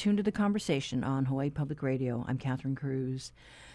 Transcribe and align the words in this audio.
tuned 0.00 0.16
to 0.16 0.22
the 0.22 0.32
conversation 0.32 1.04
on 1.04 1.26
Hawaii 1.26 1.50
Public 1.50 1.82
Radio. 1.82 2.24
I'm 2.26 2.38
Catherine 2.38 2.74
Cruz. 2.74 3.32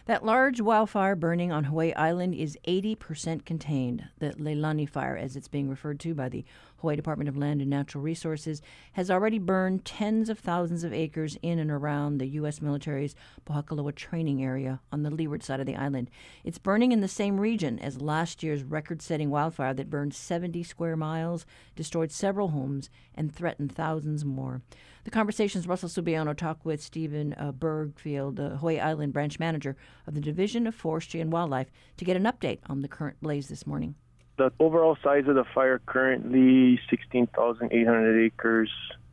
That 0.07 0.25
large 0.25 0.59
wildfire 0.59 1.15
burning 1.15 1.51
on 1.51 1.65
Hawaii 1.65 1.93
Island 1.93 2.33
is 2.33 2.57
80% 2.67 3.45
contained. 3.45 4.05
The 4.17 4.31
Leilani 4.31 4.89
fire, 4.89 5.15
as 5.15 5.35
it's 5.35 5.47
being 5.47 5.69
referred 5.69 5.99
to 5.99 6.15
by 6.15 6.29
the 6.29 6.43
Hawaii 6.85 6.95
Department 6.95 7.27
of 7.27 7.35
Land 7.35 7.61
and 7.61 7.69
Natural 7.71 8.03
Resources, 8.03 8.61
has 8.93 9.09
already 9.09 9.39
burned 9.39 9.85
tens 9.85 10.29
of 10.29 10.37
thousands 10.37 10.83
of 10.83 10.93
acres 10.93 11.35
in 11.41 11.57
and 11.57 11.71
around 11.71 12.19
the 12.19 12.27
U.S. 12.27 12.61
military's 12.61 13.15
Pohakuloa 13.43 13.95
training 13.95 14.43
area 14.43 14.79
on 14.91 15.01
the 15.01 15.09
leeward 15.09 15.41
side 15.41 15.59
of 15.59 15.65
the 15.65 15.75
island. 15.75 16.11
It's 16.43 16.59
burning 16.59 16.91
in 16.91 17.01
the 17.01 17.07
same 17.07 17.39
region 17.39 17.79
as 17.79 18.03
last 18.03 18.43
year's 18.43 18.61
record 18.61 19.01
setting 19.01 19.31
wildfire 19.31 19.73
that 19.73 19.89
burned 19.89 20.13
70 20.13 20.61
square 20.61 20.95
miles, 20.95 21.47
destroyed 21.75 22.11
several 22.11 22.49
homes, 22.49 22.91
and 23.15 23.33
threatened 23.33 23.71
thousands 23.71 24.23
more. 24.23 24.61
The 25.05 25.09
conversations 25.09 25.67
Russell 25.67 25.89
Subiono 25.89 26.37
talked 26.37 26.65
with 26.65 26.83
Stephen 26.83 27.33
uh, 27.33 27.51
Bergfeld, 27.51 28.35
the 28.35 28.57
Hawaii 28.57 28.79
Island 28.79 29.11
branch 29.11 29.39
manager 29.39 29.75
of 30.05 30.13
the 30.13 30.21
Division 30.21 30.67
of 30.67 30.75
Forestry 30.75 31.19
and 31.19 31.31
Wildlife, 31.31 31.71
to 31.97 32.05
get 32.05 32.15
an 32.15 32.25
update 32.25 32.59
on 32.67 32.83
the 32.83 32.87
current 32.87 33.19
blaze 33.21 33.47
this 33.47 33.65
morning. 33.65 33.95
The 34.37 34.51
overall 34.59 34.97
size 35.01 35.23
of 35.27 35.35
the 35.35 35.45
fire 35.53 35.79
currently 35.85 36.79
16,800 36.89 38.25
acres. 38.25 38.69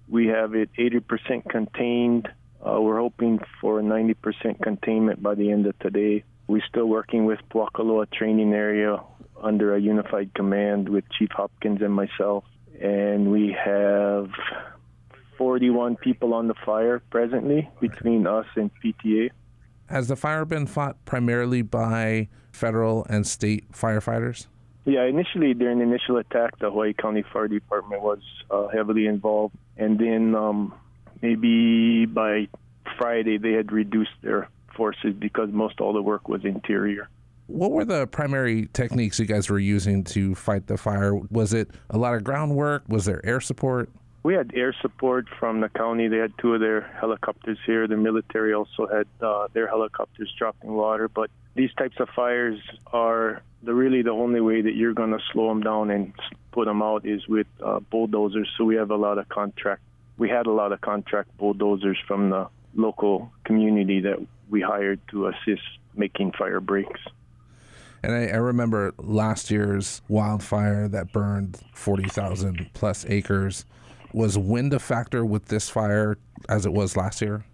We 0.08 0.26
have 0.26 0.54
it 0.54 0.70
80% 0.76 1.48
contained. 1.48 2.28
Uh, 2.60 2.80
we're 2.80 2.98
hoping 2.98 3.38
for 3.60 3.80
90% 3.80 4.60
containment 4.62 5.22
by 5.22 5.34
the 5.34 5.50
end 5.50 5.66
of 5.66 5.78
today. 5.78 6.24
We're 6.48 6.64
still 6.68 6.86
working 6.86 7.24
with 7.24 7.38
Pohakuloa 7.52 8.10
training 8.10 8.52
area 8.52 8.98
under 9.40 9.74
a 9.76 9.80
unified 9.80 10.34
command 10.34 10.88
with 10.88 11.04
Chief 11.18 11.28
Hopkins 11.30 11.82
and 11.82 11.94
myself. 11.94 12.44
And 12.80 13.30
we 13.30 13.56
have 13.64 14.28
41 15.38 15.96
people 15.96 16.34
on 16.34 16.48
the 16.48 16.54
fire 16.66 17.00
presently 17.10 17.70
between 17.80 18.26
us 18.26 18.46
and 18.56 18.70
PTA. 18.84 19.30
Has 19.86 20.08
the 20.08 20.16
fire 20.16 20.44
been 20.44 20.66
fought 20.66 21.04
primarily 21.04 21.62
by 21.62 22.28
federal 22.50 23.06
and 23.08 23.26
state 23.26 23.70
firefighters? 23.72 24.46
Yeah, 24.84 25.04
initially 25.04 25.54
during 25.54 25.78
the 25.78 25.84
initial 25.84 26.16
attack, 26.16 26.58
the 26.58 26.70
Hawaii 26.70 26.92
County 26.92 27.24
Fire 27.32 27.46
Department 27.46 28.02
was 28.02 28.18
uh, 28.50 28.68
heavily 28.68 29.06
involved, 29.06 29.56
and 29.76 29.98
then 29.98 30.34
um, 30.34 30.74
maybe 31.20 32.06
by 32.06 32.48
Friday 32.98 33.38
they 33.38 33.52
had 33.52 33.70
reduced 33.70 34.10
their 34.22 34.48
forces 34.76 35.14
because 35.18 35.50
most 35.52 35.80
all 35.80 35.92
the 35.92 36.02
work 36.02 36.28
was 36.28 36.44
interior. 36.44 37.08
What 37.46 37.70
were 37.70 37.84
the 37.84 38.06
primary 38.06 38.68
techniques 38.72 39.18
you 39.18 39.26
guys 39.26 39.50
were 39.50 39.58
using 39.58 40.04
to 40.04 40.34
fight 40.34 40.66
the 40.66 40.76
fire? 40.76 41.14
Was 41.30 41.52
it 41.52 41.70
a 41.90 41.98
lot 41.98 42.14
of 42.14 42.24
groundwork? 42.24 42.82
Was 42.88 43.04
there 43.04 43.24
air 43.24 43.40
support? 43.40 43.90
We 44.24 44.34
had 44.34 44.52
air 44.54 44.74
support 44.80 45.26
from 45.38 45.60
the 45.60 45.68
county. 45.68 46.08
They 46.08 46.18
had 46.18 46.32
two 46.38 46.54
of 46.54 46.60
their 46.60 46.82
helicopters 47.00 47.58
here. 47.66 47.88
The 47.88 47.96
military 47.96 48.54
also 48.54 48.86
had 48.86 49.06
uh, 49.20 49.48
their 49.52 49.66
helicopters 49.66 50.32
dropping 50.38 50.72
water. 50.72 51.08
But 51.08 51.30
these 51.54 51.72
types 51.74 51.96
of 52.00 52.08
fires 52.10 52.58
are 52.92 53.42
the 53.62 53.74
really 53.74 54.02
the 54.02 54.10
only 54.10 54.40
way 54.40 54.62
that 54.62 54.74
you're 54.74 54.94
going 54.94 55.12
to 55.12 55.20
slow 55.32 55.48
them 55.48 55.62
down 55.62 55.90
and 55.90 56.12
put 56.50 56.66
them 56.66 56.82
out 56.82 57.06
is 57.06 57.26
with 57.28 57.46
uh, 57.64 57.80
bulldozers. 57.80 58.48
So 58.56 58.64
we 58.64 58.76
have 58.76 58.90
a 58.90 58.96
lot 58.96 59.18
of 59.18 59.28
contract. 59.28 59.82
We 60.18 60.28
had 60.28 60.46
a 60.46 60.50
lot 60.50 60.72
of 60.72 60.80
contract 60.80 61.36
bulldozers 61.38 61.98
from 62.06 62.30
the 62.30 62.48
local 62.74 63.30
community 63.44 64.00
that 64.00 64.18
we 64.48 64.60
hired 64.60 65.00
to 65.10 65.28
assist 65.28 65.62
making 65.94 66.32
fire 66.32 66.60
breaks. 66.60 67.00
And 68.02 68.12
I, 68.12 68.26
I, 68.28 68.36
remember 68.36 68.92
last 68.98 69.50
year's 69.50 70.02
wildfire 70.08 70.88
that 70.88 71.12
burned 71.12 71.60
40,000 71.72 72.70
plus 72.74 73.06
acres 73.08 73.64
was 74.12 74.36
wind 74.36 74.74
a 74.74 74.80
factor 74.80 75.24
with 75.24 75.46
this 75.46 75.70
fire 75.70 76.18
as 76.48 76.66
it 76.66 76.72
was 76.72 76.96
last 76.96 77.22
year? 77.22 77.44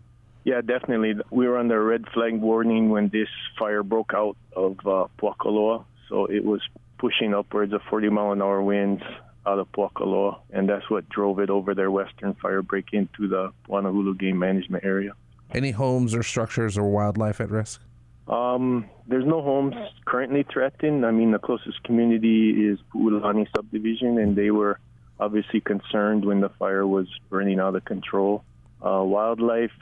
Yeah, 0.48 0.62
definitely. 0.62 1.12
We 1.30 1.46
were 1.46 1.58
under 1.58 1.78
a 1.78 1.84
red 1.84 2.06
flag 2.14 2.40
warning 2.40 2.88
when 2.88 3.10
this 3.10 3.28
fire 3.58 3.82
broke 3.82 4.14
out 4.14 4.34
of 4.56 4.78
uh, 4.78 5.08
Pohakuloa. 5.20 5.84
So 6.08 6.24
it 6.24 6.42
was 6.42 6.62
pushing 6.96 7.34
upwards 7.34 7.74
of 7.74 7.82
40 7.90 8.08
mile 8.08 8.32
an 8.32 8.40
hour 8.40 8.62
winds 8.62 9.02
out 9.44 9.58
of 9.58 9.70
Pohakuloa, 9.72 10.38
and 10.50 10.66
that's 10.66 10.88
what 10.88 11.06
drove 11.10 11.38
it 11.38 11.50
over 11.50 11.74
their 11.74 11.90
western 11.90 12.32
fire 12.32 12.62
break 12.62 12.94
into 12.94 13.28
the 13.28 13.52
Pu'u 13.68 13.82
Anahulu 13.82 14.18
Game 14.18 14.38
Management 14.38 14.84
Area. 14.84 15.12
Any 15.52 15.70
homes 15.70 16.14
or 16.14 16.22
structures 16.22 16.78
or 16.78 16.88
wildlife 16.88 17.42
at 17.42 17.50
risk? 17.50 17.82
Um, 18.26 18.88
there's 19.06 19.26
no 19.26 19.42
homes 19.42 19.74
currently 20.06 20.46
threatened. 20.50 21.04
I 21.04 21.10
mean, 21.10 21.30
the 21.30 21.38
closest 21.38 21.82
community 21.82 22.68
is 22.68 22.78
Pu'ulani 22.94 23.46
subdivision, 23.54 24.16
and 24.16 24.34
they 24.34 24.50
were 24.50 24.80
obviously 25.20 25.60
concerned 25.60 26.24
when 26.24 26.40
the 26.40 26.48
fire 26.48 26.86
was 26.86 27.06
burning 27.28 27.60
out 27.60 27.76
of 27.76 27.84
control. 27.84 28.44
Uh, 28.80 29.02
wildlife, 29.02 29.72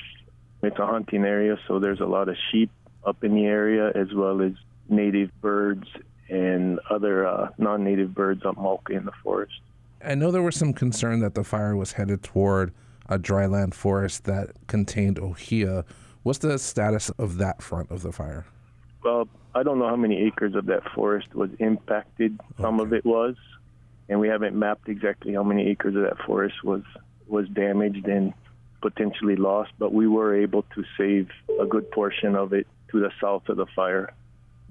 it's 0.62 0.78
a 0.78 0.86
hunting 0.86 1.24
area, 1.24 1.58
so 1.66 1.78
there's 1.78 2.00
a 2.00 2.06
lot 2.06 2.28
of 2.28 2.36
sheep 2.50 2.70
up 3.04 3.22
in 3.22 3.34
the 3.34 3.44
area 3.44 3.90
as 3.94 4.12
well 4.14 4.42
as 4.42 4.52
native 4.88 5.30
birds 5.40 5.86
and 6.28 6.80
other 6.90 7.26
uh, 7.26 7.50
non-native 7.58 8.14
birds 8.14 8.44
up 8.44 8.56
Mauka 8.56 8.90
in 8.90 9.04
the 9.04 9.12
forest. 9.22 9.60
I 10.04 10.14
know 10.14 10.30
there 10.30 10.42
was 10.42 10.56
some 10.56 10.72
concern 10.72 11.20
that 11.20 11.34
the 11.34 11.44
fire 11.44 11.76
was 11.76 11.92
headed 11.92 12.22
toward 12.22 12.72
a 13.08 13.18
dryland 13.18 13.74
forest 13.74 14.24
that 14.24 14.50
contained 14.66 15.18
ohia. 15.18 15.84
What's 16.22 16.40
the 16.40 16.58
status 16.58 17.10
of 17.10 17.38
that 17.38 17.62
front 17.62 17.90
of 17.90 18.02
the 18.02 18.12
fire? 18.12 18.44
Well, 19.04 19.28
I 19.54 19.62
don't 19.62 19.78
know 19.78 19.88
how 19.88 19.96
many 19.96 20.26
acres 20.26 20.54
of 20.54 20.66
that 20.66 20.82
forest 20.94 21.34
was 21.34 21.50
impacted. 21.60 22.38
Some 22.60 22.80
okay. 22.80 22.86
of 22.86 22.92
it 22.92 23.04
was 23.04 23.36
and 24.08 24.20
we 24.20 24.28
haven't 24.28 24.54
mapped 24.54 24.88
exactly 24.88 25.34
how 25.34 25.42
many 25.42 25.68
acres 25.68 25.96
of 25.96 26.02
that 26.02 26.18
forest 26.26 26.62
was 26.62 26.82
was 27.26 27.48
damaged 27.48 28.06
and 28.06 28.32
potentially 28.80 29.36
lost, 29.36 29.72
but 29.78 29.92
we 29.92 30.06
were 30.06 30.34
able 30.34 30.62
to 30.74 30.84
save 30.98 31.28
a 31.60 31.66
good 31.66 31.90
portion 31.90 32.34
of 32.34 32.52
it 32.52 32.66
to 32.90 33.00
the 33.00 33.10
south 33.20 33.48
of 33.48 33.56
the 33.56 33.66
fire. 33.74 34.12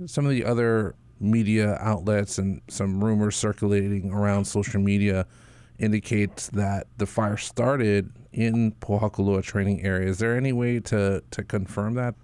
Some 0.05 0.25
of 0.25 0.31
the 0.31 0.45
other 0.45 0.95
media 1.19 1.77
outlets 1.79 2.38
and 2.38 2.61
some 2.67 3.03
rumors 3.03 3.35
circulating 3.35 4.11
around 4.11 4.45
social 4.45 4.81
media 4.81 5.25
indicates 5.79 6.49
that 6.49 6.88
the 6.97 7.05
fire 7.05 7.38
started 7.38 8.11
in 8.31 8.73
Pohakuloa 8.73 9.43
training 9.43 9.83
area. 9.83 10.09
Is 10.09 10.19
there 10.19 10.35
any 10.35 10.53
way 10.53 10.79
to, 10.81 11.23
to 11.31 11.43
confirm 11.43 11.95
that? 11.95 12.16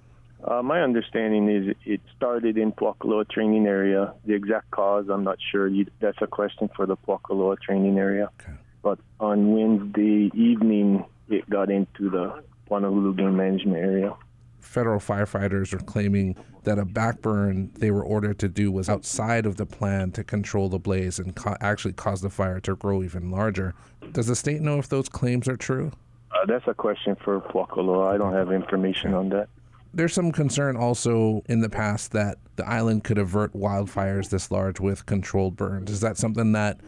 Uh, 0.43 0.61
my 0.63 0.81
understanding 0.81 1.49
is 1.49 1.75
it 1.85 2.01
started 2.15 2.57
in 2.57 2.71
Pohakuloa 2.71 3.29
training 3.29 3.67
area. 3.67 4.13
The 4.25 4.33
exact 4.33 4.71
cause, 4.71 5.05
I'm 5.09 5.23
not 5.23 5.37
sure. 5.51 5.67
You, 5.67 5.85
that's 5.99 6.17
a 6.21 6.27
question 6.27 6.69
for 6.75 6.85
the 6.85 6.97
Pohakuloa 6.97 7.59
training 7.59 7.99
area. 7.99 8.29
Okay. 8.41 8.53
But 8.81 8.99
on 9.19 9.53
Wednesday 9.53 10.31
evening, 10.33 11.05
it 11.31 11.49
got 11.49 11.69
into 11.69 12.09
the 12.09 12.43
Pu'u 12.69 12.81
Anahulu 12.81 13.17
game 13.17 13.35
management 13.35 13.77
area. 13.77 14.15
Federal 14.59 14.99
firefighters 14.99 15.73
are 15.73 15.79
claiming 15.79 16.35
that 16.63 16.77
a 16.77 16.85
backburn 16.85 17.71
they 17.79 17.89
were 17.91 18.03
ordered 18.03 18.37
to 18.39 18.47
do 18.47 18.71
was 18.71 18.87
outside 18.87 19.45
of 19.45 19.57
the 19.57 19.65
plan 19.65 20.11
to 20.11 20.23
control 20.23 20.69
the 20.69 20.77
blaze 20.79 21.17
and 21.19 21.35
co- 21.35 21.57
actually 21.59 21.93
cause 21.93 22.21
the 22.21 22.29
fire 22.29 22.59
to 22.59 22.75
grow 22.75 23.01
even 23.01 23.31
larger. 23.31 23.73
Does 24.11 24.27
the 24.27 24.35
state 24.35 24.61
know 24.61 24.77
if 24.77 24.87
those 24.87 25.09
claims 25.09 25.47
are 25.47 25.57
true? 25.57 25.91
Uh, 26.31 26.45
that's 26.45 26.67
a 26.67 26.73
question 26.73 27.15
for 27.23 27.41
Pohakuloa. 27.41 28.13
I 28.13 28.17
don't 28.17 28.33
have 28.33 28.51
information 28.51 29.13
on 29.13 29.29
that. 29.29 29.49
There's 29.93 30.13
some 30.13 30.31
concern 30.31 30.77
also 30.77 31.43
in 31.49 31.59
the 31.59 31.69
past 31.69 32.11
that 32.13 32.37
the 32.55 32.67
island 32.67 33.03
could 33.03 33.17
avert 33.17 33.53
wildfires 33.53 34.29
this 34.29 34.49
large 34.49 34.79
with 34.79 35.05
controlled 35.05 35.57
burns. 35.57 35.91
Is 35.91 35.99
that 35.99 36.17
something 36.17 36.53
that 36.53 36.79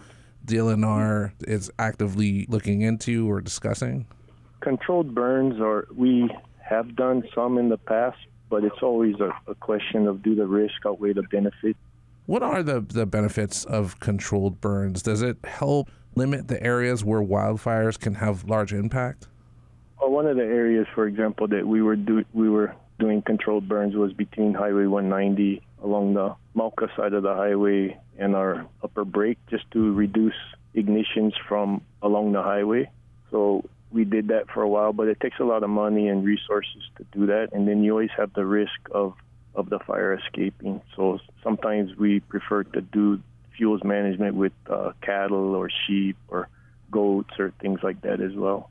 DLNR 0.45 1.31
is 1.41 1.71
actively 1.79 2.45
looking 2.47 2.81
into 2.81 3.29
or 3.29 3.41
discussing? 3.41 4.05
Controlled 4.63 5.13
burns 5.13 5.59
or 5.59 5.87
we 5.93 6.29
have 6.61 6.95
done 6.95 7.23
some 7.35 7.57
in 7.57 7.67
the 7.67 7.77
past, 7.77 8.17
but 8.49 8.63
it's 8.63 8.81
always 8.81 9.15
a, 9.19 9.31
a 9.51 9.55
question 9.55 10.07
of 10.07 10.23
do 10.23 10.35
the 10.35 10.47
risk 10.47 10.85
outweigh 10.85 11.11
the 11.11 11.23
benefit. 11.23 11.75
What 12.25 12.41
are 12.41 12.63
the, 12.63 12.79
the 12.79 13.05
benefits 13.05 13.65
of 13.65 13.99
controlled 13.99 14.61
burns? 14.61 15.03
Does 15.03 15.21
it 15.21 15.37
help 15.43 15.89
limit 16.15 16.47
the 16.47 16.63
areas 16.63 17.03
where 17.03 17.21
wildfires 17.21 17.99
can 17.99 18.15
have 18.15 18.45
large 18.45 18.71
impact? 18.71 19.27
Well, 19.99 20.11
one 20.11 20.27
of 20.27 20.37
the 20.37 20.43
areas, 20.43 20.87
for 20.95 21.07
example, 21.07 21.49
that 21.49 21.67
we 21.67 21.81
were 21.81 21.97
do, 21.97 22.23
we 22.33 22.49
were 22.49 22.73
doing 22.99 23.21
controlled 23.21 23.67
burns 23.67 23.95
was 23.95 24.13
between 24.13 24.53
Highway 24.53 24.85
190 24.85 25.61
along 25.83 26.13
the 26.13 26.35
Mauka 26.55 26.95
side 26.95 27.11
of 27.11 27.23
the 27.23 27.33
highway 27.33 27.99
and 28.17 28.33
our 28.33 28.65
upper 28.81 29.03
break 29.03 29.37
just 29.49 29.69
to 29.71 29.93
reduce 29.93 30.35
ignitions 30.73 31.33
from 31.49 31.81
along 32.01 32.31
the 32.31 32.41
highway. 32.41 32.89
So 33.29 33.65
we 33.93 34.03
did 34.03 34.27
that 34.29 34.49
for 34.49 34.63
a 34.63 34.67
while, 34.67 34.91
but 34.91 35.07
it 35.07 35.19
takes 35.19 35.39
a 35.39 35.43
lot 35.43 35.63
of 35.63 35.69
money 35.69 36.07
and 36.07 36.25
resources 36.25 36.81
to 36.97 37.05
do 37.11 37.27
that. 37.27 37.49
And 37.53 37.67
then 37.67 37.83
you 37.83 37.91
always 37.91 38.09
have 38.17 38.33
the 38.33 38.45
risk 38.45 38.79
of, 38.91 39.13
of 39.55 39.69
the 39.69 39.79
fire 39.79 40.13
escaping. 40.13 40.81
So 40.95 41.19
sometimes 41.43 41.95
we 41.95 42.19
prefer 42.21 42.63
to 42.63 42.81
do 42.81 43.21
fuels 43.55 43.83
management 43.83 44.35
with 44.35 44.53
uh, 44.69 44.93
cattle 45.01 45.55
or 45.55 45.69
sheep 45.85 46.17
or 46.27 46.49
goats 46.91 47.39
or 47.39 47.53
things 47.61 47.81
like 47.83 48.01
that 48.01 48.19
as 48.19 48.33
well. 48.33 48.69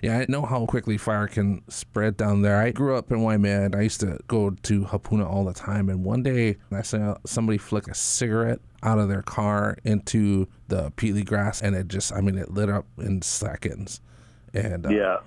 Yeah, 0.00 0.18
I 0.18 0.26
know 0.28 0.42
how 0.42 0.66
quickly 0.66 0.98
fire 0.98 1.28
can 1.28 1.62
spread 1.68 2.16
down 2.16 2.42
there. 2.42 2.60
I 2.60 2.72
grew 2.72 2.96
up 2.96 3.12
in 3.12 3.22
Waimea. 3.22 3.70
I 3.72 3.82
used 3.82 4.00
to 4.00 4.18
go 4.26 4.50
to 4.50 4.84
Hapuna 4.86 5.30
all 5.30 5.44
the 5.44 5.52
time. 5.52 5.88
And 5.88 6.04
one 6.04 6.24
day 6.24 6.56
I 6.72 6.82
saw 6.82 7.18
somebody 7.24 7.56
flick 7.56 7.86
a 7.86 7.94
cigarette 7.94 8.58
out 8.82 8.98
of 8.98 9.08
their 9.08 9.22
car 9.22 9.78
into 9.84 10.48
the 10.66 10.90
peatly 10.96 11.22
grass, 11.22 11.62
and 11.62 11.76
it 11.76 11.86
just, 11.86 12.12
I 12.12 12.20
mean, 12.20 12.36
it 12.36 12.50
lit 12.50 12.68
up 12.68 12.84
in 12.98 13.22
seconds. 13.22 14.00
And 14.54 14.86
uh, 14.86 14.90
yeah, 14.90 15.18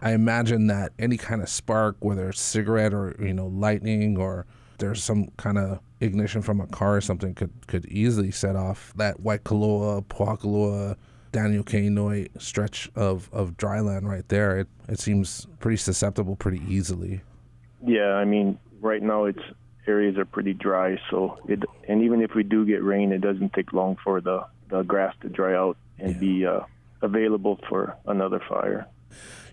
I 0.00 0.12
imagine 0.12 0.66
that 0.66 0.92
any 0.98 1.16
kind 1.16 1.42
of 1.42 1.48
spark, 1.48 1.96
whether 2.00 2.28
it's 2.30 2.40
cigarette 2.40 2.92
or 2.92 3.14
you 3.20 3.32
know 3.32 3.46
lightning 3.46 4.16
or 4.16 4.46
there's 4.78 5.02
some 5.02 5.28
kind 5.36 5.58
of 5.58 5.78
ignition 6.00 6.42
from 6.42 6.60
a 6.60 6.66
car 6.66 6.96
or 6.96 7.00
something, 7.00 7.34
could 7.34 7.52
could 7.66 7.86
easily 7.86 8.30
set 8.30 8.56
off 8.56 8.92
that 8.96 9.22
Waikoloa, 9.22 10.04
Pohakuloa, 10.06 10.96
Daniel 11.30 11.62
K. 11.62 11.82
Inouye 11.82 12.28
stretch 12.40 12.90
of 12.96 13.30
of 13.32 13.56
dry 13.56 13.80
land 13.80 14.08
right 14.08 14.28
there. 14.28 14.58
It 14.58 14.68
it 14.88 14.98
seems 14.98 15.46
pretty 15.60 15.76
susceptible 15.76 16.36
pretty 16.36 16.62
easily. 16.68 17.20
Yeah, 17.84 18.14
I 18.14 18.24
mean, 18.24 18.58
right 18.80 19.02
now 19.02 19.24
it's 19.24 19.42
areas 19.86 20.16
are 20.16 20.24
pretty 20.24 20.54
dry, 20.54 20.98
so 21.10 21.38
it 21.48 21.62
and 21.88 22.02
even 22.02 22.20
if 22.20 22.34
we 22.34 22.42
do 22.42 22.66
get 22.66 22.82
rain, 22.82 23.12
it 23.12 23.20
doesn't 23.20 23.52
take 23.52 23.72
long 23.72 23.96
for 24.02 24.20
the 24.20 24.44
the 24.68 24.82
grass 24.82 25.14
to 25.20 25.28
dry 25.28 25.54
out 25.54 25.76
and 25.98 26.14
yeah. 26.14 26.18
be 26.18 26.46
uh, 26.46 26.60
available 27.02 27.58
for 27.68 27.96
another 28.06 28.40
fire. 28.48 28.86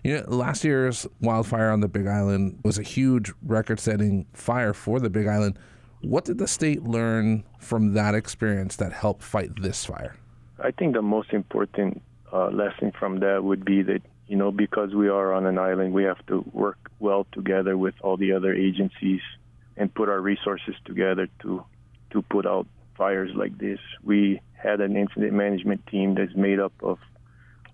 You 0.02 0.16
know, 0.16 0.24
last 0.28 0.64
year's 0.64 1.06
wildfire 1.20 1.70
on 1.70 1.80
the 1.80 1.88
Big 1.88 2.06
Island 2.06 2.58
was 2.64 2.78
a 2.78 2.82
huge 2.82 3.32
record-setting 3.42 4.26
fire 4.32 4.72
for 4.72 4.98
the 4.98 5.10
Big 5.10 5.26
Island. 5.26 5.58
What 6.00 6.24
did 6.24 6.38
the 6.38 6.48
state 6.48 6.84
learn 6.84 7.44
from 7.58 7.92
that 7.92 8.14
experience 8.14 8.76
that 8.76 8.92
helped 8.92 9.22
fight 9.22 9.50
this 9.60 9.84
fire? 9.84 10.16
I 10.62 10.70
think 10.70 10.94
the 10.94 11.02
most 11.02 11.32
important 11.32 12.02
uh, 12.32 12.48
lesson 12.48 12.92
from 12.98 13.20
that 13.20 13.44
would 13.44 13.64
be 13.64 13.82
that 13.82 14.02
you 14.26 14.36
know 14.36 14.50
because 14.50 14.94
we 14.94 15.08
are 15.08 15.34
on 15.34 15.44
an 15.44 15.58
island, 15.58 15.92
we 15.92 16.04
have 16.04 16.24
to 16.26 16.44
work 16.52 16.78
well 16.98 17.26
together 17.32 17.76
with 17.76 17.94
all 18.02 18.16
the 18.16 18.32
other 18.32 18.54
agencies 18.54 19.20
and 19.76 19.92
put 19.94 20.08
our 20.08 20.20
resources 20.20 20.74
together 20.84 21.28
to 21.42 21.64
to 22.12 22.22
put 22.22 22.46
out 22.46 22.66
fires 22.96 23.30
like 23.34 23.56
this. 23.58 23.78
We 24.02 24.40
had 24.52 24.80
an 24.80 24.96
incident 24.96 25.32
management 25.32 25.86
team 25.86 26.14
that's 26.14 26.34
made 26.34 26.60
up 26.60 26.72
of 26.82 26.98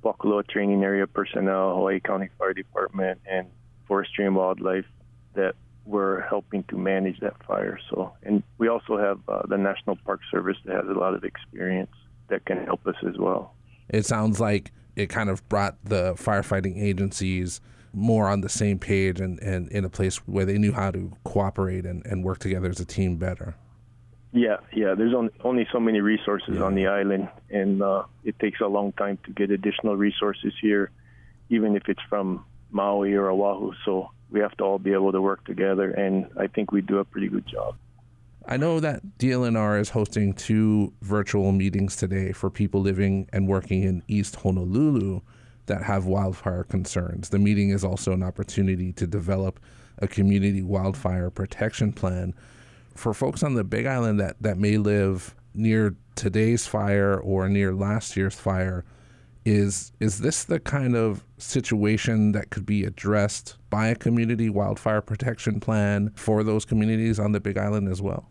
Pohakuloa 0.03 0.47
training 0.49 0.83
area 0.85 1.07
personnel, 1.07 1.75
Hawaii 1.75 2.01
County 2.01 2.29
Fire 2.39 2.53
Department, 2.53 3.21
and 3.31 3.49
Forestry 3.87 4.27
and 4.27 4.37
Wildlife 4.37 4.87
that 5.35 5.55
were 5.85 6.27
helping 6.29 6.65
to 6.65 6.77
manage 6.77 7.21
that 7.21 7.35
fire. 7.47 7.79
So, 7.91 8.13
and 8.23 8.43
we 8.59 8.69
also 8.69 8.99
have 8.99 9.21
uh, 9.29 9.47
the 9.47 9.57
National 9.57 9.97
Park 9.97 10.21
Service 10.31 10.57
that 10.65 10.75
has 10.75 10.87
a 10.89 10.99
lot 10.99 11.15
of 11.15 11.25
experience 11.25 11.93
that 12.29 12.45
can 12.45 12.65
help 12.65 12.87
us 12.87 12.97
as 13.07 13.17
well. 13.19 13.55
It 13.89 14.05
sounds 14.05 14.41
like 14.41 14.73
it 14.97 15.07
kind 15.07 15.31
of 15.31 15.49
brought 15.49 15.77
the 15.85 16.15
firefighting 16.15 16.83
agencies 16.83 17.61
more 17.93 18.29
on 18.29 18.41
the 18.41 18.49
same 18.49 18.79
page 18.79 19.21
and, 19.21 19.39
and 19.41 19.69
in 19.69 19.85
a 19.85 19.89
place 19.89 20.17
where 20.27 20.45
they 20.45 20.59
knew 20.59 20.73
how 20.73 20.91
to 20.91 21.13
cooperate 21.25 21.87
and, 21.87 22.05
and 22.05 22.25
work 22.25 22.39
together 22.39 22.69
as 22.69 22.81
a 22.81 22.85
team 22.85 23.17
better. 23.17 23.55
Yeah, 24.37 24.59
yeah. 24.71 24.95
There's 24.95 25.15
only, 25.15 25.33
only 25.43 25.67
so 25.73 25.81
many 25.81 26.03
resources 26.03 26.57
yeah. 26.57 26.63
on 26.63 26.75
the 26.75 26.89
island, 26.89 27.31
and 27.49 27.83
uh, 27.83 28.03
it 28.23 28.39
takes 28.39 28.61
a 28.61 28.67
long 28.67 28.93
time 28.93 29.19
to 29.25 29.33
get 29.33 29.51
additional 29.51 29.97
resources 29.97 30.53
here, 30.61 30.91
even 31.49 31.75
if 31.75 31.89
it's 31.89 32.03
from 32.11 32.45
Maui 32.71 33.15
or 33.15 33.31
Oahu. 33.31 33.73
So 33.87 34.11
we 34.31 34.41
have 34.41 34.55
to 34.59 34.65
all 34.65 34.79
be 34.79 34.93
able 34.93 35.11
to 35.13 35.23
work 35.23 35.47
together, 35.47 35.91
and 35.91 36.27
I 36.39 36.49
think 36.49 36.71
we 36.71 36.83
do 36.83 36.99
a 36.99 37.05
pretty 37.05 37.29
good 37.29 37.47
job. 37.47 37.77
I 38.47 38.59
know 38.59 38.79
that 38.79 39.01
DLNR 39.19 39.81
is 39.81 39.89
hosting 39.89 40.35
two 40.35 40.93
virtual 41.01 41.51
meetings 41.53 41.97
today 41.97 42.33
for 42.33 42.51
people 42.51 42.83
living 42.83 43.31
and 43.33 43.49
working 43.49 43.85
in 43.85 44.03
East 44.07 44.37
Honolulu 44.37 45.23
that 45.65 45.83
have 45.83 46.05
wildfire 46.05 46.63
concerns. 46.63 47.31
The 47.31 47.39
meeting 47.39 47.71
is 47.71 47.85
also 47.85 48.13
an 48.13 48.23
opportunity 48.23 48.93
to 48.93 49.07
develop 49.07 49.61
a 49.99 50.07
community 50.07 50.63
wildfire 50.63 51.31
protection 51.31 51.95
plan 51.95 52.35
for 52.97 53.15
folks 53.15 53.43
on 53.43 53.55
the 53.55 53.65
Big 53.65 53.87
Island 53.87 54.21
that, 54.21 54.37
that 54.41 54.59
may 54.59 54.77
live 54.79 55.35
near 55.55 55.95
today's 56.15 56.67
fire 56.67 57.19
or 57.19 57.49
near 57.49 57.73
last 57.75 58.17
year's 58.17 58.35
fire. 58.35 58.85
Is 59.45 59.93
is 60.01 60.19
this 60.21 60.43
the 60.43 60.59
kind 60.59 60.97
of 60.97 61.25
situation 61.39 62.33
that 62.33 62.51
could 62.51 62.67
be 62.67 62.83
addressed 62.83 63.57
by 63.71 63.87
a 63.87 63.95
community 63.95 64.51
wildfire 64.51 65.01
protection 65.01 65.61
plan 65.61 66.11
for 66.17 66.43
those 66.43 66.65
communities 66.65 67.21
on 67.21 67.31
the 67.31 67.39
Big 67.39 67.57
Island 67.57 67.89
as 67.89 68.03
well? 68.03 68.29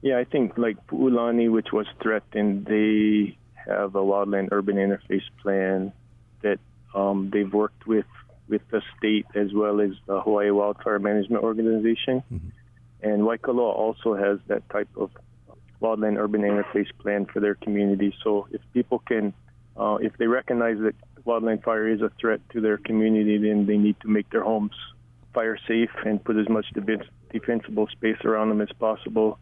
Yeah, 0.00 0.18
I 0.18 0.24
think 0.24 0.56
like 0.56 0.78
Pu'ulani, 0.86 1.50
which 1.50 1.72
was 1.72 1.86
threatened, 2.02 2.64
they 2.64 3.36
have 3.66 3.94
a 3.96 4.00
wildland 4.00 4.48
urban 4.50 4.76
interface 4.76 5.28
plan 5.42 5.92
that 6.42 6.58
um, 6.94 7.28
they've 7.30 7.52
worked 7.52 7.86
with 7.86 8.06
with 8.48 8.62
the 8.70 8.80
state 8.96 9.26
as 9.34 9.52
well 9.52 9.80
as 9.80 9.90
the 10.06 10.20
Hawaii 10.20 10.50
Wildfire 10.50 10.98
Management 10.98 11.42
Organization. 11.42 12.22
Mm-hmm. 12.32 12.48
And 13.02 13.22
Waikoloa 13.22 13.74
also 13.74 14.14
has 14.14 14.38
that 14.48 14.68
type 14.70 14.88
of 14.96 15.10
wildland 15.80 16.18
urban 16.18 16.42
interface 16.42 16.88
plan 16.98 17.26
for 17.26 17.40
their 17.40 17.54
community. 17.54 18.14
So 18.24 18.48
if 18.50 18.60
people 18.72 19.00
can, 19.00 19.34
uh, 19.76 19.98
if 20.00 20.16
they 20.16 20.26
recognize 20.26 20.78
that 20.80 20.94
wildland 21.24 21.62
fire 21.62 21.88
is 21.88 22.00
a 22.00 22.10
threat 22.20 22.40
to 22.50 22.60
their 22.60 22.78
community, 22.78 23.38
then 23.38 23.66
they 23.66 23.76
need 23.76 23.96
to 24.00 24.08
make 24.08 24.30
their 24.30 24.42
homes 24.42 24.72
fire 25.34 25.58
safe 25.68 25.90
and 26.04 26.22
put 26.24 26.36
as 26.36 26.48
much 26.48 26.66
defensible 27.32 27.86
space 27.88 28.16
around 28.24 28.48
them 28.48 28.60
as 28.62 28.70
possible, 28.78 29.38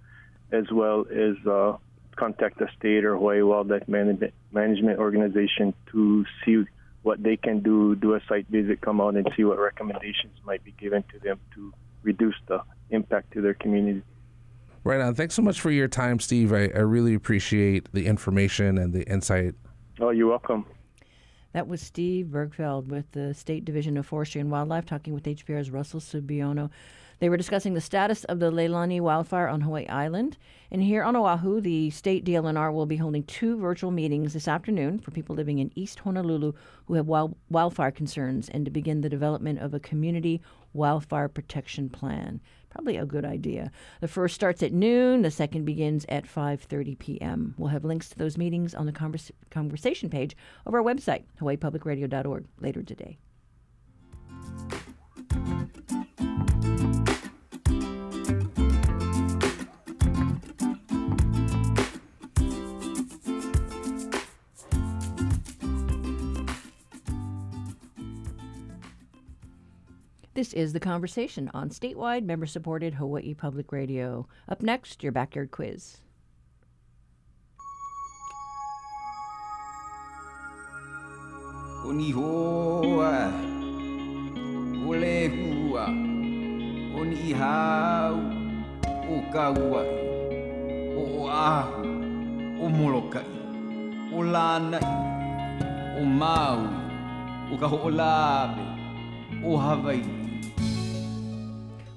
as 0.50 0.64
well 0.72 1.06
as 1.10 1.46
uh, 1.46 1.76
contact 2.16 2.58
the 2.58 2.68
state 2.76 3.04
or 3.04 3.14
Hawaii 3.14 3.42
Wildlife 3.42 3.86
Management, 3.86 4.34
Management 4.52 4.98
Organization 4.98 5.72
to 5.92 6.24
see 6.44 6.64
what 7.02 7.22
they 7.22 7.36
can 7.36 7.60
do, 7.60 7.94
do 7.94 8.14
a 8.14 8.20
site 8.28 8.48
visit, 8.48 8.80
come 8.80 9.00
out 9.00 9.14
and 9.14 9.28
see 9.36 9.44
what 9.44 9.58
recommendations 9.58 10.32
might 10.44 10.64
be 10.64 10.72
given 10.72 11.04
to 11.12 11.18
them 11.20 11.38
to 11.54 11.72
reduce 12.02 12.34
the 12.48 12.60
impact 12.90 13.32
to 13.32 13.40
their 13.40 13.54
community. 13.54 14.02
Right 14.84 15.00
on. 15.00 15.14
Thanks 15.14 15.34
so 15.34 15.42
much 15.42 15.60
for 15.60 15.70
your 15.70 15.88
time, 15.88 16.20
Steve. 16.20 16.52
I, 16.52 16.68
I 16.74 16.80
really 16.80 17.14
appreciate 17.14 17.88
the 17.92 18.06
information 18.06 18.76
and 18.76 18.92
the 18.92 19.02
insight. 19.10 19.54
Oh, 19.98 20.10
you're 20.10 20.28
welcome. 20.28 20.66
That 21.54 21.68
was 21.68 21.80
Steve 21.80 22.26
Bergfeld 22.26 22.88
with 22.88 23.10
the 23.12 23.32
State 23.32 23.64
Division 23.64 23.96
of 23.96 24.06
Forestry 24.06 24.40
and 24.40 24.50
Wildlife 24.50 24.84
talking 24.86 25.14
with 25.14 25.24
HPR's 25.24 25.70
Russell 25.70 26.00
Subiono. 26.00 26.68
They 27.20 27.28
were 27.28 27.36
discussing 27.36 27.74
the 27.74 27.80
status 27.80 28.24
of 28.24 28.40
the 28.40 28.50
Leilani 28.50 29.00
wildfire 29.00 29.48
on 29.48 29.60
Hawaii 29.60 29.86
Island. 29.86 30.36
And 30.70 30.82
here 30.82 31.04
on 31.04 31.14
Oahu, 31.14 31.60
the 31.60 31.90
state 31.90 32.24
DLNR 32.24 32.72
will 32.72 32.86
be 32.86 32.96
holding 32.96 33.22
two 33.22 33.56
virtual 33.56 33.92
meetings 33.92 34.32
this 34.32 34.48
afternoon 34.48 34.98
for 34.98 35.12
people 35.12 35.36
living 35.36 35.60
in 35.60 35.70
East 35.76 36.00
Honolulu 36.00 36.52
who 36.86 36.94
have 36.94 37.06
wild, 37.06 37.36
wildfire 37.48 37.92
concerns 37.92 38.48
and 38.48 38.64
to 38.64 38.70
begin 38.70 39.00
the 39.00 39.08
development 39.08 39.60
of 39.60 39.72
a 39.72 39.80
community 39.80 40.42
wildfire 40.72 41.28
protection 41.28 41.88
plan. 41.88 42.40
Probably 42.74 42.96
a 42.96 43.06
good 43.06 43.24
idea. 43.24 43.70
The 44.00 44.08
first 44.08 44.34
starts 44.34 44.60
at 44.60 44.72
noon, 44.72 45.22
the 45.22 45.30
second 45.30 45.64
begins 45.64 46.04
at 46.08 46.24
5:30 46.24 46.98
p.m. 46.98 47.54
We'll 47.56 47.68
have 47.68 47.84
links 47.84 48.08
to 48.08 48.18
those 48.18 48.36
meetings 48.36 48.74
on 48.74 48.86
the 48.86 48.92
convers- 48.92 49.30
conversation 49.48 50.10
page 50.10 50.36
of 50.66 50.74
our 50.74 50.82
website, 50.82 51.22
hawaiipublicradio.org 51.40 52.46
later 52.60 52.82
today. 52.82 53.18
This 70.34 70.52
is 70.52 70.72
The 70.72 70.80
Conversation 70.80 71.48
on 71.54 71.68
statewide, 71.70 72.24
member 72.24 72.46
supported 72.46 72.94
Hawaii 72.94 73.34
Public 73.34 73.70
Radio. 73.70 74.26
Up 74.48 74.62
next, 74.62 75.04
your 75.04 75.12
backyard 75.12 75.52
quiz. 75.52 75.98
Oni 81.86 82.10
hoa, 82.10 83.30
ole 84.84 85.28
hua, 85.28 85.86
oni 86.98 87.30
hau, 87.30 88.14
o 89.08 89.22
kaua, 89.30 89.86
o 90.98 91.28
ahu, 91.28 91.94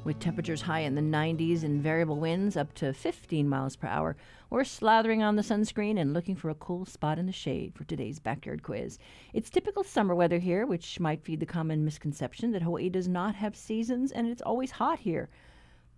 With 0.08 0.20
temperatures 0.22 0.62
high 0.62 0.80
in 0.80 0.96
the 0.96 1.02
90s 1.02 1.64
and 1.64 1.84
variable 1.84 2.16
winds 2.16 2.56
up 2.56 2.74
to 2.76 2.94
15 2.94 3.50
miles 3.50 3.76
per 3.76 3.90
hour, 3.90 4.16
we're 4.50 4.62
slathering 4.62 5.20
on 5.22 5.36
the 5.36 5.42
sunscreen 5.42 6.00
and 6.00 6.14
looking 6.14 6.38
for 6.38 6.50
a 6.50 6.56
cool 6.56 6.86
spot 6.86 7.20
in 7.20 7.26
the 7.26 7.34
shade 7.34 7.76
for 7.76 7.84
today's 7.84 8.18
backyard 8.18 8.64
quiz. 8.64 9.00
It's 9.34 9.50
typical 9.50 9.84
summer 9.84 10.16
weather 10.16 10.40
here, 10.40 10.66
which 10.66 11.02
might 11.02 11.26
feed 11.26 11.42
the 11.42 11.46
common 11.46 11.84
misconception 11.84 12.52
that 12.52 12.62
Hawaii 12.62 12.88
does 12.88 13.10
not 13.10 13.36
have 13.36 13.54
seasons 13.58 14.14
and 14.14 14.30
it's 14.30 14.42
always 14.42 14.72
hot 14.72 15.00
here. 15.00 15.28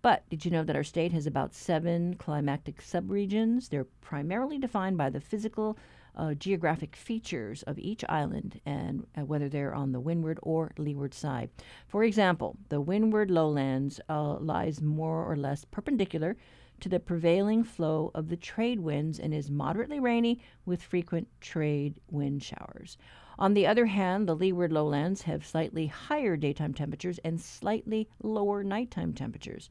But 0.02 0.28
did 0.28 0.44
you 0.44 0.50
know 0.50 0.64
that 0.64 0.74
our 0.74 0.82
state 0.82 1.12
has 1.12 1.28
about 1.28 1.54
seven 1.54 2.14
climatic 2.14 2.82
subregions? 2.82 3.68
They're 3.68 3.86
primarily 4.00 4.58
defined 4.58 4.98
by 4.98 5.10
the 5.10 5.20
physical, 5.20 5.78
uh, 6.20 6.34
geographic 6.34 6.94
features 6.94 7.62
of 7.62 7.78
each 7.78 8.04
island 8.08 8.60
and 8.66 9.06
uh, 9.16 9.24
whether 9.24 9.48
they're 9.48 9.74
on 9.74 9.92
the 9.92 10.00
windward 10.00 10.38
or 10.42 10.70
leeward 10.76 11.14
side. 11.14 11.48
For 11.88 12.04
example, 12.04 12.58
the 12.68 12.80
windward 12.80 13.30
lowlands 13.30 14.00
uh, 14.08 14.34
lies 14.38 14.82
more 14.82 15.24
or 15.24 15.34
less 15.34 15.64
perpendicular 15.64 16.36
to 16.80 16.90
the 16.90 17.00
prevailing 17.00 17.64
flow 17.64 18.10
of 18.14 18.28
the 18.28 18.36
trade 18.36 18.80
winds 18.80 19.18
and 19.18 19.32
is 19.32 19.50
moderately 19.50 19.98
rainy 19.98 20.40
with 20.66 20.82
frequent 20.82 21.26
trade 21.40 21.98
wind 22.10 22.42
showers. 22.42 22.98
On 23.38 23.54
the 23.54 23.66
other 23.66 23.86
hand, 23.86 24.28
the 24.28 24.36
leeward 24.36 24.72
lowlands 24.72 25.22
have 25.22 25.46
slightly 25.46 25.86
higher 25.86 26.36
daytime 26.36 26.74
temperatures 26.74 27.18
and 27.24 27.40
slightly 27.40 28.10
lower 28.22 28.62
nighttime 28.62 29.14
temperatures. 29.14 29.70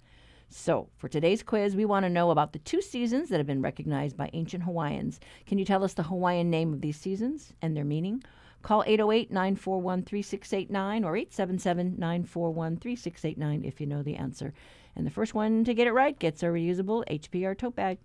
So, 0.52 0.90
for 0.98 1.08
today's 1.08 1.44
quiz, 1.44 1.76
we 1.76 1.86
want 1.86 2.06
to 2.06 2.10
know 2.10 2.32
about 2.32 2.54
the 2.54 2.60
two 2.60 2.82
seasons 2.82 3.30
that 3.30 3.38
have 3.38 3.46
been 3.46 3.62
recognized 3.62 4.18
by 4.18 4.32
ancient 4.34 4.64
Hawaiians. 4.64 5.20
Can 5.46 5.60
you 5.60 5.66
tell 5.66 5.84
us 5.84 5.94
the 5.94 6.04
Hawaiian 6.04 6.50
name 6.50 6.74
of 6.74 6.82
these 6.82 6.98
seasons 6.98 7.54
and 7.62 7.78
their 7.78 7.86
meaning? 7.86 8.24
Call 8.64 8.84
808 8.88 9.32
941 9.32 10.04
3689 10.04 11.04
or 11.04 11.16
877 11.16 11.96
941 12.00 12.78
3689 12.78 13.64
if 13.64 13.80
you 13.80 13.86
know 13.86 14.02
the 14.02 14.16
answer. 14.16 14.54
And 14.96 15.06
the 15.06 15.12
first 15.12 15.36
one 15.36 15.64
to 15.66 15.74
get 15.76 15.88
it 15.88 15.94
right 15.94 16.18
gets 16.18 16.42
a 16.42 16.48
reusable 16.48 17.06
HPR 17.08 17.56
tote 17.56 17.76
bag. 17.76 18.00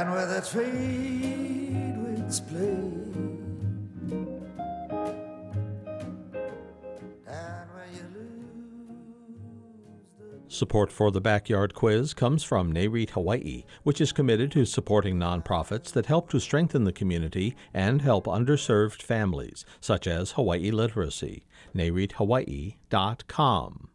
Down 0.00 0.12
where 0.12 0.24
the 0.24 0.40
trade 0.40 1.94
winds 1.98 2.40
play. 2.40 2.90
Support 10.48 10.90
for 10.90 11.10
the 11.10 11.20
Backyard 11.20 11.74
Quiz 11.74 12.14
comes 12.14 12.42
from 12.42 12.72
NAREIT 12.72 13.10
Hawaii, 13.10 13.64
which 13.82 14.00
is 14.00 14.12
committed 14.12 14.50
to 14.52 14.64
supporting 14.64 15.16
nonprofits 15.16 15.92
that 15.92 16.06
help 16.06 16.30
to 16.30 16.40
strengthen 16.40 16.84
the 16.84 16.92
community 16.92 17.54
and 17.74 18.00
help 18.00 18.24
underserved 18.24 19.02
families, 19.02 19.66
such 19.80 20.06
as 20.06 20.32
Hawaii 20.32 20.70
Literacy. 20.70 21.44
NAREITHawaii.com. 21.74 23.89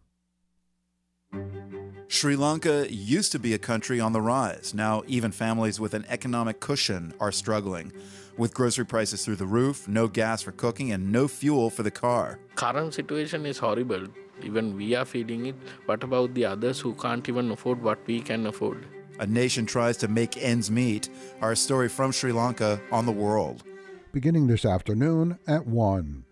Sri 2.08 2.36
Lanka 2.36 2.88
used 2.92 3.32
to 3.32 3.40
be 3.40 3.54
a 3.54 3.58
country 3.58 4.00
on 4.00 4.14
the 4.14 4.22
rise. 4.22 4.74
Now, 4.74 5.04
even 5.08 5.32
families 5.32 5.80
with 5.80 5.94
an 5.94 6.06
economic 6.08 6.60
cushion 6.60 7.14
are 7.20 7.32
struggling. 7.32 7.92
With 8.38 8.54
grocery 8.54 8.86
prices 8.86 9.26
through 9.26 9.38
the 9.38 9.46
roof, 9.46 9.88
no 9.88 10.08
gas 10.08 10.42
for 10.42 10.52
cooking, 10.52 10.92
and 10.92 11.12
no 11.12 11.28
fuel 11.28 11.70
for 11.70 11.84
the 11.84 11.92
car. 11.92 12.40
current 12.56 12.94
situation 12.94 13.46
is 13.46 13.58
horrible. 13.58 14.08
Even 14.44 14.76
we 14.76 14.96
are 14.96 15.06
feeling 15.06 15.46
it. 15.48 15.56
What 15.86 16.04
about 16.04 16.34
the 16.34 16.46
others 16.46 16.80
who 16.80 16.94
can't 16.94 17.28
even 17.28 17.52
afford 17.52 17.82
what 17.82 18.00
we 18.06 18.20
can 18.22 18.46
afford? 18.46 18.86
A 19.20 19.26
nation 19.26 19.66
tries 19.66 19.98
to 19.98 20.08
make 20.08 20.38
ends 20.38 20.70
meet. 20.70 21.10
Our 21.42 21.56
story 21.56 21.90
from 21.90 22.12
Sri 22.12 22.32
Lanka 22.32 22.80
on 22.92 23.06
the 23.06 23.12
world. 23.12 23.64
beginning 24.12 24.48
this 24.48 24.64
afternoon 24.64 25.38
at 25.46 25.68
1. 25.68 26.24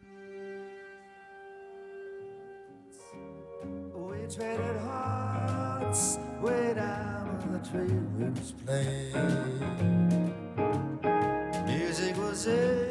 Music 11.65 12.15
was 12.17 12.45
everywhere. 12.47 12.83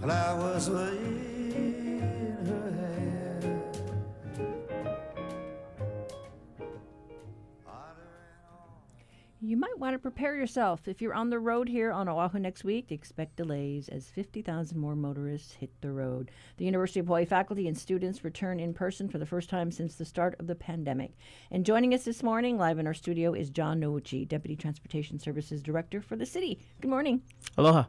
Flowers 0.00 0.68
were 0.68 0.99
might 9.60 9.78
want 9.78 9.92
to 9.92 9.98
prepare 9.98 10.34
yourself. 10.34 10.88
If 10.88 11.02
you're 11.02 11.12
on 11.12 11.28
the 11.28 11.38
road 11.38 11.68
here 11.68 11.92
on 11.92 12.08
Oahu 12.08 12.38
next 12.38 12.64
week, 12.64 12.90
expect 12.90 13.36
delays 13.36 13.90
as 13.90 14.08
50,000 14.08 14.78
more 14.78 14.96
motorists 14.96 15.52
hit 15.52 15.70
the 15.82 15.92
road. 15.92 16.30
The 16.56 16.64
University 16.64 16.98
of 16.98 17.06
Hawaii 17.06 17.26
faculty 17.26 17.68
and 17.68 17.76
students 17.76 18.24
return 18.24 18.58
in 18.58 18.72
person 18.72 19.06
for 19.06 19.18
the 19.18 19.26
first 19.26 19.50
time 19.50 19.70
since 19.70 19.96
the 19.96 20.06
start 20.06 20.34
of 20.40 20.46
the 20.46 20.54
pandemic. 20.54 21.12
And 21.50 21.66
joining 21.66 21.92
us 21.92 22.04
this 22.04 22.22
morning, 22.22 22.56
live 22.56 22.78
in 22.78 22.86
our 22.86 22.94
studio, 22.94 23.34
is 23.34 23.50
John 23.50 23.82
Nouchi, 23.82 24.26
Deputy 24.26 24.56
Transportation 24.56 25.18
Services 25.18 25.62
Director 25.62 26.00
for 26.00 26.16
the 26.16 26.24
city. 26.24 26.58
Good 26.80 26.90
morning. 26.90 27.20
Aloha. 27.58 27.84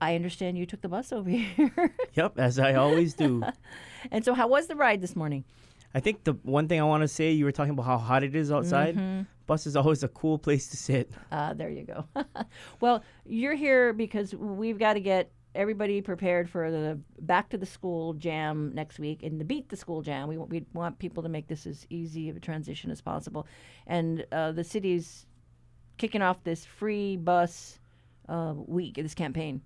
I 0.00 0.14
understand 0.14 0.56
you 0.56 0.66
took 0.66 0.82
the 0.82 0.88
bus 0.88 1.12
over 1.12 1.30
here. 1.30 1.96
Yep, 2.14 2.38
as 2.38 2.60
I 2.60 2.74
always 2.74 3.14
do. 3.14 3.42
and 4.12 4.24
so, 4.24 4.34
how 4.34 4.46
was 4.46 4.68
the 4.68 4.76
ride 4.76 5.00
this 5.00 5.16
morning? 5.16 5.44
I 5.94 6.00
think 6.00 6.24
the 6.24 6.32
one 6.42 6.68
thing 6.68 6.80
I 6.80 6.84
want 6.84 7.02
to 7.02 7.08
say, 7.08 7.32
you 7.32 7.44
were 7.44 7.52
talking 7.52 7.72
about 7.72 7.84
how 7.84 7.98
hot 7.98 8.22
it 8.22 8.34
is 8.34 8.50
outside. 8.50 9.26
Bus 9.46 9.66
is 9.66 9.76
always 9.76 10.02
a 10.02 10.08
cool 10.08 10.38
place 10.38 10.68
to 10.68 10.76
sit. 10.76 11.10
Uh, 11.30 11.52
there 11.52 11.68
you 11.68 11.82
go. 11.84 12.06
well, 12.80 13.02
you're 13.26 13.54
here 13.54 13.92
because 13.92 14.34
we've 14.34 14.78
got 14.78 14.94
to 14.94 15.00
get 15.00 15.30
everybody 15.54 16.00
prepared 16.00 16.48
for 16.48 16.70
the 16.70 16.98
back 17.20 17.50
to 17.50 17.58
the 17.58 17.66
school 17.66 18.14
jam 18.14 18.72
next 18.74 18.98
week 18.98 19.22
and 19.22 19.38
to 19.38 19.44
beat 19.44 19.68
the 19.68 19.76
school 19.76 20.00
jam. 20.00 20.28
We, 20.28 20.38
want- 20.38 20.50
we 20.50 20.64
want 20.72 20.98
people 20.98 21.22
to 21.24 21.28
make 21.28 21.46
this 21.48 21.66
as 21.66 21.86
easy 21.90 22.30
of 22.30 22.36
a 22.36 22.40
transition 22.40 22.90
as 22.90 23.00
possible. 23.02 23.46
And 23.86 24.24
uh, 24.32 24.52
the 24.52 24.64
city's 24.64 25.26
kicking 25.98 26.22
off 26.22 26.42
this 26.44 26.64
free 26.64 27.16
bus 27.18 27.78
uh, 28.28 28.54
week, 28.56 28.94
this 28.94 29.14
campaign. 29.14 29.60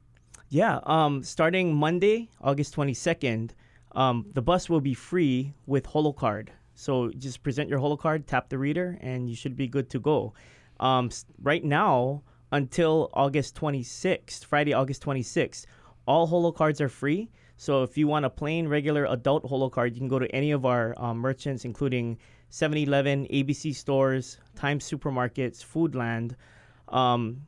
Yeah, 0.48 0.80
um, 0.84 1.22
starting 1.22 1.74
Monday, 1.74 2.28
August 2.40 2.74
22nd, 2.74 3.50
um, 3.96 4.26
the 4.34 4.42
bus 4.42 4.68
will 4.68 4.82
be 4.82 4.94
free 4.94 5.54
with 5.64 5.86
HoloCard. 5.86 6.48
So 6.74 7.10
just 7.10 7.42
present 7.42 7.70
your 7.70 7.80
HoloCard, 7.80 8.26
tap 8.26 8.50
the 8.50 8.58
reader, 8.58 8.98
and 9.00 9.28
you 9.28 9.34
should 9.34 9.56
be 9.56 9.66
good 9.66 9.88
to 9.90 9.98
go. 9.98 10.34
Um, 10.78 11.10
right 11.40 11.64
now, 11.64 12.22
until 12.52 13.10
August 13.14 13.56
26th, 13.56 14.44
Friday, 14.44 14.74
August 14.74 15.02
26th, 15.02 15.64
all 16.06 16.28
HoloCards 16.28 16.82
are 16.82 16.90
free. 16.90 17.30
So 17.56 17.82
if 17.82 17.96
you 17.96 18.06
want 18.06 18.26
a 18.26 18.30
plain, 18.30 18.68
regular 18.68 19.06
adult 19.06 19.44
HoloCard, 19.44 19.94
you 19.94 19.98
can 19.98 20.08
go 20.08 20.18
to 20.18 20.28
any 20.28 20.50
of 20.50 20.66
our 20.66 20.94
um, 20.98 21.16
merchants, 21.16 21.64
including 21.64 22.18
7 22.50 22.76
Eleven, 22.76 23.26
ABC 23.28 23.74
stores, 23.74 24.36
Times 24.54 24.88
Supermarkets, 24.88 25.64
Foodland, 25.64 26.34
um, 26.94 27.40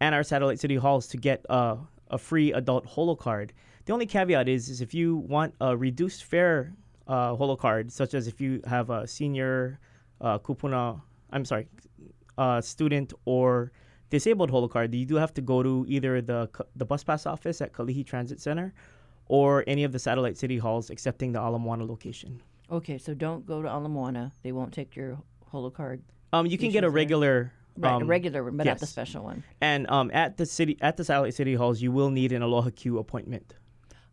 and 0.00 0.14
our 0.14 0.22
satellite 0.22 0.60
city 0.60 0.76
halls 0.76 1.06
to 1.08 1.16
get 1.16 1.44
uh, 1.48 1.76
a 2.10 2.18
free 2.18 2.52
adult 2.52 2.84
holo 2.84 3.16
card. 3.16 3.54
The 3.86 3.92
only 3.92 4.06
caveat 4.06 4.48
is, 4.48 4.68
is 4.68 4.80
if 4.80 4.94
you 4.94 5.16
want 5.16 5.54
a 5.60 5.76
reduced 5.76 6.24
fare 6.24 6.74
uh, 7.06 7.36
holo 7.36 7.54
card, 7.54 7.92
such 7.92 8.14
as 8.14 8.26
if 8.26 8.40
you 8.40 8.60
have 8.66 8.90
a 8.90 9.06
senior 9.06 9.78
uh, 10.20 10.40
kupuna, 10.40 11.00
I'm 11.30 11.44
sorry, 11.44 11.68
uh, 12.36 12.60
student 12.60 13.12
or 13.26 13.70
disabled 14.10 14.50
holo 14.50 14.66
card, 14.66 14.92
you 14.92 15.06
do 15.06 15.14
have 15.14 15.32
to 15.34 15.40
go 15.40 15.62
to 15.62 15.86
either 15.88 16.20
the 16.20 16.50
the 16.74 16.84
bus 16.84 17.04
pass 17.04 17.26
office 17.26 17.60
at 17.60 17.72
Kalihi 17.72 18.04
Transit 18.04 18.40
Center 18.40 18.74
or 19.28 19.62
any 19.68 19.84
of 19.84 19.92
the 19.92 20.00
satellite 20.00 20.36
city 20.36 20.58
halls, 20.58 20.90
excepting 20.90 21.30
the 21.30 21.38
Ala 21.38 21.60
Moana 21.60 21.84
location. 21.84 22.42
Okay, 22.72 22.98
so 22.98 23.14
don't 23.14 23.46
go 23.46 23.62
to 23.62 23.68
Ala 23.68 23.88
Moana. 23.88 24.32
They 24.42 24.50
won't 24.50 24.72
take 24.72 24.96
your 24.96 25.16
holo 25.46 25.70
card. 25.70 26.02
Um, 26.32 26.46
you 26.46 26.58
can 26.58 26.72
get 26.72 26.82
a 26.82 26.90
regular. 26.90 27.52
Right, 27.78 27.92
a 27.92 27.96
um, 27.96 28.08
regular 28.08 28.42
one, 28.42 28.56
but 28.56 28.66
not 28.66 28.78
the 28.78 28.86
special 28.86 29.22
one. 29.22 29.44
And 29.60 29.88
um, 29.90 30.10
at 30.12 30.38
the 30.38 30.46
city, 30.46 30.76
at 30.80 30.96
the 30.96 31.04
satellite 31.04 31.34
city 31.34 31.54
halls, 31.54 31.80
you 31.80 31.92
will 31.92 32.10
need 32.10 32.32
an 32.32 32.42
Aloha 32.42 32.70
Q 32.70 32.98
appointment. 32.98 33.54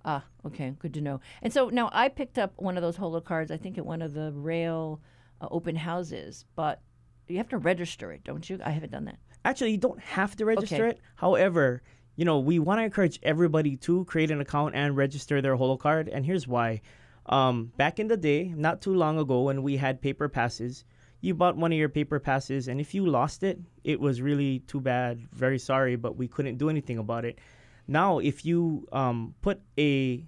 Ah, 0.05 0.23
okay, 0.45 0.73
good 0.79 0.93
to 0.95 1.01
know. 1.01 1.21
And 1.41 1.53
so 1.53 1.69
now 1.69 1.89
I 1.93 2.09
picked 2.09 2.37
up 2.37 2.53
one 2.57 2.77
of 2.77 2.83
those 2.83 2.97
holo 2.97 3.21
cards. 3.21 3.51
I 3.51 3.57
think 3.57 3.77
at 3.77 3.85
one 3.85 4.01
of 4.01 4.13
the 4.13 4.31
rail 4.33 5.01
uh, 5.39 5.47
open 5.49 5.75
houses, 5.75 6.45
but 6.55 6.81
you 7.27 7.37
have 7.37 7.49
to 7.49 7.57
register 7.57 8.11
it, 8.11 8.23
don't 8.23 8.49
you? 8.49 8.59
I 8.63 8.71
haven't 8.71 8.91
done 8.91 9.05
that. 9.05 9.17
Actually, 9.45 9.71
you 9.71 9.77
don't 9.77 9.99
have 9.99 10.35
to 10.37 10.45
register 10.45 10.87
Okay. 10.87 10.89
it. 10.89 11.01
However, 11.15 11.81
you 12.15 12.25
know, 12.25 12.39
we 12.39 12.59
want 12.59 12.79
to 12.79 12.83
encourage 12.83 13.19
everybody 13.23 13.75
to 13.77 14.05
create 14.05 14.29
an 14.29 14.41
account 14.41 14.75
and 14.75 14.95
register 14.95 15.41
their 15.41 15.55
holo 15.55 15.77
card. 15.77 16.09
And 16.09 16.25
here's 16.25 16.47
why. 16.47 16.81
Um, 17.25 17.71
back 17.77 17.99
in 17.99 18.07
the 18.07 18.17
day, 18.17 18.53
not 18.55 18.81
too 18.81 18.93
long 18.93 19.17
ago, 19.17 19.43
when 19.43 19.63
we 19.63 19.77
had 19.77 20.01
paper 20.01 20.27
passes, 20.27 20.83
you 21.21 21.33
bought 21.33 21.55
one 21.55 21.71
of 21.71 21.77
your 21.77 21.87
paper 21.87 22.19
passes, 22.19 22.67
and 22.67 22.81
if 22.81 22.93
you 22.93 23.05
lost 23.05 23.43
it, 23.43 23.57
it 23.85 24.01
was 24.01 24.21
really 24.21 24.59
too 24.59 24.81
bad. 24.81 25.25
Very 25.31 25.57
sorry, 25.57 25.95
but 25.95 26.17
we 26.17 26.27
couldn't 26.27 26.57
do 26.57 26.69
anything 26.69 26.97
about 26.97 27.23
it. 27.23 27.39
Now, 27.87 28.19
if 28.19 28.45
you 28.45 28.87
um, 28.91 29.33
put 29.41 29.61
a 29.77 30.27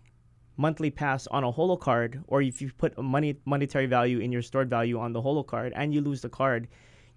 monthly 0.57 0.91
pass 0.91 1.27
on 1.27 1.43
a 1.43 1.51
holo 1.51 1.75
card, 1.75 2.23
or 2.27 2.41
if 2.41 2.61
you 2.61 2.71
put 2.71 2.97
a 2.97 3.03
money 3.03 3.35
monetary 3.45 3.85
value 3.85 4.19
in 4.19 4.31
your 4.31 4.41
stored 4.41 4.69
value 4.69 4.97
on 4.99 5.11
the 5.13 5.21
holo 5.21 5.43
card, 5.43 5.73
and 5.75 5.93
you 5.93 6.01
lose 6.01 6.21
the 6.21 6.29
card, 6.29 6.67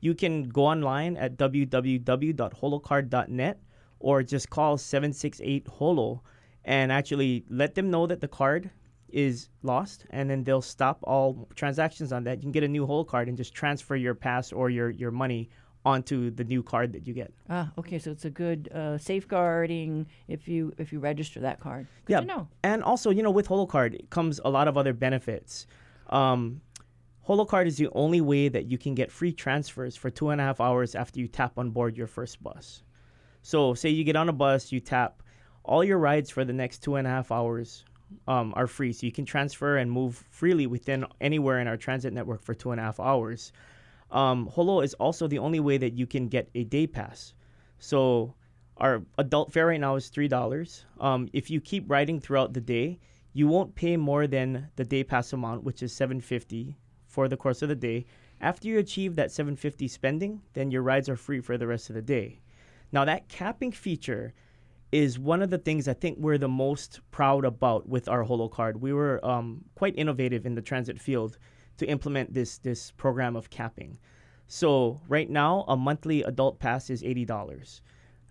you 0.00 0.14
can 0.14 0.48
go 0.48 0.66
online 0.66 1.16
at 1.16 1.36
www.holocard.net 1.36 3.60
or 4.00 4.22
just 4.22 4.48
call 4.50 4.78
768 4.78 5.66
holo 5.66 6.22
and 6.64 6.92
actually 6.92 7.44
let 7.48 7.74
them 7.74 7.90
know 7.90 8.06
that 8.06 8.20
the 8.20 8.28
card 8.28 8.70
is 9.08 9.48
lost 9.62 10.04
and 10.10 10.30
then 10.30 10.44
they'll 10.44 10.62
stop 10.62 11.00
all 11.02 11.48
transactions 11.54 12.12
on 12.12 12.22
that. 12.24 12.38
You 12.38 12.42
can 12.42 12.52
get 12.52 12.62
a 12.62 12.68
new 12.68 12.86
holo 12.86 13.04
card 13.04 13.28
and 13.28 13.36
just 13.36 13.54
transfer 13.54 13.96
your 13.96 14.14
pass 14.14 14.52
or 14.52 14.70
your, 14.70 14.90
your 14.90 15.10
money 15.10 15.50
onto 15.84 16.30
the 16.30 16.44
new 16.44 16.62
card 16.62 16.92
that 16.92 17.06
you 17.06 17.14
get 17.14 17.32
Ah, 17.48 17.70
okay, 17.78 17.98
so 17.98 18.10
it's 18.10 18.24
a 18.24 18.30
good 18.30 18.68
uh, 18.74 18.98
safeguarding 18.98 20.06
if 20.26 20.48
you 20.48 20.72
if 20.78 20.92
you 20.92 20.98
register 20.98 21.40
that 21.40 21.60
card. 21.60 21.86
Good 22.04 22.12
yeah 22.12 22.20
to 22.20 22.26
know. 22.26 22.48
and 22.62 22.82
also 22.82 23.10
you 23.10 23.22
know 23.22 23.30
with 23.30 23.48
HoloCard 23.48 23.94
it 23.94 24.10
comes 24.10 24.40
a 24.44 24.50
lot 24.50 24.68
of 24.68 24.76
other 24.76 24.92
benefits 24.92 25.66
um, 26.10 26.60
HoloCard 27.26 27.66
is 27.66 27.76
the 27.76 27.88
only 27.92 28.20
way 28.22 28.48
that 28.48 28.66
you 28.70 28.78
can 28.78 28.94
get 28.94 29.12
free 29.12 29.32
transfers 29.32 29.96
for 29.96 30.08
two 30.10 30.30
and 30.30 30.40
a 30.40 30.44
half 30.44 30.60
hours 30.60 30.94
after 30.94 31.20
you 31.20 31.28
tap 31.28 31.58
on 31.58 31.70
board 31.70 31.96
your 31.96 32.06
first 32.06 32.42
bus. 32.42 32.82
So, 33.42 33.74
say 33.74 33.90
you 33.90 34.02
get 34.02 34.16
on 34.16 34.30
a 34.30 34.32
bus, 34.32 34.72
you 34.72 34.80
tap, 34.80 35.22
all 35.62 35.84
your 35.84 35.98
rides 35.98 36.30
for 36.30 36.44
the 36.46 36.54
next 36.54 36.78
two 36.78 36.94
and 36.96 37.06
a 37.06 37.10
half 37.10 37.30
hours 37.30 37.84
um, 38.26 38.54
are 38.56 38.66
free. 38.66 38.94
So 38.94 39.04
you 39.04 39.12
can 39.12 39.26
transfer 39.26 39.76
and 39.76 39.92
move 39.92 40.24
freely 40.30 40.66
within 40.66 41.04
anywhere 41.20 41.60
in 41.60 41.68
our 41.68 41.76
transit 41.76 42.14
network 42.14 42.42
for 42.42 42.54
two 42.54 42.70
and 42.70 42.80
a 42.80 42.84
half 42.84 42.98
hours. 42.98 43.52
Um, 44.10 44.46
Holo 44.46 44.80
is 44.80 44.94
also 44.94 45.26
the 45.26 45.38
only 45.38 45.60
way 45.60 45.78
that 45.78 45.92
you 45.92 46.06
can 46.06 46.28
get 46.28 46.48
a 46.54 46.64
day 46.64 46.86
pass. 46.86 47.34
So 47.78 48.34
our 48.76 49.02
adult 49.18 49.52
fare 49.52 49.66
right 49.66 49.80
now 49.80 49.96
is 49.96 50.08
three 50.08 50.28
dollars. 50.28 50.84
Um, 51.00 51.28
if 51.32 51.50
you 51.50 51.60
keep 51.60 51.84
riding 51.90 52.20
throughout 52.20 52.52
the 52.52 52.60
day, 52.60 52.98
you 53.32 53.46
won't 53.46 53.74
pay 53.74 53.96
more 53.96 54.26
than 54.26 54.68
the 54.76 54.84
day 54.84 55.04
pass 55.04 55.32
amount, 55.32 55.64
which 55.64 55.82
is 55.82 55.92
seven 55.92 56.20
fifty 56.20 56.78
for 57.06 57.28
the 57.28 57.36
course 57.36 57.62
of 57.62 57.68
the 57.68 57.76
day. 57.76 58.06
After 58.40 58.68
you 58.68 58.78
achieve 58.78 59.16
that 59.16 59.32
seven 59.32 59.56
fifty 59.56 59.88
spending, 59.88 60.40
then 60.54 60.70
your 60.70 60.82
rides 60.82 61.08
are 61.08 61.16
free 61.16 61.40
for 61.40 61.58
the 61.58 61.66
rest 61.66 61.90
of 61.90 61.94
the 61.94 62.02
day. 62.02 62.40
Now 62.92 63.04
that 63.04 63.28
capping 63.28 63.72
feature 63.72 64.32
is 64.90 65.18
one 65.18 65.42
of 65.42 65.50
the 65.50 65.58
things 65.58 65.86
I 65.86 65.92
think 65.92 66.16
we're 66.18 66.38
the 66.38 66.48
most 66.48 67.00
proud 67.10 67.44
about 67.44 67.86
with 67.86 68.08
our 68.08 68.22
Holo 68.22 68.48
card. 68.48 68.80
We 68.80 68.94
were 68.94 69.22
um, 69.22 69.64
quite 69.74 69.98
innovative 69.98 70.46
in 70.46 70.54
the 70.54 70.62
transit 70.62 70.98
field 70.98 71.36
to 71.78 71.86
implement 71.86 72.34
this 72.34 72.58
this 72.58 72.90
program 72.92 73.36
of 73.36 73.50
capping. 73.50 73.98
So 74.46 75.00
right 75.08 75.28
now, 75.28 75.64
a 75.68 75.76
monthly 75.76 76.22
adult 76.22 76.58
pass 76.58 76.90
is 76.90 77.02
eighty 77.02 77.24
dollars. 77.24 77.82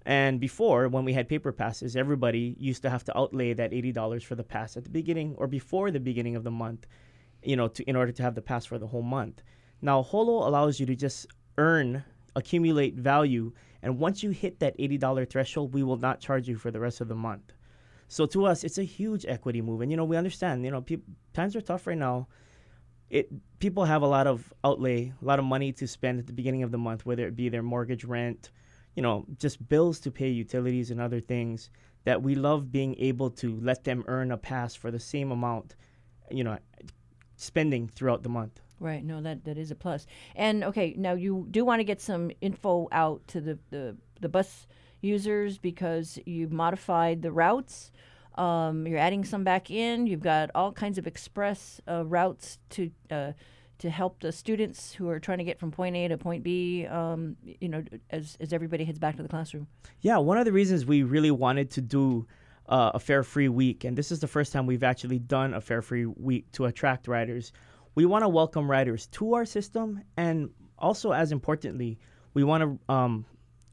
And 0.06 0.39
before, 0.39 0.88
when 0.88 1.04
we 1.04 1.12
had 1.12 1.27
paper 1.27 1.51
passes, 1.51 1.98
everybody 1.98 2.56
used 2.58 2.82
to 2.84 2.89
have 2.89 3.04
to 3.06 3.18
outlay 3.18 3.54
that 3.54 3.74
eighty 3.74 3.92
dollars 3.92 4.24
for 4.24 4.36
the 4.36 4.44
pass 4.44 4.77
at 4.77 4.84
the 4.84 4.89
beginning 4.89 5.36
or 5.38 5.48
before 5.48 5.92
the 5.92 6.00
beginning 6.00 6.36
of 6.36 6.44
the 6.44 6.51
month, 6.51 6.88
you 7.44 7.56
know, 7.56 7.68
to, 7.68 7.84
in 7.89 7.96
order 7.96 8.12
to 8.13 8.24
have 8.24 8.36
the 8.36 8.42
pass 8.42 8.66
for 8.66 8.77
the 8.77 8.88
whole 8.88 9.01
month. 9.01 9.44
Now, 9.82 10.01
Holo 10.01 10.48
allows 10.48 10.80
you 10.80 10.86
to 10.88 10.96
just 10.96 11.27
earn, 11.58 12.04
accumulate 12.36 12.96
value 12.96 13.51
and 13.82 14.00
once 14.00 14.24
you 14.24 14.32
hit 14.32 14.60
that 14.60 14.77
$80 14.77 15.30
threshold, 15.30 15.74
we 15.74 15.84
will 15.84 15.98
not 15.98 16.20
charge 16.20 16.48
you 16.48 16.58
for 16.58 16.72
the 16.72 16.80
rest 16.80 17.01
of 17.01 17.08
the 17.08 17.16
month. 17.16 17.54
So 18.08 18.25
to 18.27 18.46
us, 18.46 18.63
it's 18.63 18.77
a 18.77 18.84
huge 18.84 19.25
equity 19.25 19.62
move. 19.62 19.82
And, 19.82 19.92
you 19.92 19.98
know, 19.98 20.06
we 20.06 20.18
understand, 20.18 20.63
you 20.63 20.72
know, 20.72 20.82
pe- 20.82 20.98
times 21.34 21.56
are 21.56 21.62
tough 21.62 21.88
right 21.88 21.98
now. 21.98 22.27
It 23.10 23.30
People 23.60 23.86
have 23.86 24.04
a 24.04 24.08
lot 24.08 24.28
of 24.28 24.54
outlay, 24.64 25.12
a 25.20 25.26
lot 25.26 25.40
of 25.40 25.46
money 25.46 25.72
to 25.74 25.88
spend 25.88 26.20
at 26.20 26.28
the 26.28 26.34
beginning 26.34 26.62
of 26.62 26.72
the 26.72 26.78
month, 26.78 27.08
whether 27.08 27.26
it 27.26 27.36
be 27.36 27.50
their 27.50 27.64
mortgage 27.64 28.04
rent, 28.04 28.52
you 28.96 29.02
know, 29.02 29.26
just 29.40 29.68
bills 29.68 30.00
to 30.02 30.12
pay, 30.12 30.30
utilities 30.30 30.92
and 30.92 31.02
other 31.02 31.20
things 31.20 31.72
that 32.04 32.22
we 32.22 32.36
love 32.36 32.72
being 32.72 32.96
able 33.00 33.32
to 33.32 33.60
let 33.60 33.84
them 33.84 34.04
earn 34.08 34.32
a 34.32 34.38
pass 34.38 34.76
for 34.76 34.92
the 34.92 35.00
same 35.00 35.32
amount, 35.32 35.76
you 36.30 36.44
know, 36.44 36.58
spending 37.36 37.88
throughout 37.88 38.24
the 38.24 38.30
month. 38.30 38.62
Right. 38.80 39.04
No, 39.04 39.22
that 39.22 39.44
that 39.46 39.58
is 39.58 39.72
a 39.72 39.76
plus. 39.76 40.06
And 40.36 40.64
okay, 40.64 40.94
now 40.98 41.14
you 41.14 41.48
do 41.50 41.66
want 41.66 41.80
to 41.80 41.84
get 41.84 42.00
some 42.00 42.32
info 42.42 42.88
out 42.92 43.28
to 43.30 43.42
the 43.42 43.58
the, 43.72 43.98
the 44.22 44.30
bus 44.30 44.68
users 45.02 45.58
because 45.58 46.20
you've 46.26 46.52
modified 46.52 47.22
the 47.24 47.32
routes. 47.32 47.92
Um, 48.38 48.88
you're 48.88 49.00
adding 49.00 49.24
some 49.24 49.44
back 49.44 49.72
in. 49.72 50.08
You've 50.08 50.22
got 50.22 50.51
all 50.53 50.72
kinds 50.72 50.98
of 50.98 51.08
express 51.08 51.82
uh, 51.88 52.06
routes 52.06 52.60
to 52.72 52.91
uh, 53.10 53.32
to 53.79 53.89
help 53.91 54.21
the 54.21 54.32
students 54.32 54.93
who 54.93 55.08
are 55.10 55.19
trying 55.19 55.38
to 55.38 55.43
get 55.43 55.60
from 55.60 55.71
point 55.71 55.95
A 55.95 56.08
to 56.08 56.17
point 56.17 56.43
B. 56.43 56.86
Um, 56.86 57.38
you 57.43 57.69
know, 57.69 57.84
as 58.10 58.38
as 58.39 58.54
everybody 58.54 58.86
heads 58.86 59.00
back 59.00 59.15
to 59.17 59.23
the 59.23 59.30
classroom. 59.30 59.67
Yeah, 60.02 60.17
one 60.17 60.38
of 60.38 60.45
the 60.45 60.54
reasons 60.54 60.86
we 60.86 61.04
really 61.04 61.32
wanted 61.32 61.71
to 61.71 61.82
do 61.82 62.28
uh, 62.67 62.91
a 62.93 63.00
fare 63.00 63.23
free 63.23 63.50
week, 63.50 63.84
and 63.84 63.97
this 63.97 64.12
is 64.12 64.19
the 64.19 64.28
first 64.28 64.54
time 64.54 64.65
we've 64.65 64.84
actually 64.84 65.19
done 65.19 65.54
a 65.54 65.62
fare 65.62 65.82
free 65.82 66.06
week 66.06 66.52
to 66.54 66.65
attract 66.65 67.08
riders 67.08 67.52
we 67.97 68.06
want 68.06 68.23
to 68.23 68.30
welcome 68.30 68.69
riders 68.69 69.08
to 69.08 69.34
our 69.34 69.43
system, 69.43 70.04
and 70.17 70.52
also 70.78 71.13
as 71.13 71.32
importantly, 71.32 71.97
we 72.36 72.43
want 72.43 72.62
to 72.62 72.93
um, 72.93 73.26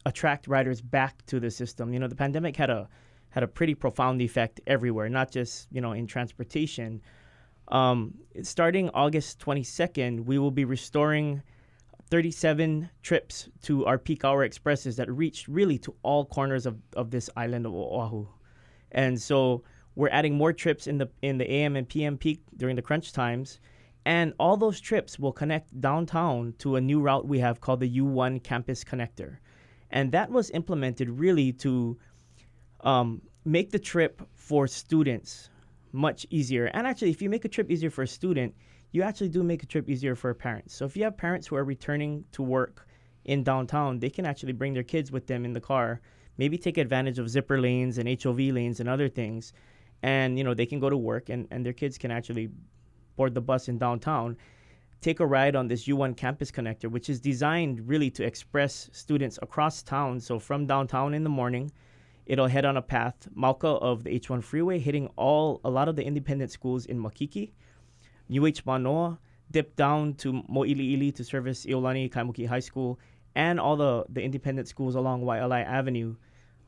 attract 0.06 0.48
riders 0.48 0.80
back 0.80 1.26
to 1.26 1.38
the 1.38 1.50
system. 1.50 1.92
You 1.92 1.98
know, 1.98 2.08
the 2.08 2.14
pandemic 2.14 2.56
had 2.56 2.70
a 2.70 2.88
had 3.34 3.42
a 3.42 3.48
pretty 3.48 3.74
profound 3.74 4.22
effect 4.22 4.60
everywhere, 4.66 5.08
not 5.08 5.32
just 5.32 5.66
you 5.72 5.80
know 5.80 5.92
in 5.92 6.06
transportation. 6.06 7.02
Um, 7.68 8.14
starting 8.42 8.90
August 8.90 9.40
22nd, 9.40 10.24
we 10.24 10.38
will 10.38 10.52
be 10.52 10.64
restoring 10.64 11.42
37 12.10 12.88
trips 13.02 13.48
to 13.62 13.84
our 13.86 13.98
peak 13.98 14.24
hour 14.24 14.44
expresses 14.44 14.96
that 14.96 15.10
reach 15.10 15.48
really 15.48 15.78
to 15.78 15.94
all 16.02 16.26
corners 16.26 16.64
of, 16.64 16.76
of 16.94 17.10
this 17.10 17.28
island 17.36 17.66
of 17.66 17.74
Oahu. 17.74 18.26
And 18.92 19.20
so 19.20 19.64
we're 19.96 20.10
adding 20.10 20.34
more 20.34 20.52
trips 20.52 20.86
in 20.86 20.98
the 20.98 21.08
in 21.20 21.38
the 21.38 21.50
AM 21.50 21.74
and 21.74 21.88
PM 21.88 22.16
peak 22.16 22.40
during 22.56 22.76
the 22.76 22.82
crunch 22.82 23.12
times 23.12 23.58
and 24.04 24.34
all 24.38 24.56
those 24.56 24.80
trips 24.80 25.18
will 25.18 25.32
connect 25.32 25.80
downtown 25.80 26.54
to 26.58 26.76
a 26.76 26.80
new 26.80 27.00
route 27.00 27.26
we 27.26 27.38
have 27.38 27.60
called 27.60 27.80
the 27.80 27.98
U1 27.98 28.42
Campus 28.44 28.84
Connector. 28.84 29.38
And 29.90 30.12
that 30.12 30.30
was 30.30 30.50
implemented 30.50 31.08
really 31.08 31.52
to 31.54 31.98
um, 32.84 33.20
make 33.44 33.70
the 33.70 33.78
trip 33.78 34.22
for 34.34 34.66
students 34.68 35.50
much 35.92 36.26
easier. 36.30 36.66
And 36.66 36.86
actually, 36.86 37.10
if 37.10 37.20
you 37.20 37.30
make 37.30 37.44
a 37.44 37.48
trip 37.48 37.70
easier 37.70 37.90
for 37.90 38.02
a 38.02 38.06
student, 38.06 38.54
you 38.92 39.02
actually 39.02 39.30
do 39.30 39.42
make 39.42 39.62
a 39.62 39.66
trip 39.66 39.88
easier 39.88 40.14
for 40.14 40.32
parents. 40.34 40.74
So 40.74 40.84
if 40.84 40.96
you 40.96 41.04
have 41.04 41.16
parents 41.16 41.46
who 41.46 41.56
are 41.56 41.64
returning 41.64 42.24
to 42.32 42.42
work 42.42 42.86
in 43.24 43.42
downtown, 43.42 43.98
they 43.98 44.10
can 44.10 44.26
actually 44.26 44.52
bring 44.52 44.74
their 44.74 44.82
kids 44.82 45.10
with 45.10 45.26
them 45.26 45.44
in 45.44 45.52
the 45.52 45.60
car, 45.60 46.00
maybe 46.36 46.58
take 46.58 46.78
advantage 46.78 47.18
of 47.18 47.28
zipper 47.28 47.60
lanes 47.60 47.98
and 47.98 48.22
HOV 48.22 48.38
lanes 48.38 48.80
and 48.80 48.88
other 48.88 49.08
things. 49.08 49.52
And 50.02 50.36
you 50.36 50.44
know 50.44 50.52
they 50.54 50.66
can 50.66 50.78
go 50.78 50.90
to 50.90 50.96
work 50.96 51.30
and, 51.30 51.48
and 51.50 51.64
their 51.64 51.72
kids 51.72 51.96
can 51.96 52.10
actually 52.10 52.50
board 53.16 53.34
the 53.34 53.40
bus 53.40 53.68
in 53.68 53.78
downtown, 53.78 54.36
take 55.00 55.20
a 55.20 55.26
ride 55.26 55.56
on 55.56 55.68
this 55.68 55.86
U1 55.86 56.16
Campus 56.16 56.50
Connector, 56.50 56.90
which 56.90 57.08
is 57.08 57.20
designed 57.20 57.88
really 57.88 58.10
to 58.10 58.24
express 58.24 58.90
students 58.92 59.38
across 59.42 59.82
town. 59.82 60.20
So 60.20 60.38
from 60.38 60.66
downtown 60.66 61.14
in 61.14 61.24
the 61.24 61.30
morning, 61.30 61.72
it'll 62.26 62.46
head 62.46 62.64
on 62.64 62.76
a 62.76 62.82
path, 62.82 63.28
Mauka 63.36 63.80
of 63.80 64.04
the 64.04 64.18
H1 64.18 64.42
freeway, 64.42 64.78
hitting 64.78 65.08
all 65.16 65.60
a 65.64 65.70
lot 65.70 65.88
of 65.88 65.96
the 65.96 66.04
independent 66.04 66.50
schools 66.50 66.86
in 66.86 66.98
Makiki, 66.98 67.52
UH 68.30 68.62
Manoa, 68.64 69.18
dip 69.50 69.76
down 69.76 70.14
to 70.14 70.42
Mo'iliili 70.48 71.14
to 71.14 71.24
service 71.24 71.66
Iolani 71.66 72.10
Kaimuki 72.10 72.46
High 72.46 72.60
School, 72.60 72.98
and 73.34 73.60
all 73.60 73.76
the, 73.76 74.04
the 74.08 74.22
independent 74.22 74.68
schools 74.68 74.94
along 74.94 75.22
Waialae 75.22 75.64
Avenue 75.64 76.16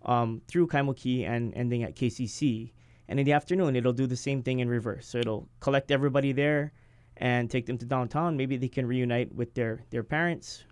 um, 0.04 0.42
through 0.48 0.66
Kaimuki 0.66 1.26
and 1.26 1.54
ending 1.54 1.82
at 1.82 1.94
KCC. 1.96 2.72
And 3.08 3.20
in 3.20 3.24
the 3.24 3.32
afternoon, 3.32 3.76
it'll 3.76 3.92
do 3.92 4.06
the 4.06 4.16
same 4.16 4.42
thing 4.42 4.58
in 4.58 4.68
reverse. 4.68 5.06
So 5.06 5.18
it'll 5.18 5.48
collect 5.60 5.90
everybody 5.90 6.32
there 6.32 6.72
and 7.16 7.50
take 7.50 7.66
them 7.66 7.78
to 7.78 7.86
downtown. 7.86 8.36
Maybe 8.36 8.56
they 8.56 8.68
can 8.68 8.86
reunite 8.86 9.34
with 9.34 9.54
their, 9.54 9.84
their 9.90 10.02
parents 10.02 10.64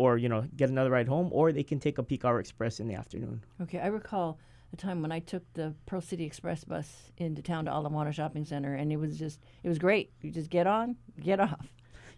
or, 0.00 0.16
you 0.16 0.30
know, 0.30 0.46
get 0.56 0.70
another 0.70 0.88
ride 0.88 1.08
home, 1.08 1.28
or 1.30 1.52
they 1.52 1.62
can 1.62 1.78
take 1.78 1.98
a 1.98 2.02
peak 2.02 2.24
hour 2.24 2.40
express 2.40 2.80
in 2.80 2.88
the 2.88 2.94
afternoon. 2.94 3.44
Okay, 3.60 3.78
I 3.78 3.88
recall 3.88 4.38
the 4.70 4.78
time 4.78 5.02
when 5.02 5.12
I 5.12 5.18
took 5.18 5.42
the 5.52 5.74
Pearl 5.84 6.00
City 6.00 6.24
Express 6.24 6.64
bus 6.64 7.10
into 7.18 7.42
town 7.42 7.66
to 7.66 7.70
Ala 7.70 7.90
Moana 7.90 8.10
Shopping 8.10 8.46
Center, 8.46 8.74
and 8.74 8.90
it 8.90 8.96
was 8.96 9.18
just, 9.18 9.40
it 9.62 9.68
was 9.68 9.78
great. 9.78 10.10
You 10.22 10.30
just 10.30 10.48
get 10.48 10.66
on, 10.66 10.96
get 11.20 11.38
off. 11.38 11.66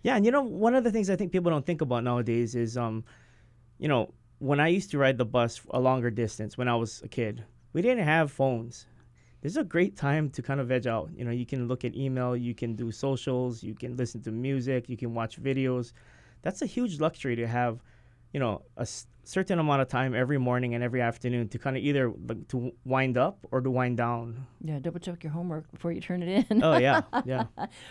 Yeah, 0.02 0.14
and 0.14 0.24
you 0.24 0.30
know, 0.30 0.42
one 0.42 0.76
of 0.76 0.84
the 0.84 0.92
things 0.92 1.10
I 1.10 1.16
think 1.16 1.32
people 1.32 1.50
don't 1.50 1.66
think 1.66 1.80
about 1.80 2.04
nowadays 2.04 2.54
is, 2.54 2.76
um, 2.76 3.04
you 3.78 3.88
know, 3.88 4.14
when 4.38 4.60
I 4.60 4.68
used 4.68 4.92
to 4.92 4.98
ride 4.98 5.18
the 5.18 5.24
bus 5.24 5.60
a 5.70 5.80
longer 5.80 6.10
distance 6.10 6.56
when 6.56 6.68
I 6.68 6.76
was 6.76 7.02
a 7.02 7.08
kid, 7.08 7.44
we 7.72 7.82
didn't 7.82 8.04
have 8.04 8.30
phones 8.30 8.86
this 9.42 9.52
is 9.52 9.56
a 9.56 9.64
great 9.64 9.96
time 9.96 10.30
to 10.30 10.40
kind 10.40 10.60
of 10.60 10.68
veg 10.68 10.86
out. 10.86 11.10
You 11.16 11.24
know, 11.24 11.32
you 11.32 11.44
can 11.44 11.66
look 11.66 11.84
at 11.84 11.96
email, 11.96 12.36
you 12.36 12.54
can 12.54 12.76
do 12.76 12.92
socials, 12.92 13.62
you 13.62 13.74
can 13.74 13.96
listen 13.96 14.22
to 14.22 14.30
music, 14.30 14.88
you 14.88 14.96
can 14.96 15.14
watch 15.14 15.42
videos. 15.42 15.92
That's 16.42 16.62
a 16.62 16.66
huge 16.66 17.00
luxury 17.00 17.36
to 17.36 17.46
have, 17.46 17.80
you 18.32 18.40
know, 18.40 18.62
a 18.76 18.82
s- 18.82 19.06
certain 19.24 19.58
amount 19.58 19.80
of 19.82 19.88
time 19.88 20.14
every 20.14 20.38
morning 20.38 20.74
and 20.74 20.82
every 20.82 21.00
afternoon 21.00 21.48
to 21.48 21.58
kind 21.58 21.76
of 21.76 21.82
either 21.82 22.12
like, 22.28 22.48
to 22.48 22.72
wind 22.84 23.16
up 23.16 23.46
or 23.52 23.60
to 23.60 23.70
wind 23.70 23.96
down. 23.96 24.46
Yeah, 24.60 24.78
double 24.80 24.98
check 25.00 25.22
your 25.22 25.32
homework 25.32 25.70
before 25.70 25.92
you 25.92 26.00
turn 26.00 26.22
it 26.22 26.46
in. 26.50 26.62
oh 26.64 26.76
yeah, 26.78 27.02
yeah. 27.24 27.44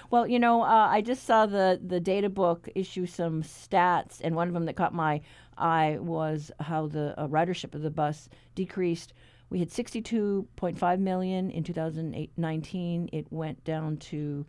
well, 0.09 0.27
you 0.27 0.39
know, 0.39 0.61
uh, 0.63 0.87
I 0.91 1.01
just 1.01 1.23
saw 1.23 1.45
the 1.45 1.79
the 1.81 1.99
data 1.99 2.29
book 2.29 2.67
issue 2.75 3.05
some 3.05 3.43
stats, 3.43 4.19
and 4.23 4.35
one 4.35 4.47
of 4.47 4.53
them 4.53 4.65
that 4.65 4.75
caught 4.75 4.93
my 4.93 5.21
eye 5.57 5.97
was 5.99 6.51
how 6.59 6.87
the 6.87 7.13
uh, 7.17 7.27
ridership 7.27 7.73
of 7.75 7.81
the 7.81 7.91
bus 7.91 8.27
decreased 8.55 9.13
we 9.49 9.59
had 9.59 9.69
62.5 9.69 10.99
million 10.99 11.51
in 11.51 11.63
2019. 11.63 13.09
It 13.11 13.27
went 13.31 13.61
down 13.65 13.97
to 13.97 14.45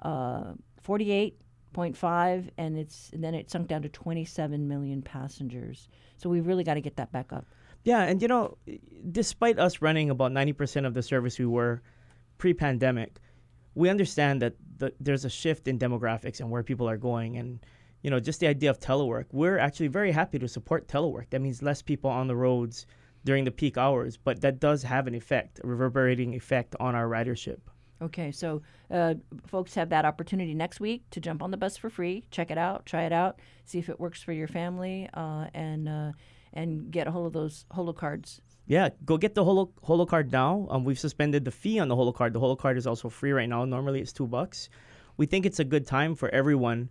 uh, 0.00 0.52
48.5, 1.74 2.48
and 2.56 2.78
it's 2.78 3.10
and 3.12 3.22
then 3.22 3.34
it 3.34 3.50
sunk 3.50 3.68
down 3.68 3.82
to 3.82 3.88
27 3.88 4.66
million 4.66 5.02
passengers. 5.02 5.88
So 6.16 6.30
we've 6.30 6.46
really 6.46 6.64
got 6.64 6.74
to 6.74 6.80
get 6.80 6.96
that 6.96 7.12
back 7.12 7.32
up. 7.32 7.46
Yeah, 7.84 8.02
and 8.02 8.22
you 8.22 8.28
know, 8.28 8.56
despite 9.12 9.58
us 9.58 9.82
running 9.82 10.08
about 10.08 10.32
90% 10.32 10.86
of 10.86 10.94
the 10.94 11.02
service 11.02 11.38
we 11.38 11.44
were 11.44 11.82
pre-pandemic, 12.38 13.18
we 13.74 13.90
understand 13.90 14.40
that 14.40 14.54
the, 14.78 14.92
there's 15.00 15.26
a 15.26 15.30
shift 15.30 15.68
in 15.68 15.78
demographics 15.78 16.40
and 16.40 16.50
where 16.50 16.62
people 16.62 16.88
are 16.88 16.96
going, 16.96 17.36
and 17.36 17.60
you 18.02 18.10
know, 18.10 18.20
just 18.20 18.40
the 18.40 18.46
idea 18.46 18.70
of 18.70 18.80
telework. 18.80 19.26
We're 19.32 19.58
actually 19.58 19.88
very 19.88 20.12
happy 20.12 20.38
to 20.38 20.48
support 20.48 20.88
telework. 20.88 21.30
That 21.30 21.40
means 21.40 21.62
less 21.62 21.82
people 21.82 22.10
on 22.10 22.26
the 22.26 22.36
roads 22.36 22.86
during 23.24 23.44
the 23.44 23.50
peak 23.50 23.76
hours, 23.78 24.16
but 24.16 24.40
that 24.42 24.60
does 24.60 24.82
have 24.82 25.06
an 25.06 25.14
effect, 25.14 25.60
a 25.64 25.66
reverberating 25.66 26.34
effect 26.34 26.76
on 26.78 26.94
our 26.94 27.06
ridership. 27.06 27.58
Okay, 28.04 28.32
so 28.32 28.60
uh, 28.90 29.14
folks 29.46 29.74
have 29.74 29.88
that 29.88 30.04
opportunity 30.04 30.54
next 30.54 30.78
week 30.78 31.04
to 31.10 31.20
jump 31.20 31.42
on 31.42 31.50
the 31.50 31.56
bus 31.56 31.78
for 31.78 31.88
free, 31.88 32.26
check 32.30 32.50
it 32.50 32.58
out, 32.58 32.84
try 32.84 33.04
it 33.04 33.12
out, 33.12 33.40
see 33.64 33.78
if 33.78 33.88
it 33.88 33.98
works 33.98 34.22
for 34.22 34.32
your 34.32 34.46
family, 34.46 35.08
uh, 35.14 35.46
and 35.54 35.88
uh, 35.88 36.12
and 36.52 36.90
get 36.90 37.06
a 37.06 37.10
hold 37.10 37.26
of 37.26 37.32
those 37.32 37.64
holo 37.70 37.94
cards. 37.94 38.42
Yeah, 38.66 38.90
go 39.06 39.16
get 39.16 39.34
the 39.34 39.42
holo 39.42 39.72
holo 39.82 40.04
card 40.04 40.30
now. 40.30 40.66
Um, 40.70 40.84
we've 40.84 40.98
suspended 40.98 41.46
the 41.46 41.50
fee 41.50 41.78
on 41.78 41.88
the 41.88 41.96
holo 41.96 42.12
card. 42.12 42.34
The 42.34 42.40
holo 42.40 42.56
card 42.56 42.76
is 42.76 42.86
also 42.86 43.08
free 43.08 43.32
right 43.32 43.48
now. 43.48 43.64
Normally 43.64 44.00
it's 44.00 44.12
two 44.12 44.26
bucks. 44.26 44.68
We 45.16 45.24
think 45.24 45.46
it's 45.46 45.60
a 45.60 45.64
good 45.64 45.86
time 45.86 46.14
for 46.14 46.28
everyone, 46.28 46.90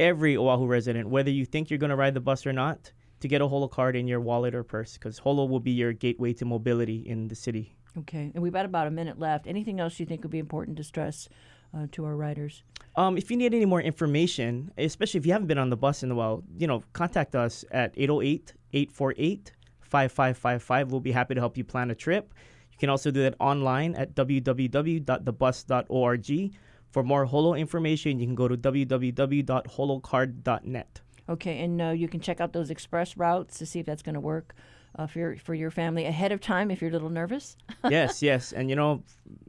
every 0.00 0.36
Oahu 0.36 0.66
resident, 0.66 1.08
whether 1.08 1.30
you 1.30 1.44
think 1.44 1.70
you're 1.70 1.78
going 1.78 1.90
to 1.90 1.96
ride 1.96 2.14
the 2.14 2.20
bus 2.20 2.46
or 2.46 2.52
not, 2.52 2.92
to 3.20 3.28
get 3.28 3.42
a 3.42 3.46
holo 3.46 3.68
card 3.68 3.94
in 3.94 4.08
your 4.08 4.20
wallet 4.20 4.54
or 4.54 4.64
purse 4.64 4.94
because 4.94 5.18
holo 5.18 5.44
will 5.44 5.60
be 5.60 5.72
your 5.72 5.92
gateway 5.92 6.32
to 6.32 6.44
mobility 6.44 7.06
in 7.06 7.28
the 7.28 7.34
city. 7.36 7.77
Okay, 7.96 8.30
and 8.34 8.42
we've 8.42 8.52
got 8.52 8.64
about 8.64 8.86
a 8.86 8.90
minute 8.90 9.18
left. 9.18 9.46
Anything 9.46 9.80
else 9.80 9.98
you 9.98 10.06
think 10.06 10.22
would 10.22 10.30
be 10.30 10.38
important 10.38 10.76
to 10.76 10.84
stress 10.84 11.28
uh, 11.74 11.86
to 11.92 12.04
our 12.04 12.16
riders? 12.16 12.62
Um, 12.96 13.16
if 13.16 13.30
you 13.30 13.36
need 13.36 13.54
any 13.54 13.64
more 13.64 13.80
information, 13.80 14.72
especially 14.76 15.18
if 15.18 15.26
you 15.26 15.32
haven't 15.32 15.46
been 15.46 15.58
on 15.58 15.70
the 15.70 15.76
bus 15.76 16.02
in 16.02 16.10
a 16.10 16.14
while, 16.14 16.42
you 16.56 16.66
know, 16.66 16.82
contact 16.92 17.34
us 17.34 17.64
at 17.70 17.92
808 17.96 18.52
848 18.72 19.52
5555. 19.80 20.90
We'll 20.90 21.00
be 21.00 21.12
happy 21.12 21.34
to 21.34 21.40
help 21.40 21.56
you 21.56 21.64
plan 21.64 21.90
a 21.90 21.94
trip. 21.94 22.34
You 22.72 22.78
can 22.78 22.90
also 22.90 23.10
do 23.10 23.22
that 23.22 23.36
online 23.40 23.94
at 23.94 24.14
www.thebus.org. 24.14 26.52
For 26.90 27.02
more 27.02 27.26
Holo 27.26 27.52
information, 27.54 28.18
you 28.18 28.26
can 28.26 28.34
go 28.34 28.48
to 28.48 28.56
www.holocard.net. 28.56 31.00
Okay, 31.28 31.62
and 31.62 31.82
uh, 31.82 31.90
you 31.90 32.08
can 32.08 32.20
check 32.20 32.40
out 32.40 32.54
those 32.54 32.70
express 32.70 33.14
routes 33.16 33.58
to 33.58 33.66
see 33.66 33.80
if 33.80 33.86
that's 33.86 34.02
going 34.02 34.14
to 34.14 34.20
work 34.20 34.54
uh, 34.98 35.06
for 35.06 35.18
your, 35.18 35.36
for 35.36 35.54
your 35.54 35.70
family 35.70 36.04
ahead 36.04 36.32
of 36.32 36.40
time 36.40 36.70
if 36.70 36.82
you're 36.82 36.90
a 36.90 36.92
little 36.92 37.08
nervous. 37.08 37.56
yes, 37.88 38.20
yes, 38.22 38.52
and 38.52 38.68
you 38.68 38.76
know, 38.76 39.02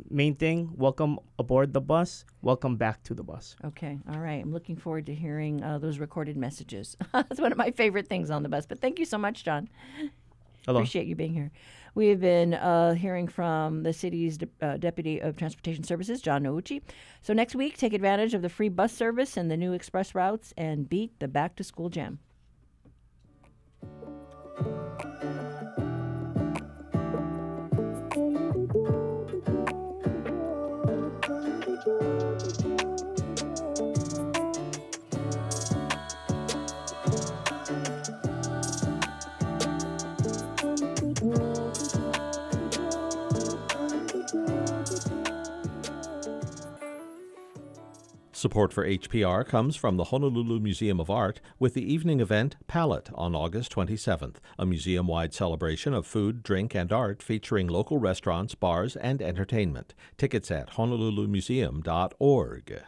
main 0.10 0.36
thing: 0.36 0.72
welcome 0.76 1.20
aboard 1.40 1.74
the 1.74 1.82
bus. 1.82 2.24
Welcome 2.42 2.78
back 2.78 3.04
to 3.04 3.14
the 3.14 3.24
bus. 3.24 3.56
Okay, 3.66 4.00
all 4.12 4.20
right. 4.20 4.42
I'm 4.42 4.54
looking 4.54 4.78
forward 4.78 5.08
to 5.08 5.16
hearing 5.16 5.64
uh, 5.64 5.80
those 5.80 5.98
recorded 5.98 6.38
messages. 6.38 6.96
that's 7.12 7.42
one 7.42 7.52
of 7.52 7.58
my 7.58 7.72
favorite 7.72 8.08
things 8.08 8.30
on 8.30 8.44
the 8.44 8.50
bus. 8.50 8.66
But 8.66 8.80
thank 8.80 9.00
you 9.00 9.06
so 9.06 9.18
much, 9.18 9.44
John. 9.44 9.68
Hello. 10.66 10.80
Appreciate 10.80 11.08
you 11.08 11.16
being 11.16 11.34
here. 11.34 11.52
We've 11.96 12.20
been 12.20 12.54
uh, 12.54 12.94
hearing 12.94 13.28
from 13.28 13.82
the 13.82 13.92
city's 13.92 14.38
de- 14.38 14.48
uh, 14.62 14.78
Deputy 14.78 15.20
of 15.20 15.36
Transportation 15.36 15.84
Services, 15.84 16.22
John 16.22 16.44
Nouchi. 16.44 16.82
So 17.24 17.34
next 17.34 17.56
week, 17.56 17.78
take 17.78 17.94
advantage 17.94 18.36
of 18.36 18.44
the 18.44 18.50
free 18.50 18.70
bus 18.70 18.94
service 18.94 19.36
and 19.36 19.50
the 19.50 19.58
new 19.58 19.74
express 19.74 20.14
routes 20.14 20.54
and 20.56 20.88
beat 20.88 21.20
the 21.20 21.28
back 21.28 21.56
to 21.56 21.64
school 21.64 21.90
jam. 21.90 22.20
Support 48.40 48.72
for 48.72 48.88
HPR 48.88 49.46
comes 49.46 49.76
from 49.76 49.98
the 49.98 50.06
Honolulu 50.06 50.62
Museum 50.62 51.02
of 51.02 51.10
Art 51.10 51.42
with 51.60 51.74
the 51.74 51.94
evening 51.94 52.22
event 52.22 52.56
Palette 52.68 53.10
on 53.14 53.36
August 53.36 53.76
27th, 53.76 54.38
a 54.58 54.66
museum 54.66 55.08
wide 55.08 55.34
celebration 55.34 55.94
of 55.94 56.08
food, 56.08 56.42
drink, 56.42 56.74
and 56.74 56.94
art 56.94 57.22
featuring 57.22 57.68
local 57.68 57.98
restaurants, 57.98 58.56
bars, 58.56 58.96
and 58.96 59.22
entertainment. 59.22 59.94
Tickets 60.16 60.50
at 60.52 60.76
honolulumuseum.org. 60.76 62.82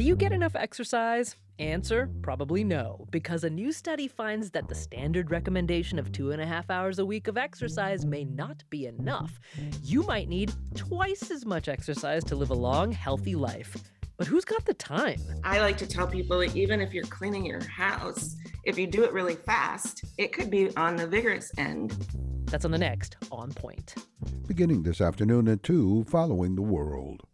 Do 0.00 0.06
you 0.06 0.16
get 0.16 0.32
enough 0.32 0.56
exercise? 0.56 1.36
Answer 1.58 2.08
probably 2.22 2.64
no, 2.64 3.06
because 3.10 3.44
a 3.44 3.50
new 3.50 3.70
study 3.70 4.08
finds 4.08 4.50
that 4.52 4.66
the 4.66 4.74
standard 4.74 5.30
recommendation 5.30 5.98
of 5.98 6.10
two 6.10 6.30
and 6.30 6.40
a 6.40 6.46
half 6.46 6.70
hours 6.70 6.98
a 6.98 7.04
week 7.04 7.28
of 7.28 7.36
exercise 7.36 8.06
may 8.06 8.24
not 8.24 8.64
be 8.70 8.86
enough. 8.86 9.38
You 9.84 10.02
might 10.04 10.30
need 10.30 10.54
twice 10.74 11.30
as 11.30 11.44
much 11.44 11.68
exercise 11.68 12.24
to 12.24 12.34
live 12.34 12.48
a 12.48 12.54
long, 12.54 12.92
healthy 12.92 13.34
life. 13.34 13.76
But 14.16 14.26
who's 14.26 14.46
got 14.46 14.64
the 14.64 14.72
time? 14.72 15.20
I 15.44 15.60
like 15.60 15.76
to 15.76 15.86
tell 15.86 16.06
people 16.06 16.38
that 16.38 16.56
even 16.56 16.80
if 16.80 16.94
you're 16.94 17.04
cleaning 17.04 17.44
your 17.44 17.62
house, 17.64 18.36
if 18.64 18.78
you 18.78 18.86
do 18.86 19.04
it 19.04 19.12
really 19.12 19.36
fast, 19.36 20.02
it 20.16 20.32
could 20.32 20.50
be 20.50 20.74
on 20.78 20.96
the 20.96 21.06
vigorous 21.06 21.52
end. 21.58 21.90
That's 22.46 22.64
on 22.64 22.70
the 22.70 22.78
next 22.78 23.18
On 23.30 23.52
Point. 23.52 23.96
Beginning 24.48 24.82
this 24.82 25.02
afternoon 25.02 25.46
at 25.46 25.62
2, 25.62 26.04
following 26.04 26.56
the 26.56 26.62
world. 26.62 27.26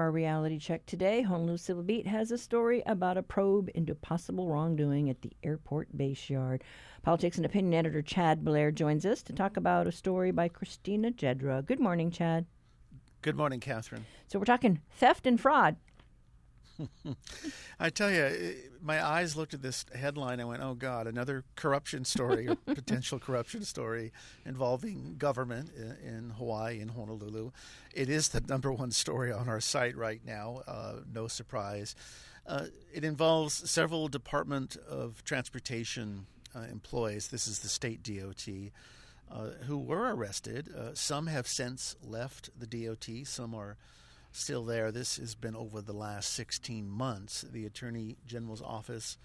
For 0.00 0.04
our 0.04 0.12
reality 0.12 0.58
check 0.58 0.86
today, 0.86 1.20
Honolulu 1.20 1.58
Civil 1.58 1.82
Beat 1.82 2.06
has 2.06 2.30
a 2.30 2.38
story 2.38 2.82
about 2.86 3.18
a 3.18 3.22
probe 3.22 3.68
into 3.74 3.94
possible 3.94 4.48
wrongdoing 4.48 5.10
at 5.10 5.20
the 5.20 5.34
airport 5.42 5.94
base 5.94 6.30
yard. 6.30 6.64
Politics 7.02 7.36
and 7.36 7.44
opinion 7.44 7.74
editor 7.74 8.00
Chad 8.00 8.42
Blair 8.42 8.70
joins 8.70 9.04
us 9.04 9.22
to 9.24 9.34
talk 9.34 9.58
about 9.58 9.86
a 9.86 9.92
story 9.92 10.30
by 10.30 10.48
Christina 10.48 11.10
Jedra. 11.10 11.66
Good 11.66 11.80
morning, 11.80 12.10
Chad. 12.10 12.46
Good 13.20 13.36
morning, 13.36 13.60
Catherine. 13.60 14.06
So 14.26 14.38
we're 14.38 14.46
talking 14.46 14.80
theft 14.90 15.26
and 15.26 15.38
fraud. 15.38 15.76
I 17.80 17.90
tell 17.90 18.10
you, 18.10 18.54
my 18.82 19.04
eyes 19.04 19.36
looked 19.36 19.54
at 19.54 19.62
this 19.62 19.84
headline. 19.94 20.40
I 20.40 20.44
went, 20.44 20.62
"Oh 20.62 20.74
God, 20.74 21.06
another 21.06 21.44
corruption 21.56 22.04
story 22.04 22.48
or 22.48 22.54
potential 22.66 23.18
corruption 23.18 23.64
story 23.64 24.12
involving 24.44 25.16
government 25.18 25.70
in, 25.76 25.96
in, 26.06 26.30
Hawaii 26.30 26.80
in 26.80 26.88
Honolulu." 26.88 27.50
It 27.94 28.08
is 28.08 28.28
the 28.28 28.40
number 28.40 28.72
one 28.72 28.90
story 28.90 29.32
on 29.32 29.48
our 29.48 29.60
site 29.60 29.96
right 29.96 30.20
now. 30.24 30.62
Uh, 30.66 30.96
no 31.12 31.28
surprise. 31.28 31.94
Uh, 32.46 32.66
it 32.92 33.04
involves 33.04 33.70
several 33.70 34.08
Department 34.08 34.76
of 34.88 35.22
Transportation 35.24 36.26
uh, 36.54 36.60
employees. 36.70 37.28
This 37.28 37.46
is 37.46 37.60
the 37.60 37.68
state 37.68 38.02
DOT. 38.02 38.48
Uh, 39.32 39.50
who 39.68 39.78
were 39.78 40.12
arrested. 40.12 40.68
Uh, 40.76 40.90
some 40.92 41.28
have 41.28 41.46
since 41.46 41.94
left 42.02 42.50
the 42.58 42.66
DOT. 42.66 43.06
Some 43.24 43.54
are 43.54 43.76
still 44.32 44.64
there. 44.64 44.92
This 44.92 45.16
has 45.16 45.34
been 45.34 45.56
over 45.56 45.80
the 45.80 45.92
last 45.92 46.32
16 46.34 46.88
months. 46.88 47.44
The 47.50 47.66
Attorney 47.66 48.16
General's 48.26 48.62
office 48.62 49.18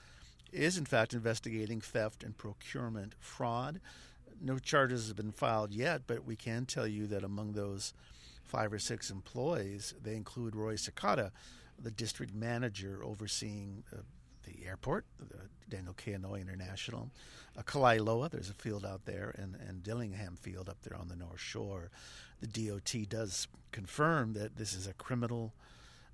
is, 0.51 0.77
in 0.77 0.85
fact, 0.85 1.13
investigating 1.13 1.81
theft 1.81 2.23
and 2.23 2.37
procurement 2.37 3.13
fraud. 3.19 3.79
No 4.41 4.57
charges 4.57 5.07
have 5.07 5.17
been 5.17 5.31
filed 5.31 5.73
yet, 5.73 6.03
but 6.07 6.25
we 6.25 6.35
can 6.35 6.65
tell 6.65 6.87
you 6.87 7.07
that 7.07 7.23
among 7.23 7.53
those 7.53 7.93
five 8.43 8.71
or 8.71 8.79
six 8.79 9.09
employees, 9.09 9.93
they 10.01 10.15
include 10.15 10.55
Roy 10.55 10.75
Sakata, 10.75 11.31
the 11.81 11.91
district 11.91 12.33
manager 12.33 13.01
overseeing 13.03 13.83
uh, 13.91 13.97
the 14.45 14.65
airport, 14.65 15.05
the 15.19 15.49
Daniel 15.69 15.93
K. 15.93 16.13
Inouye 16.13 16.41
International, 16.41 17.09
uh, 17.57 17.61
Kalaeloa, 17.61 18.29
there's 18.29 18.49
a 18.49 18.53
field 18.53 18.85
out 18.85 19.05
there, 19.05 19.33
and, 19.37 19.55
and 19.67 19.83
Dillingham 19.83 20.35
Field 20.35 20.69
up 20.69 20.77
there 20.83 20.97
on 20.97 21.07
the 21.07 21.15
North 21.15 21.39
Shore 21.39 21.89
the 22.41 22.67
DOT 22.67 23.09
does 23.09 23.47
confirm 23.71 24.33
that 24.33 24.57
this 24.57 24.73
is 24.73 24.87
a 24.87 24.93
criminal 24.93 25.53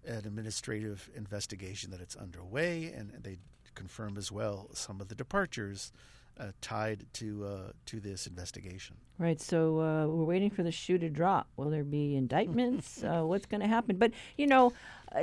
and 0.05 0.25
administrative 0.25 1.09
investigation 1.15 1.91
that 1.91 2.01
it's 2.01 2.15
underway, 2.15 2.91
and 2.95 3.11
they 3.21 3.37
confirm 3.75 4.17
as 4.17 4.31
well 4.31 4.69
some 4.73 4.99
of 4.99 5.07
the 5.07 5.15
departures 5.15 5.91
uh, 6.39 6.47
tied 6.61 7.05
to 7.13 7.45
uh, 7.45 7.71
to 7.85 7.99
this 7.99 8.25
investigation. 8.25 8.95
Right. 9.19 9.39
So 9.39 9.79
uh, 9.79 10.07
we're 10.07 10.23
waiting 10.23 10.49
for 10.49 10.63
the 10.63 10.71
shoe 10.71 10.97
to 10.97 11.09
drop. 11.09 11.47
Will 11.55 11.69
there 11.69 11.83
be 11.83 12.15
indictments? 12.15 13.03
Uh, 13.11 13.23
what's 13.23 13.45
going 13.45 13.61
to 13.61 13.67
happen? 13.67 13.97
But 13.97 14.11
you 14.37 14.47
know, 14.47 14.73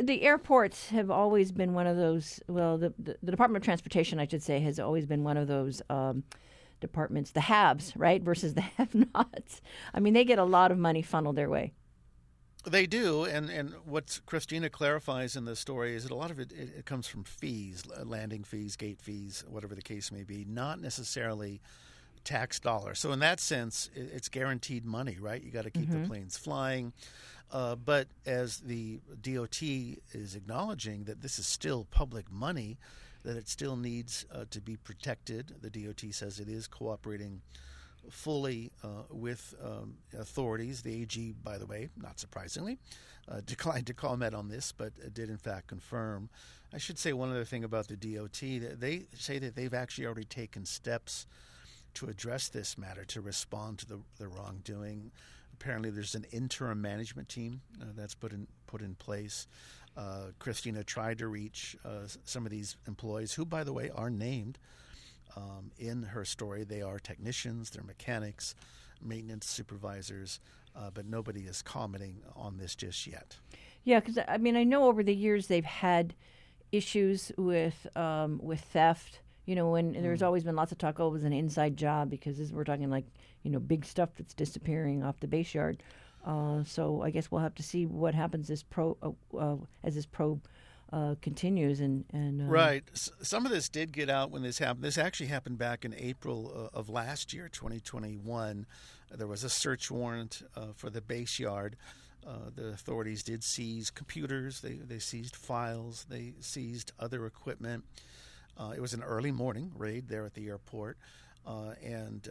the 0.02 0.22
airports 0.22 0.88
have 0.90 1.10
always 1.10 1.52
been 1.52 1.74
one 1.74 1.86
of 1.86 1.96
those. 1.96 2.40
Well, 2.48 2.78
the, 2.78 2.92
the, 2.98 3.16
the 3.22 3.30
Department 3.30 3.62
of 3.62 3.64
Transportation, 3.64 4.18
I 4.18 4.26
should 4.26 4.42
say, 4.42 4.60
has 4.60 4.78
always 4.78 5.06
been 5.06 5.24
one 5.24 5.36
of 5.36 5.48
those. 5.48 5.82
Um, 5.90 6.24
departments, 6.80 7.32
the 7.32 7.40
haves, 7.40 7.92
right, 7.96 8.22
versus 8.22 8.54
the 8.54 8.60
have-nots. 8.76 9.60
I 9.92 9.98
mean, 9.98 10.14
they 10.14 10.24
get 10.24 10.38
a 10.38 10.44
lot 10.44 10.70
of 10.70 10.78
money 10.78 11.02
funneled 11.02 11.34
their 11.34 11.48
way. 11.48 11.72
They 12.64 12.86
do, 12.86 13.24
and 13.24 13.48
and 13.50 13.72
what 13.84 14.20
Christina 14.26 14.68
clarifies 14.68 15.36
in 15.36 15.44
the 15.44 15.56
story 15.56 15.94
is 15.94 16.02
that 16.02 16.12
a 16.12 16.16
lot 16.16 16.30
of 16.30 16.38
it, 16.38 16.52
it, 16.52 16.70
it 16.78 16.86
comes 16.86 17.06
from 17.06 17.24
fees, 17.24 17.84
landing 18.04 18.44
fees, 18.44 18.76
gate 18.76 19.00
fees, 19.00 19.44
whatever 19.48 19.74
the 19.74 19.82
case 19.82 20.10
may 20.12 20.24
be, 20.24 20.44
not 20.46 20.80
necessarily 20.80 21.60
tax 22.24 22.58
dollars. 22.60 22.98
So 22.98 23.12
in 23.12 23.20
that 23.20 23.40
sense, 23.40 23.90
it, 23.94 24.10
it's 24.12 24.28
guaranteed 24.28 24.84
money, 24.84 25.16
right? 25.20 25.42
You 25.42 25.50
got 25.50 25.64
to 25.64 25.70
keep 25.70 25.88
mm-hmm. 25.88 26.02
the 26.02 26.08
planes 26.08 26.36
flying. 26.36 26.92
Uh, 27.50 27.74
but 27.74 28.08
as 28.26 28.58
the 28.58 29.00
DOT 29.22 29.62
is 29.62 30.34
acknowledging 30.34 31.04
that 31.04 31.22
this 31.22 31.38
is 31.38 31.46
still 31.46 31.86
public 31.90 32.30
money, 32.30 32.78
that 33.24 33.36
it 33.36 33.48
still 33.48 33.76
needs 33.76 34.26
uh, 34.32 34.44
to 34.50 34.60
be 34.60 34.76
protected. 34.76 35.54
The 35.60 35.70
DOT 35.70 36.12
says 36.12 36.40
it 36.40 36.48
is 36.48 36.66
cooperating 36.66 37.40
fully 38.10 38.70
uh, 38.82 39.02
with 39.10 39.54
um, 39.62 39.94
authorities. 40.18 40.82
The 40.82 41.02
AG, 41.02 41.34
by 41.42 41.58
the 41.58 41.66
way, 41.66 41.88
not 41.96 42.18
surprisingly, 42.18 42.78
uh, 43.28 43.40
declined 43.46 43.86
to 43.88 43.94
comment 43.94 44.34
on 44.34 44.48
this, 44.48 44.72
but 44.72 44.92
did 45.14 45.30
in 45.30 45.38
fact 45.38 45.68
confirm. 45.68 46.28
I 46.72 46.78
should 46.78 46.98
say 46.98 47.12
one 47.12 47.30
other 47.30 47.44
thing 47.44 47.64
about 47.64 47.88
the 47.88 47.96
DOT. 47.96 48.40
They 48.40 49.06
say 49.14 49.38
that 49.38 49.56
they've 49.56 49.72
actually 49.72 50.06
already 50.06 50.24
taken 50.24 50.66
steps 50.66 51.26
to 51.94 52.06
address 52.06 52.48
this 52.48 52.76
matter, 52.76 53.04
to 53.06 53.20
respond 53.20 53.78
to 53.78 53.86
the, 53.86 54.00
the 54.18 54.28
wrongdoing. 54.28 55.10
Apparently, 55.60 55.90
there's 55.90 56.14
an 56.14 56.24
interim 56.30 56.80
management 56.80 57.28
team 57.28 57.62
uh, 57.80 57.86
that's 57.96 58.14
put 58.14 58.32
in 58.32 58.46
put 58.66 58.80
in 58.80 58.94
place. 58.94 59.46
Uh, 59.96 60.26
Christina 60.38 60.84
tried 60.84 61.18
to 61.18 61.26
reach 61.26 61.76
uh, 61.84 62.06
some 62.24 62.46
of 62.46 62.52
these 62.52 62.76
employees, 62.86 63.32
who, 63.32 63.44
by 63.44 63.64
the 63.64 63.72
way, 63.72 63.90
are 63.92 64.10
named 64.10 64.58
um, 65.36 65.72
in 65.76 66.04
her 66.04 66.24
story. 66.24 66.62
They 66.62 66.82
are 66.82 67.00
technicians, 67.00 67.70
they're 67.70 67.82
mechanics, 67.82 68.54
maintenance 69.02 69.46
supervisors, 69.46 70.38
uh, 70.76 70.90
but 70.94 71.06
nobody 71.06 71.40
is 71.40 71.62
commenting 71.62 72.22
on 72.36 72.58
this 72.58 72.76
just 72.76 73.06
yet. 73.08 73.36
Yeah, 73.82 73.98
because 73.98 74.18
I 74.28 74.38
mean, 74.38 74.56
I 74.56 74.62
know 74.64 74.84
over 74.84 75.02
the 75.02 75.14
years 75.14 75.48
they've 75.48 75.64
had 75.64 76.14
issues 76.70 77.32
with 77.36 77.86
um, 77.96 78.38
with 78.42 78.60
theft. 78.60 79.20
You 79.46 79.56
know, 79.56 79.70
when 79.70 79.94
mm. 79.94 80.02
there's 80.02 80.22
always 80.22 80.44
been 80.44 80.54
lots 80.54 80.72
of 80.72 80.78
talk, 80.78 81.00
oh, 81.00 81.08
it 81.08 81.12
was 81.12 81.24
an 81.24 81.32
inside 81.32 81.76
job 81.76 82.10
because 82.10 82.38
this, 82.38 82.52
we're 82.52 82.64
talking 82.64 82.90
like 82.90 83.06
you 83.42 83.50
know 83.50 83.58
big 83.58 83.84
stuff 83.84 84.10
that's 84.16 84.34
disappearing 84.34 85.02
off 85.02 85.20
the 85.20 85.28
base 85.28 85.54
yard. 85.54 85.82
Uh, 86.24 86.62
so 86.64 87.02
I 87.02 87.10
guess 87.10 87.30
we'll 87.30 87.40
have 87.40 87.54
to 87.56 87.62
see 87.62 87.86
what 87.86 88.14
happens 88.14 88.50
as 88.50 88.62
pro 88.62 88.96
uh, 89.02 89.36
uh, 89.36 89.56
as 89.82 89.94
this 89.94 90.06
probe 90.06 90.46
uh, 90.92 91.14
continues 91.22 91.80
and 91.80 92.04
and 92.12 92.42
uh, 92.42 92.44
right. 92.44 92.84
S- 92.92 93.10
some 93.22 93.46
of 93.46 93.52
this 93.52 93.68
did 93.68 93.92
get 93.92 94.10
out 94.10 94.30
when 94.30 94.42
this 94.42 94.58
happened. 94.58 94.84
This 94.84 94.98
actually 94.98 95.28
happened 95.28 95.58
back 95.58 95.84
in 95.84 95.94
April 95.94 96.70
uh, 96.74 96.76
of 96.76 96.88
last 96.88 97.32
year, 97.32 97.48
2021. 97.48 98.66
There 99.16 99.26
was 99.26 99.42
a 99.42 99.48
search 99.48 99.90
warrant 99.90 100.42
for 100.76 100.90
the 100.90 101.00
base 101.00 101.38
yard. 101.38 101.76
The 102.56 102.68
authorities 102.68 103.22
did 103.22 103.42
seize 103.42 103.90
computers. 103.90 104.60
They 104.60 104.74
they 104.74 104.98
seized 104.98 105.34
files. 105.34 106.04
They 106.10 106.34
seized 106.40 106.92
other 106.98 107.24
equipment. 107.24 107.84
Uh, 108.58 108.72
it 108.74 108.80
was 108.80 108.92
an 108.92 109.02
early 109.02 109.30
morning 109.30 109.70
raid 109.76 110.08
there 110.08 110.24
at 110.24 110.34
the 110.34 110.48
airport. 110.48 110.98
and 111.82 112.28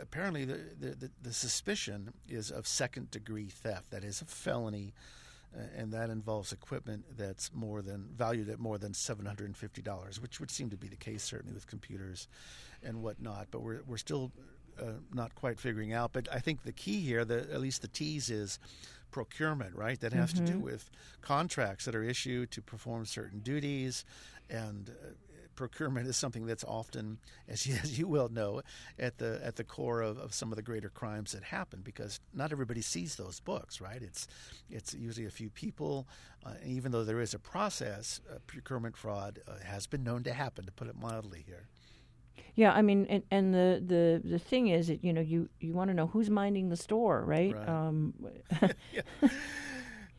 apparently, 0.00 0.44
the, 0.44 0.60
the, 0.78 1.10
the 1.22 1.32
suspicion 1.32 2.12
is 2.28 2.50
of 2.50 2.66
second 2.66 3.10
degree 3.10 3.48
theft. 3.48 3.90
That 3.90 4.04
is 4.04 4.20
a 4.22 4.26
felony 4.26 4.92
and 5.76 5.92
that 5.92 6.10
involves 6.10 6.52
equipment 6.52 7.04
that's 7.16 7.50
more 7.52 7.82
than 7.82 8.08
valued 8.16 8.48
at 8.48 8.60
more 8.60 8.78
than 8.78 8.94
seven 8.94 9.26
hundred 9.26 9.46
and 9.46 9.56
fifty 9.56 9.82
dollars, 9.82 10.20
which 10.20 10.38
would 10.38 10.50
seem 10.50 10.70
to 10.70 10.76
be 10.76 10.88
the 10.88 10.96
case 10.96 11.24
certainly 11.24 11.54
with 11.54 11.66
computers 11.66 12.28
and 12.82 13.02
whatnot. 13.02 13.48
But 13.50 13.62
we're 13.62 13.80
we're 13.86 13.96
still 13.96 14.30
uh, 14.80 14.92
not 15.12 15.34
quite 15.34 15.58
figuring 15.58 15.92
out. 15.92 16.12
But 16.12 16.28
I 16.32 16.38
think 16.38 16.62
the 16.62 16.72
key 16.72 17.00
here, 17.00 17.24
the, 17.24 17.40
at 17.52 17.60
least 17.60 17.82
the 17.82 17.88
tease, 17.88 18.30
is 18.30 18.58
procurement, 19.10 19.74
right? 19.74 19.98
That 20.00 20.12
has 20.12 20.32
mm-hmm. 20.32 20.44
to 20.44 20.52
do 20.52 20.58
mm-hmm. 20.58 20.66
with 20.66 20.90
contracts 21.20 21.84
that 21.84 21.94
are 21.94 22.04
issued 22.04 22.52
to 22.52 22.62
perform 22.62 23.04
certain 23.04 23.40
duties 23.40 24.04
and 24.48 24.90
uh, 24.90 25.10
procurement 25.56 26.06
is 26.06 26.16
something 26.16 26.46
that's 26.46 26.64
often, 26.64 27.18
as 27.48 27.66
you, 27.66 27.74
as 27.82 27.98
you 27.98 28.08
well 28.08 28.28
know, 28.28 28.62
at 28.98 29.18
the 29.18 29.40
at 29.44 29.56
the 29.56 29.64
core 29.64 30.00
of, 30.00 30.18
of 30.18 30.34
some 30.34 30.52
of 30.52 30.56
the 30.56 30.62
greater 30.62 30.88
crimes 30.88 31.32
that 31.32 31.44
happen 31.44 31.80
because 31.82 32.20
not 32.34 32.52
everybody 32.52 32.82
sees 32.82 33.16
those 33.16 33.40
books, 33.40 33.80
right? 33.80 34.02
It's 34.02 34.26
it's 34.70 34.94
usually 34.94 35.26
a 35.26 35.30
few 35.30 35.50
people. 35.50 36.08
Uh, 36.44 36.54
even 36.64 36.90
though 36.90 37.04
there 37.04 37.20
is 37.20 37.34
a 37.34 37.38
process, 37.38 38.20
uh, 38.30 38.38
procurement 38.46 38.96
fraud 38.96 39.40
uh, 39.46 39.62
has 39.64 39.86
been 39.86 40.02
known 40.02 40.22
to 40.22 40.32
happen, 40.32 40.64
to 40.64 40.72
put 40.72 40.88
it 40.88 40.96
mildly 40.96 41.44
here. 41.46 41.68
Yeah, 42.54 42.72
I 42.72 42.82
mean, 42.82 43.06
and, 43.08 43.22
and 43.30 43.54
the, 43.54 43.82
the 43.84 44.28
the 44.28 44.38
thing 44.38 44.68
is 44.68 44.88
that 44.88 45.04
you 45.04 45.12
know 45.12 45.20
you 45.20 45.48
you 45.60 45.72
want 45.72 45.88
to 45.88 45.94
know 45.94 46.06
who's 46.06 46.30
minding 46.30 46.68
the 46.68 46.76
store, 46.76 47.24
right? 47.24 47.54
right. 47.54 47.68
Um, 47.68 48.14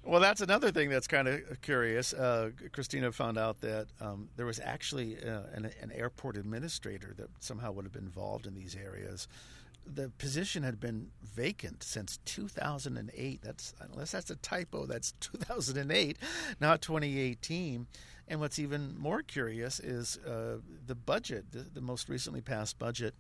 Well, 0.04 0.20
that's 0.20 0.42
another 0.42 0.72
thing 0.72 0.90
that's 0.90 1.08
kind 1.08 1.28
of 1.28 1.62
curious. 1.62 2.12
Uh, 2.12 2.52
Christina 2.72 3.12
found 3.12 3.38
out 3.38 3.62
that 3.62 3.88
um, 4.00 4.30
there 4.36 4.48
was 4.48 4.60
actually 4.60 5.18
uh, 5.18 5.42
an, 5.54 5.70
an, 5.80 5.92
airport 5.94 6.38
administrator 6.38 7.14
that 7.18 7.30
somehow 7.40 7.72
would 7.72 7.86
have 7.86 7.94
been 7.94 8.06
involved 8.06 8.48
in 8.48 8.56
these 8.56 8.76
areas. 8.76 9.28
The 9.86 10.10
position 10.18 10.64
had 10.64 10.80
been 10.80 11.12
vacant 11.24 11.84
since 11.84 12.18
2008. 12.26 13.42
That's 13.44 13.76
unless 13.80 14.12
that's 14.12 14.32
a 14.32 14.38
typo. 14.38 14.88
That's 14.88 15.14
2008, 15.20 16.18
not 16.60 16.82
2018. 16.82 17.86
And 18.28 18.40
what's 18.40 18.58
even 18.58 18.98
more 18.98 19.22
curious 19.22 19.80
is 19.80 20.18
uh, 20.26 20.58
the 20.88 20.96
budget, 20.96 21.52
the, 21.52 21.60
the 21.60 21.82
most 21.82 22.10
recently 22.10 22.42
passed 22.42 22.80
budget. 22.80 23.14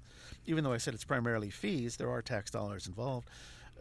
Even 0.47 0.63
though 0.63 0.73
I 0.73 0.77
said 0.77 0.95
it's 0.95 1.03
primarily 1.03 1.51
fees, 1.51 1.97
there 1.97 2.09
are 2.09 2.23
tax 2.23 2.49
dollars 2.49 2.87
involved 2.87 3.29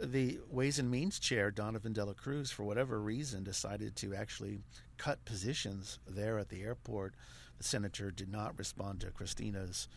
the 0.02 0.40
Ways 0.50 0.78
and 0.78 0.90
Means 0.90 1.18
chair, 1.18 1.50
Donovan 1.50 1.92
Dela 1.92 2.14
Cruz, 2.14 2.50
for 2.50 2.64
whatever 2.64 3.00
reason, 3.00 3.44
decided 3.44 3.96
to 3.96 4.14
actually 4.14 4.60
cut 4.96 5.24
positions 5.24 5.98
there 6.08 6.38
at 6.38 6.48
the 6.48 6.62
airport. 6.62 7.14
The 7.58 7.64
senator 7.64 8.10
did 8.10 8.30
not 8.30 8.58
respond 8.58 9.00
to 9.00 9.10
Christina's 9.10 9.88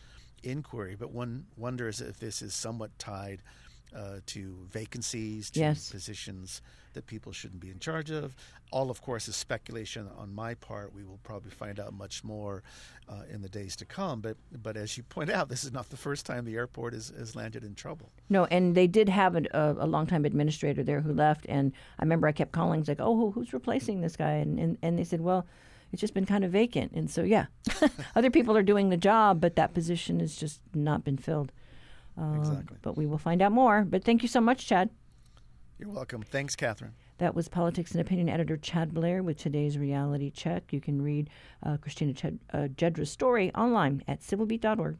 inquiry, 0.42 0.96
but 0.98 1.10
one 1.10 1.46
wonders 1.56 2.00
if 2.00 2.18
this 2.18 2.42
is 2.42 2.54
somewhat 2.54 2.98
tied 2.98 3.42
uh, 3.94 4.20
to 4.26 4.56
vacancies, 4.70 5.50
to 5.52 5.60
yes. 5.60 5.90
positions 5.90 6.60
that 6.94 7.06
people 7.06 7.32
shouldn't 7.32 7.60
be 7.60 7.70
in 7.70 7.78
charge 7.78 8.10
of. 8.10 8.34
All, 8.72 8.90
of 8.90 9.02
course, 9.02 9.28
is 9.28 9.36
speculation 9.36 10.08
on 10.16 10.34
my 10.34 10.54
part. 10.54 10.92
We 10.94 11.04
will 11.04 11.18
probably 11.22 11.50
find 11.50 11.78
out 11.78 11.92
much 11.92 12.24
more 12.24 12.62
uh, 13.08 13.22
in 13.30 13.42
the 13.42 13.48
days 13.48 13.76
to 13.76 13.84
come. 13.84 14.20
But, 14.20 14.36
but 14.62 14.76
as 14.76 14.96
you 14.96 15.02
point 15.02 15.30
out, 15.30 15.48
this 15.50 15.64
is 15.64 15.72
not 15.72 15.90
the 15.90 15.96
first 15.96 16.26
time 16.26 16.44
the 16.44 16.56
airport 16.56 16.94
has, 16.94 17.12
has 17.16 17.36
landed 17.36 17.64
in 17.64 17.74
trouble. 17.74 18.10
No, 18.28 18.46
and 18.46 18.74
they 18.74 18.86
did 18.86 19.08
have 19.08 19.36
a, 19.36 19.42
a, 19.52 19.84
a 19.84 19.86
longtime 19.86 20.24
administrator 20.24 20.82
there 20.82 21.00
who 21.00 21.12
left. 21.12 21.46
And 21.48 21.72
I 21.98 22.02
remember 22.02 22.26
I 22.26 22.32
kept 22.32 22.52
calling, 22.52 22.84
like, 22.86 23.00
oh, 23.00 23.16
who, 23.16 23.30
who's 23.32 23.52
replacing 23.52 24.00
this 24.00 24.16
guy? 24.16 24.32
And, 24.32 24.58
and, 24.58 24.78
and 24.82 24.98
they 24.98 25.04
said, 25.04 25.20
well, 25.20 25.46
it's 25.92 26.00
just 26.00 26.14
been 26.14 26.26
kind 26.26 26.44
of 26.44 26.50
vacant. 26.50 26.92
And 26.92 27.08
so, 27.08 27.22
yeah, 27.22 27.46
other 28.16 28.30
people 28.30 28.56
are 28.56 28.62
doing 28.62 28.90
the 28.90 28.96
job, 28.96 29.40
but 29.40 29.56
that 29.56 29.74
position 29.74 30.20
has 30.20 30.34
just 30.34 30.60
not 30.74 31.04
been 31.04 31.18
filled. 31.18 31.52
Uh, 32.20 32.34
exactly. 32.38 32.76
But 32.82 32.96
we 32.96 33.06
will 33.06 33.18
find 33.18 33.42
out 33.42 33.52
more. 33.52 33.84
But 33.84 34.04
thank 34.04 34.22
you 34.22 34.28
so 34.28 34.40
much, 34.40 34.66
Chad. 34.66 34.90
You're 35.78 35.90
welcome. 35.90 36.22
Thanks, 36.22 36.54
Catherine. 36.54 36.92
That 37.18 37.34
was 37.34 37.48
politics 37.48 37.92
and 37.92 38.00
opinion 38.00 38.28
editor 38.28 38.56
Chad 38.56 38.92
Blair 38.92 39.22
with 39.22 39.38
today's 39.38 39.78
reality 39.78 40.30
check. 40.30 40.72
You 40.72 40.80
can 40.80 41.00
read 41.02 41.30
uh, 41.62 41.76
Christina 41.76 42.12
Ch- 42.12 42.38
uh, 42.52 42.68
Jedra's 42.68 43.10
story 43.10 43.52
online 43.54 44.02
at 44.08 44.20
civilbeat.org. 44.20 44.96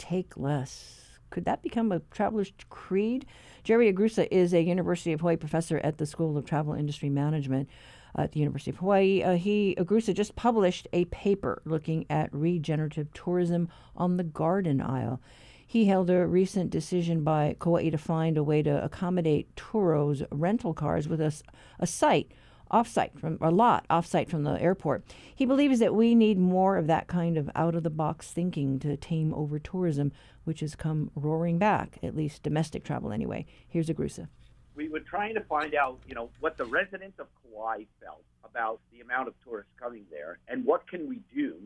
take 0.00 0.36
less. 0.36 0.96
Could 1.28 1.44
that 1.44 1.62
become 1.62 1.92
a 1.92 2.00
traveler's 2.10 2.52
creed? 2.70 3.26
Jerry 3.62 3.92
Agrusa 3.92 4.26
is 4.30 4.52
a 4.52 4.62
University 4.62 5.12
of 5.12 5.20
Hawaii 5.20 5.36
professor 5.36 5.78
at 5.84 5.98
the 5.98 6.06
School 6.06 6.36
of 6.36 6.46
Travel 6.46 6.74
Industry 6.74 7.10
Management 7.10 7.68
at 8.16 8.32
the 8.32 8.40
University 8.40 8.70
of 8.70 8.78
Hawaii. 8.78 9.22
Uh, 9.22 9.36
he 9.36 9.76
Agrusa 9.78 10.14
just 10.14 10.34
published 10.34 10.88
a 10.92 11.04
paper 11.06 11.62
looking 11.64 12.06
at 12.10 12.34
regenerative 12.34 13.12
tourism 13.12 13.68
on 13.94 14.16
the 14.16 14.24
Garden 14.24 14.80
Isle. 14.80 15.20
He 15.64 15.84
held 15.84 16.10
a 16.10 16.26
recent 16.26 16.70
decision 16.70 17.22
by 17.22 17.54
Kauai 17.60 17.90
to 17.90 17.98
find 17.98 18.36
a 18.36 18.42
way 18.42 18.62
to 18.62 18.82
accommodate 18.82 19.54
Turo's 19.54 20.24
rental 20.32 20.74
cars 20.74 21.06
with 21.06 21.20
a, 21.20 21.32
a 21.78 21.86
site 21.86 22.32
offsite 22.70 23.18
from 23.18 23.38
a 23.40 23.50
lot 23.50 23.86
offsite 23.88 24.28
from 24.28 24.44
the 24.44 24.60
airport. 24.60 25.04
He 25.34 25.46
believes 25.46 25.78
that 25.80 25.94
we 25.94 26.14
need 26.14 26.38
more 26.38 26.76
of 26.76 26.86
that 26.86 27.06
kind 27.06 27.36
of 27.36 27.50
out 27.54 27.74
of 27.74 27.82
the 27.82 27.90
box 27.90 28.30
thinking 28.30 28.78
to 28.80 28.96
tame 28.96 29.34
over 29.34 29.58
tourism, 29.58 30.12
which 30.44 30.60
has 30.60 30.74
come 30.74 31.10
roaring 31.14 31.58
back, 31.58 31.98
at 32.02 32.16
least 32.16 32.42
domestic 32.42 32.84
travel 32.84 33.12
anyway. 33.12 33.46
Here's 33.68 33.88
Agrusa. 33.88 34.28
We 34.74 34.88
were 34.88 35.00
trying 35.00 35.34
to 35.34 35.42
find 35.42 35.74
out, 35.74 36.00
you 36.06 36.14
know, 36.14 36.30
what 36.40 36.56
the 36.56 36.64
residents 36.64 37.18
of 37.18 37.26
Kauai 37.42 37.84
felt 38.02 38.24
about 38.44 38.80
the 38.92 39.00
amount 39.00 39.28
of 39.28 39.34
tourists 39.44 39.72
coming 39.78 40.04
there 40.10 40.38
and 40.48 40.64
what 40.64 40.88
can 40.88 41.08
we 41.08 41.20
do 41.34 41.56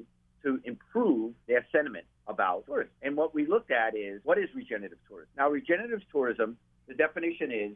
to 0.43 0.61
improve 0.64 1.35
their 1.47 1.67
sentiment 1.73 2.05
about 2.27 2.67
tourism. 2.67 2.93
And 3.03 3.17
what 3.17 3.35
we 3.35 3.47
looked 3.47 3.71
at 3.71 3.97
is 3.97 4.21
what 4.25 4.38
is 4.38 4.49
regenerative 4.55 4.99
tourism? 5.09 5.31
Now, 5.37 5.51
regenerative 5.51 6.03
tourism, 6.11 6.57
the 6.87 6.95
definition 6.95 7.51
is 7.51 7.73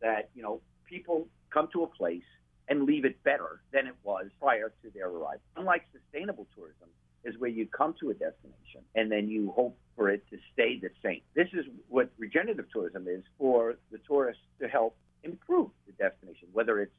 that, 0.00 0.30
you 0.34 0.42
know, 0.42 0.60
people 0.88 1.28
come 1.52 1.68
to 1.72 1.82
a 1.84 1.86
place 1.86 2.22
and 2.70 2.84
leave 2.84 3.04
it 3.04 3.22
better 3.24 3.60
than 3.72 3.86
it 3.86 3.94
was 4.04 4.26
prior 4.40 4.72
to 4.82 4.90
their 4.94 5.08
arrival. 5.08 5.40
Unlike 5.56 5.84
sustainable 5.92 6.46
tourism, 6.54 6.88
is 7.24 7.38
where 7.38 7.50
you 7.50 7.66
come 7.66 7.94
to 8.00 8.10
a 8.10 8.14
destination 8.14 8.80
and 8.94 9.10
then 9.10 9.28
you 9.28 9.52
hope 9.52 9.76
for 9.96 10.08
it 10.08 10.24
to 10.30 10.38
stay 10.52 10.78
the 10.78 10.88
same. 11.04 11.20
This 11.34 11.48
is 11.52 11.66
what 11.88 12.10
regenerative 12.18 12.66
tourism 12.72 13.06
is 13.08 13.22
for 13.38 13.74
the 13.92 13.98
tourists 14.06 14.42
to 14.60 14.68
help 14.68 14.96
improve 15.22 15.70
the 15.86 15.92
destination, 15.92 16.48
whether 16.52 16.80
it's 16.80 16.94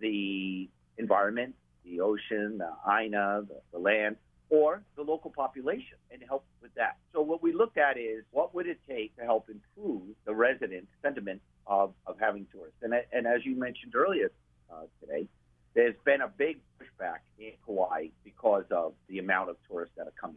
the 0.00 0.68
environment, 0.98 1.54
the 1.84 2.00
ocean, 2.00 2.58
the 2.58 2.70
aina, 2.90 3.42
the, 3.46 3.60
the 3.72 3.78
land, 3.78 4.16
or 4.50 4.82
the 4.96 5.02
local 5.02 5.30
population 5.30 5.96
and 6.10 6.20
help 6.26 6.44
with 6.60 6.74
that. 6.74 6.96
So 7.12 7.22
what 7.22 7.42
we 7.42 7.52
looked 7.52 7.78
at 7.78 7.96
is 7.96 8.24
what 8.32 8.54
would 8.54 8.66
it 8.66 8.78
take 8.88 9.16
to 9.16 9.22
help 9.22 9.48
improve 9.48 10.02
the 10.26 10.34
resident 10.34 10.88
sentiment 11.00 11.40
of, 11.66 11.94
of 12.06 12.16
having 12.18 12.46
tourists. 12.52 12.78
And, 12.82 12.92
and 13.12 13.26
as 13.26 13.46
you 13.46 13.56
mentioned 13.56 13.94
earlier 13.94 14.30
uh, 14.72 14.84
today, 15.00 15.28
there's 15.74 15.94
been 16.04 16.20
a 16.20 16.28
big 16.28 16.58
pushback 16.78 17.20
in 17.38 17.52
Hawaii 17.66 18.10
because 18.24 18.64
of 18.70 18.94
the 19.08 19.18
amount 19.18 19.50
of 19.50 19.56
tourists 19.68 19.94
that 19.96 20.06
are 20.06 20.14
coming. 20.20 20.36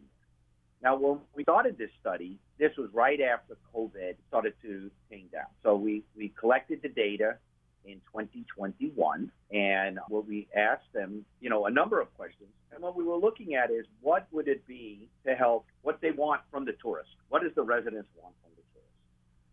Now, 0.81 0.95
when 0.95 1.19
we 1.35 1.43
started 1.43 1.77
this 1.77 1.89
study, 1.99 2.37
this 2.59 2.71
was 2.77 2.89
right 2.93 3.19
after 3.21 3.57
COVID 3.73 4.15
started 4.27 4.53
to 4.61 4.91
tame 5.09 5.27
down. 5.31 5.47
So 5.63 5.75
we, 5.75 6.03
we 6.15 6.29
collected 6.39 6.81
the 6.81 6.89
data 6.89 7.37
in 7.85 7.95
2021, 8.11 9.31
and 9.51 9.99
what 10.07 10.27
we 10.27 10.47
asked 10.55 10.91
them, 10.93 11.25
you 11.39 11.49
know, 11.49 11.65
a 11.65 11.71
number 11.71 11.99
of 12.01 12.13
questions. 12.15 12.49
And 12.71 12.81
what 12.81 12.95
we 12.95 13.03
were 13.03 13.17
looking 13.17 13.55
at 13.55 13.71
is 13.71 13.85
what 14.01 14.27
would 14.31 14.47
it 14.47 14.65
be 14.67 15.07
to 15.25 15.35
help, 15.35 15.65
what 15.81 16.01
they 16.01 16.11
want 16.11 16.41
from 16.51 16.65
the 16.65 16.73
tourists? 16.81 17.13
What 17.29 17.43
does 17.43 17.51
the 17.55 17.63
residents 17.63 18.09
want 18.21 18.33
from 18.41 18.51
the 18.55 18.63
tourists? 18.73 18.97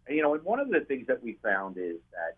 And, 0.07 0.16
you 0.16 0.23
know, 0.23 0.35
and 0.35 0.42
one 0.42 0.61
of 0.61 0.71
the 0.71 0.81
things 0.81 1.07
that 1.09 1.23
we 1.23 1.38
found 1.42 1.77
is 1.77 1.97
that 2.12 2.37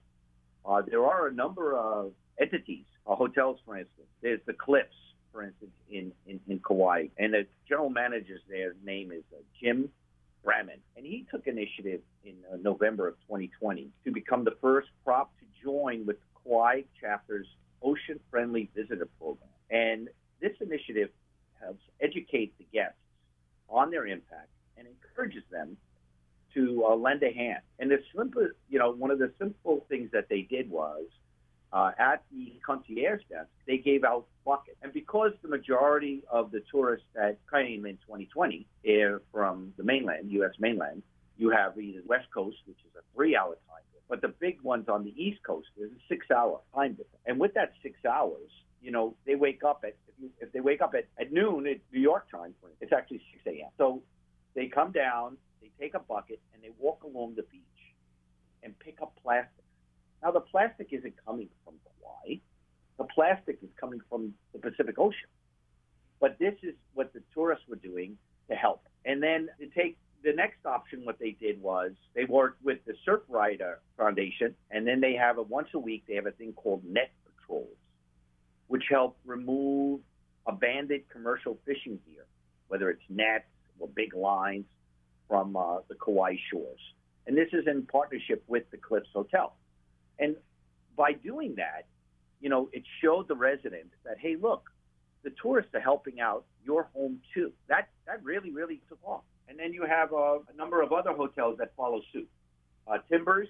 uh, 0.68 0.82
there 0.82 1.04
are 1.04 1.28
a 1.28 1.32
number 1.32 1.76
of 1.76 2.12
entities, 2.40 2.84
uh, 3.06 3.14
hotels, 3.14 3.58
for 3.64 3.76
instance. 3.76 4.08
There's 4.22 4.40
the 4.46 4.52
Cliffs, 4.52 4.96
for 5.32 5.42
instance, 5.42 5.72
in, 5.90 6.12
in, 6.26 6.40
in 6.48 6.60
Kauai. 6.60 7.06
And 7.18 7.34
the 7.34 7.46
general 7.68 7.90
manager's 7.90 8.40
their 8.48 8.74
name 8.84 9.12
is 9.12 9.22
uh, 9.32 9.40
Jim 9.60 9.88
Braman. 10.44 10.78
And 10.96 11.04
he 11.04 11.26
took 11.30 11.46
initiative 11.46 12.00
in 12.24 12.34
uh, 12.52 12.56
November 12.56 13.08
of 13.08 13.14
2020 13.26 13.88
to 14.04 14.10
become 14.10 14.44
the 14.44 14.56
first 14.60 14.88
prop 15.04 15.32
to 15.38 15.44
join 15.62 16.06
with 16.06 16.16
Kauai 16.44 16.82
chapter's 17.00 17.46
Ocean 17.82 18.20
Friendly 18.30 18.70
Visitor 18.74 19.08
Program. 19.18 19.48
And 19.70 20.08
this 20.40 20.52
initiative 20.60 21.10
helps 21.60 21.82
educate 22.00 22.56
the 22.58 22.66
guests 22.72 22.98
on 23.68 23.90
their 23.90 24.06
impact 24.06 24.48
and 24.76 24.86
encourages 24.86 25.42
them 25.50 25.76
to 26.54 26.84
uh, 26.88 26.94
lend 26.94 27.22
a 27.22 27.32
hand. 27.32 27.60
And 27.78 27.90
the 27.90 27.98
simple, 28.16 28.48
you 28.68 28.78
know, 28.78 28.92
one 28.92 29.10
of 29.10 29.18
the 29.18 29.32
simple 29.38 29.84
things 29.88 30.10
that 30.12 30.28
they 30.28 30.42
did 30.42 30.70
was 30.70 31.04
uh, 31.74 31.90
at 31.98 32.22
the 32.30 32.52
concierge 32.64 33.20
desk, 33.28 33.48
they 33.66 33.78
gave 33.78 34.04
out 34.04 34.26
buckets. 34.44 34.76
And 34.82 34.92
because 34.92 35.32
the 35.42 35.48
majority 35.48 36.22
of 36.30 36.52
the 36.52 36.62
tourists 36.70 37.06
that 37.14 37.38
came 37.52 37.84
in 37.84 37.96
2020 38.06 38.66
are 38.88 39.22
from 39.32 39.74
the 39.76 39.82
mainland, 39.82 40.30
U.S. 40.30 40.52
mainland, 40.60 41.02
you 41.36 41.50
have 41.50 41.76
either 41.76 42.00
West 42.06 42.28
Coast, 42.32 42.58
which 42.66 42.78
is 42.78 42.92
a 42.96 43.02
three-hour 43.12 43.58
time 43.68 43.82
difference, 43.92 44.06
but 44.08 44.22
the 44.22 44.28
big 44.28 44.62
ones 44.62 44.88
on 44.88 45.02
the 45.02 45.12
East 45.20 45.42
Coast 45.44 45.66
is 45.76 45.90
a 45.90 46.00
six-hour 46.08 46.60
time 46.72 46.92
difference. 46.92 47.24
And 47.26 47.40
with 47.40 47.54
that 47.54 47.72
six 47.82 47.98
hours, 48.04 48.50
you 48.80 48.92
know, 48.92 49.16
they 49.26 49.34
wake 49.34 49.64
up 49.64 49.82
at 49.82 49.96
if, 50.06 50.14
you, 50.22 50.30
if 50.40 50.52
they 50.52 50.60
wake 50.60 50.80
up 50.80 50.94
at, 50.94 51.08
at 51.18 51.32
noon 51.32 51.66
at 51.66 51.78
New 51.92 52.00
York 52.00 52.30
time, 52.30 52.54
for 52.60 52.70
it's 52.80 52.92
actually 52.92 53.20
6 53.32 53.46
a.m. 53.46 53.70
So 53.78 54.00
they 54.54 54.68
come 54.68 54.92
down, 54.92 55.38
they 55.60 55.72
take 55.80 55.94
a 55.94 55.98
bucket, 55.98 56.40
and 56.52 56.62
they 56.62 56.70
walk 56.78 57.02
along 57.02 57.34
the 57.34 57.42
beach 57.42 57.62
and 58.62 58.78
pick 58.78 59.02
up 59.02 59.12
plastic. 59.20 59.63
Now 60.24 60.30
the 60.30 60.40
plastic 60.40 60.88
isn't 60.90 61.14
coming 61.26 61.48
from 61.64 61.74
Kauai. 61.84 62.36
The 62.96 63.04
plastic 63.04 63.58
is 63.62 63.68
coming 63.78 64.00
from 64.08 64.32
the 64.54 64.58
Pacific 64.58 64.98
Ocean. 64.98 65.28
But 66.18 66.38
this 66.38 66.54
is 66.62 66.74
what 66.94 67.12
the 67.12 67.20
tourists 67.34 67.66
were 67.68 67.76
doing 67.76 68.16
to 68.48 68.54
help. 68.56 68.82
And 69.04 69.22
then 69.22 69.50
to 69.60 69.66
take 69.66 69.98
the 70.22 70.32
next 70.32 70.64
option, 70.64 71.04
what 71.04 71.18
they 71.18 71.32
did 71.32 71.60
was 71.60 71.92
they 72.14 72.24
worked 72.24 72.64
with 72.64 72.78
the 72.86 72.94
Surfrider 73.06 73.76
Foundation, 73.98 74.54
and 74.70 74.86
then 74.86 75.00
they 75.00 75.12
have 75.12 75.36
a 75.36 75.42
once 75.42 75.68
a 75.74 75.78
week 75.78 76.04
they 76.08 76.14
have 76.14 76.26
a 76.26 76.30
thing 76.30 76.54
called 76.54 76.82
net 76.88 77.10
patrols, 77.26 77.76
which 78.68 78.84
help 78.88 79.18
remove 79.26 80.00
abandoned 80.46 81.02
commercial 81.12 81.58
fishing 81.66 81.98
gear, 82.06 82.24
whether 82.68 82.88
it's 82.88 83.02
nets 83.10 83.44
or 83.78 83.88
big 83.88 84.14
lines 84.14 84.64
from 85.28 85.54
uh, 85.54 85.80
the 85.88 85.94
Kauai 85.96 86.36
shores. 86.50 86.80
And 87.26 87.36
this 87.36 87.48
is 87.52 87.66
in 87.66 87.82
partnership 87.82 88.42
with 88.46 88.70
the 88.70 88.78
Cliffs 88.78 89.08
Hotel. 89.12 89.54
And 90.18 90.36
by 90.96 91.12
doing 91.12 91.54
that, 91.56 91.86
you 92.40 92.48
know, 92.48 92.68
it 92.72 92.82
showed 93.02 93.28
the 93.28 93.34
residents 93.34 93.94
that, 94.04 94.16
hey, 94.18 94.36
look, 94.40 94.70
the 95.22 95.30
tourists 95.42 95.74
are 95.74 95.80
helping 95.80 96.20
out 96.20 96.44
your 96.64 96.88
home 96.94 97.20
too. 97.32 97.52
That 97.68 97.88
that 98.06 98.22
really, 98.22 98.50
really 98.50 98.80
took 98.88 98.98
off. 99.04 99.22
And 99.48 99.58
then 99.58 99.72
you 99.72 99.84
have 99.84 100.12
uh, 100.12 100.38
a 100.52 100.56
number 100.56 100.82
of 100.82 100.92
other 100.92 101.12
hotels 101.12 101.58
that 101.58 101.72
follow 101.76 102.00
suit. 102.12 102.28
Uh, 102.86 102.98
Timbers 103.10 103.48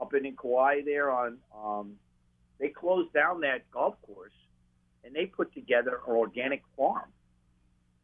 up 0.00 0.14
in, 0.14 0.26
in 0.26 0.36
Kauai 0.36 0.82
there 0.84 1.10
on, 1.10 1.38
um, 1.56 1.92
they 2.60 2.68
closed 2.68 3.12
down 3.12 3.40
that 3.40 3.70
golf 3.70 3.94
course 4.02 4.32
and 5.04 5.14
they 5.14 5.26
put 5.26 5.52
together 5.54 6.00
an 6.06 6.14
organic 6.14 6.62
farm. 6.76 7.08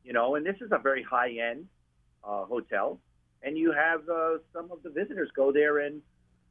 You 0.05 0.13
know, 0.13 0.35
and 0.35 0.45
this 0.45 0.57
is 0.61 0.71
a 0.73 0.79
very 0.79 1.03
high 1.03 1.37
end 1.51 1.67
uh, 2.23 2.45
hotel. 2.45 2.99
And 3.43 3.59
you 3.59 3.73
have 3.73 4.09
uh, 4.09 4.39
some 4.53 4.71
of 4.71 4.83
the 4.83 4.91
visitors 4.91 5.31
go 5.37 5.53
there 5.53 5.79
and, 5.79 6.01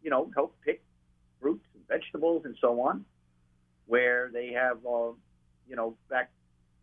you 0.03 0.09
know, 0.09 0.29
help 0.35 0.55
pick 0.63 0.83
vegetables 1.87 2.43
and 2.45 2.55
so 2.59 2.81
on, 2.81 3.05
where 3.87 4.29
they 4.31 4.53
have, 4.53 4.77
uh, 4.85 5.11
you 5.67 5.75
know, 5.75 5.95
back 6.09 6.31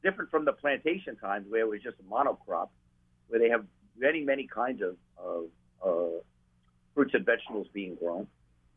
different 0.03 0.31
from 0.31 0.45
the 0.45 0.53
plantation 0.53 1.17
times 1.17 1.47
where 1.49 1.63
it 1.63 1.69
was 1.69 1.83
just 1.83 1.97
a 2.01 2.03
monocrop, 2.03 2.69
where 3.29 3.41
they 3.41 3.49
have 3.51 3.65
many, 3.99 4.23
many 4.23 4.47
kinds 4.47 4.81
of, 4.83 4.97
of 5.19 5.45
uh, 5.85 6.19
fruits 6.95 7.15
and 7.15 7.25
vegetables 7.25 7.67
being 7.73 7.95
grown, 7.95 8.27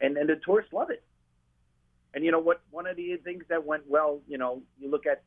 and 0.02 0.18
and 0.18 0.30
the 0.30 0.40
tourists 0.46 0.74
love 0.74 0.90
it. 0.90 1.04
And 2.14 2.24
you 2.24 2.32
know 2.32 2.40
what? 2.40 2.62
One 2.70 2.86
of 2.86 2.96
the 2.96 3.18
things 3.24 3.44
that 3.50 3.66
went 3.66 3.84
well, 3.88 4.22
you 4.28 4.38
know, 4.38 4.62
you 4.80 4.90
look 4.90 5.06
at 5.06 5.24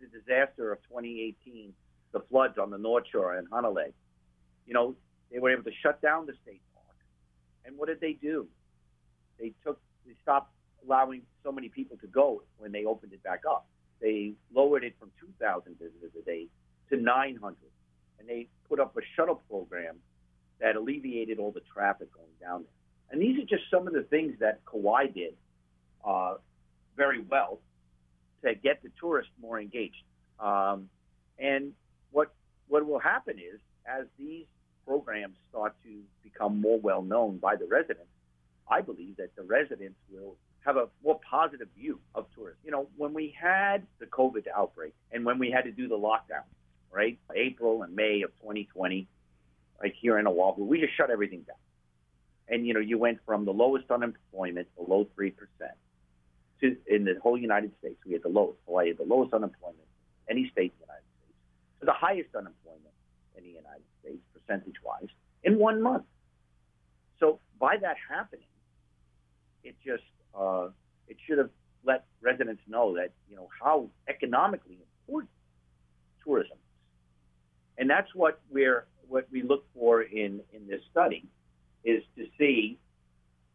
the 0.00 0.06
disaster 0.06 0.72
of 0.72 0.78
2018, 0.88 1.72
the 2.12 2.20
floods 2.28 2.58
on 2.58 2.70
the 2.70 2.78
North 2.78 3.04
Shore 3.10 3.34
and 3.36 3.48
Hanalei. 3.50 3.92
You 4.66 4.74
know, 4.74 4.94
they 5.32 5.38
were 5.38 5.50
able 5.50 5.62
to 5.64 5.70
shut 5.82 6.02
down 6.02 6.26
the 6.26 6.34
state 6.42 6.60
park, 6.74 6.96
and 7.64 7.76
what 7.78 7.88
did 7.88 8.00
they 8.00 8.12
do? 8.12 8.46
They 9.38 9.52
took, 9.64 9.80
they 10.06 10.14
stopped 10.22 10.52
allowing 10.84 11.22
so 11.42 11.52
many 11.52 11.68
people 11.68 11.96
to 11.98 12.06
go 12.06 12.42
when 12.58 12.72
they 12.72 12.84
opened 12.84 13.12
it 13.12 13.22
back 13.22 13.42
up. 13.48 13.66
They 14.00 14.34
lowered 14.54 14.84
it 14.84 14.94
from 14.98 15.10
2,000 15.20 15.78
visitors 15.78 16.12
a 16.20 16.24
day 16.24 16.46
to 16.90 16.96
900, 16.96 17.56
and 18.18 18.28
they 18.28 18.48
put 18.68 18.80
up 18.80 18.96
a 18.96 19.00
shuttle 19.16 19.42
program 19.48 19.96
that 20.60 20.76
alleviated 20.76 21.38
all 21.38 21.50
the 21.50 21.62
traffic 21.72 22.12
going 22.12 22.26
down 22.40 22.62
there. 22.62 22.72
And 23.10 23.22
these 23.22 23.38
are 23.42 23.46
just 23.46 23.70
some 23.70 23.86
of 23.86 23.94
the 23.94 24.02
things 24.02 24.36
that 24.40 24.60
Kauai 24.64 25.06
did 25.06 25.34
uh, 26.04 26.34
very 26.96 27.20
well 27.20 27.60
to 28.44 28.54
get 28.54 28.82
the 28.82 28.90
tourists 29.00 29.32
more 29.40 29.60
engaged. 29.60 30.02
Um, 30.40 30.88
and 31.38 31.72
what 32.10 32.32
what 32.68 32.86
will 32.86 32.98
happen 32.98 33.38
is 33.38 33.60
as 33.86 34.06
these 34.18 34.46
programs 34.86 35.36
start 35.50 35.74
to 35.84 36.00
become 36.22 36.60
more 36.60 36.78
well 36.80 37.02
known 37.02 37.38
by 37.38 37.56
the 37.56 37.66
residents, 37.66 38.10
I 38.68 38.80
believe 38.80 39.16
that 39.16 39.34
the 39.36 39.42
residents 39.42 39.98
will 40.10 40.36
have 40.64 40.76
a 40.76 40.88
more 41.04 41.20
positive 41.28 41.68
view 41.76 42.00
of 42.14 42.26
tourism. 42.34 42.58
You 42.64 42.72
know, 42.72 42.88
when 42.96 43.14
we 43.14 43.34
had 43.40 43.86
the 43.98 44.06
COVID 44.06 44.46
outbreak 44.54 44.94
and 45.12 45.24
when 45.24 45.38
we 45.38 45.50
had 45.50 45.64
to 45.64 45.72
do 45.72 45.88
the 45.88 45.98
lockdown, 45.98 46.44
right, 46.90 47.18
April 47.34 47.82
and 47.82 47.94
May 47.94 48.22
of 48.22 48.30
2020, 48.40 49.06
like 49.80 49.94
here 50.00 50.18
in 50.18 50.26
Oahu, 50.26 50.64
we 50.64 50.80
just 50.80 50.96
shut 50.96 51.10
everything 51.10 51.42
down. 51.42 51.56
And 52.48 52.66
you 52.66 52.74
know, 52.74 52.80
you 52.80 52.98
went 52.98 53.18
from 53.26 53.44
the 53.44 53.52
lowest 53.52 53.90
unemployment, 53.90 54.68
below 54.76 55.06
three 55.14 55.30
percent, 55.30 55.76
to 56.60 56.76
in 56.86 57.04
the 57.04 57.16
whole 57.20 57.36
United 57.36 57.72
States, 57.78 57.98
we 58.06 58.12
had 58.12 58.22
the 58.22 58.28
lowest. 58.28 58.58
Hawaii 58.66 58.88
had 58.88 58.98
the 58.98 59.04
lowest 59.04 59.34
unemployment 59.34 59.86
any 60.28 60.48
state 60.50 60.72
in 60.72 60.78
the 60.80 60.86
United 60.86 61.06
States, 61.18 61.38
to 61.80 61.86
the 61.86 61.92
highest 61.92 62.34
unemployment 62.34 62.94
in 63.36 63.44
the 63.44 63.50
United 63.50 63.86
States, 64.00 64.22
percentage-wise, 64.34 65.08
in 65.44 65.58
one 65.58 65.80
month. 65.82 66.04
So 67.20 67.38
by 67.58 67.76
that 67.78 67.96
happening, 68.08 68.46
it 69.66 69.76
just 69.84 70.04
uh, 70.38 70.68
it 71.08 71.16
should 71.26 71.38
have 71.38 71.50
let 71.84 72.04
residents 72.20 72.62
know 72.68 72.94
that 72.94 73.10
you 73.28 73.36
know 73.36 73.48
how 73.60 73.88
economically 74.08 74.78
important 75.06 75.30
tourism 76.24 76.56
is, 76.56 77.78
and 77.78 77.90
that's 77.90 78.14
what 78.14 78.40
we're 78.50 78.86
what 79.08 79.26
we 79.30 79.42
look 79.42 79.64
for 79.74 80.02
in 80.02 80.40
in 80.52 80.66
this 80.66 80.80
study 80.90 81.24
is 81.84 82.02
to 82.16 82.26
see 82.38 82.78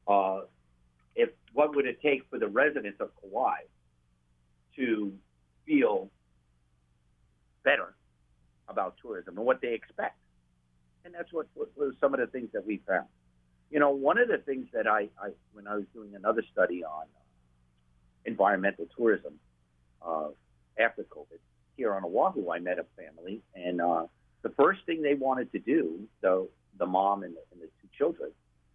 uh, 0.08 0.42
if 1.16 1.30
what 1.54 1.76
would 1.76 1.86
it 1.86 2.02
take 2.02 2.24
for 2.30 2.40
the 2.40 2.48
residents 2.48 3.00
of 3.00 3.10
Kauai 3.22 3.62
to 4.76 5.14
feel 5.66 6.10
better 7.64 7.94
about 8.68 8.96
tourism 9.02 9.38
and 9.38 9.46
what 9.46 9.62
they 9.62 9.74
expect, 9.74 10.18
and 11.04 11.14
that's 11.14 11.32
what, 11.34 11.48
what 11.54 11.70
was 11.78 11.94
some 12.00 12.14
of 12.14 12.20
the 12.20 12.28
things 12.28 12.50
that 12.54 12.66
we 12.66 12.82
found. 12.88 13.08
You 13.72 13.80
know, 13.80 13.92
one 13.92 14.18
of 14.20 14.28
the 14.28 14.38
things 14.38 14.68
that 14.74 14.86
I, 14.86 15.08
I 15.20 15.30
when 15.54 15.66
I 15.68 15.76
was 15.76 15.86
doing 15.94 16.14
another 16.16 16.44
study 16.52 16.84
on 16.84 17.04
uh, 17.04 17.24
environmental 18.26 18.86
tourism 18.98 19.36
uh, 20.06 20.28
after 20.78 21.04
COVID, 21.04 21.40
here 21.78 21.94
on 21.94 22.04
Oahu, 22.04 22.52
I 22.52 22.60
met 22.60 22.80
a 22.80 22.86
family, 23.02 23.42
and 23.56 23.82
uh, 23.82 24.06
the 24.42 24.50
first 24.50 24.82
thing 24.86 25.02
they 25.02 25.14
wanted 25.16 25.52
to 25.54 25.60
do, 25.60 26.02
so 26.22 26.50
the 26.78 26.86
mom 26.86 27.24
and 27.24 27.34
the, 27.34 27.42
and 27.52 27.62
the 27.62 27.68
two 27.82 27.88
children, 27.98 28.32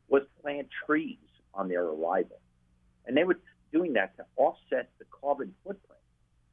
was 0.09 0.22
plant 0.40 0.68
trees 0.86 1.18
on 1.53 1.68
their 1.68 1.84
arrival, 1.84 2.40
and 3.07 3.16
they 3.16 3.24
were 3.24 3.38
doing 3.72 3.92
that 3.94 4.16
to 4.16 4.24
offset 4.36 4.88
the 4.99 5.05
carbon 5.20 5.55
footprint 5.62 6.01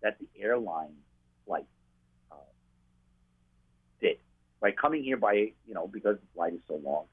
that 0.02 0.18
the 0.20 0.28
airline 0.42 0.94
flight 1.46 1.66
uh, 2.32 2.36
did 4.02 4.18
by 4.60 4.72
coming 4.72 5.04
here 5.04 5.18
by 5.18 5.34
you 5.34 5.74
know 5.74 5.88
because 5.88 6.18
the 6.18 6.28
flight 6.36 6.54
is 6.54 6.60
so 6.68 6.80
long, 6.84 7.06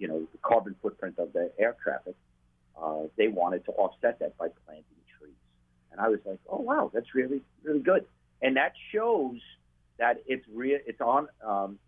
you 0.00 0.08
know 0.08 0.26
the 0.32 0.38
carbon 0.42 0.74
footprint 0.82 1.18
of 1.18 1.32
the 1.32 1.52
air 1.58 1.76
traffic. 1.82 2.16
Uh, 2.80 3.02
they 3.16 3.28
wanted 3.28 3.64
to 3.66 3.72
offset 3.72 4.18
that 4.20 4.36
by 4.38 4.48
planting 4.64 4.84
trees, 5.18 5.34
and 5.92 6.00
I 6.00 6.08
was 6.08 6.18
like, 6.24 6.40
oh 6.48 6.60
wow, 6.60 6.90
that's 6.92 7.14
really 7.14 7.42
really 7.62 7.80
good, 7.80 8.06
and 8.42 8.56
that 8.56 8.72
shows 8.90 9.38
that 9.98 10.22
it's 10.26 10.44
real. 10.52 10.78
It's 10.86 11.00
on, 11.00 11.28
um, 11.46 11.78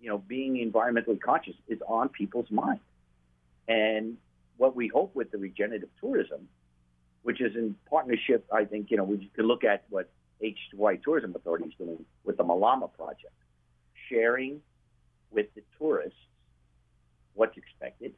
you 0.00 0.08
know, 0.08 0.18
being 0.18 0.56
environmentally 0.56 1.20
conscious 1.20 1.54
is 1.68 1.78
on 1.86 2.08
people's 2.08 2.50
mind, 2.50 2.80
and 3.68 4.16
what 4.56 4.76
we 4.76 4.88
hope 4.88 5.14
with 5.14 5.30
the 5.30 5.38
regenerative 5.38 5.88
tourism, 6.00 6.48
which 7.22 7.40
is 7.40 7.54
in 7.54 7.76
partnership, 7.88 8.44
I 8.52 8.64
think, 8.64 8.90
you 8.90 8.96
know, 8.96 9.04
we 9.04 9.30
could 9.34 9.44
look 9.44 9.64
at 9.64 9.84
what 9.90 10.10
Hawaii 10.72 10.98
Tourism 11.02 11.34
Authority 11.34 11.66
is 11.66 11.74
doing 11.78 12.04
with 12.24 12.36
the 12.36 12.44
Malama 12.44 12.92
project, 12.92 13.32
sharing 14.08 14.60
with 15.30 15.46
the 15.54 15.62
tourists 15.78 16.18
what's 17.34 17.56
expected, 17.56 18.12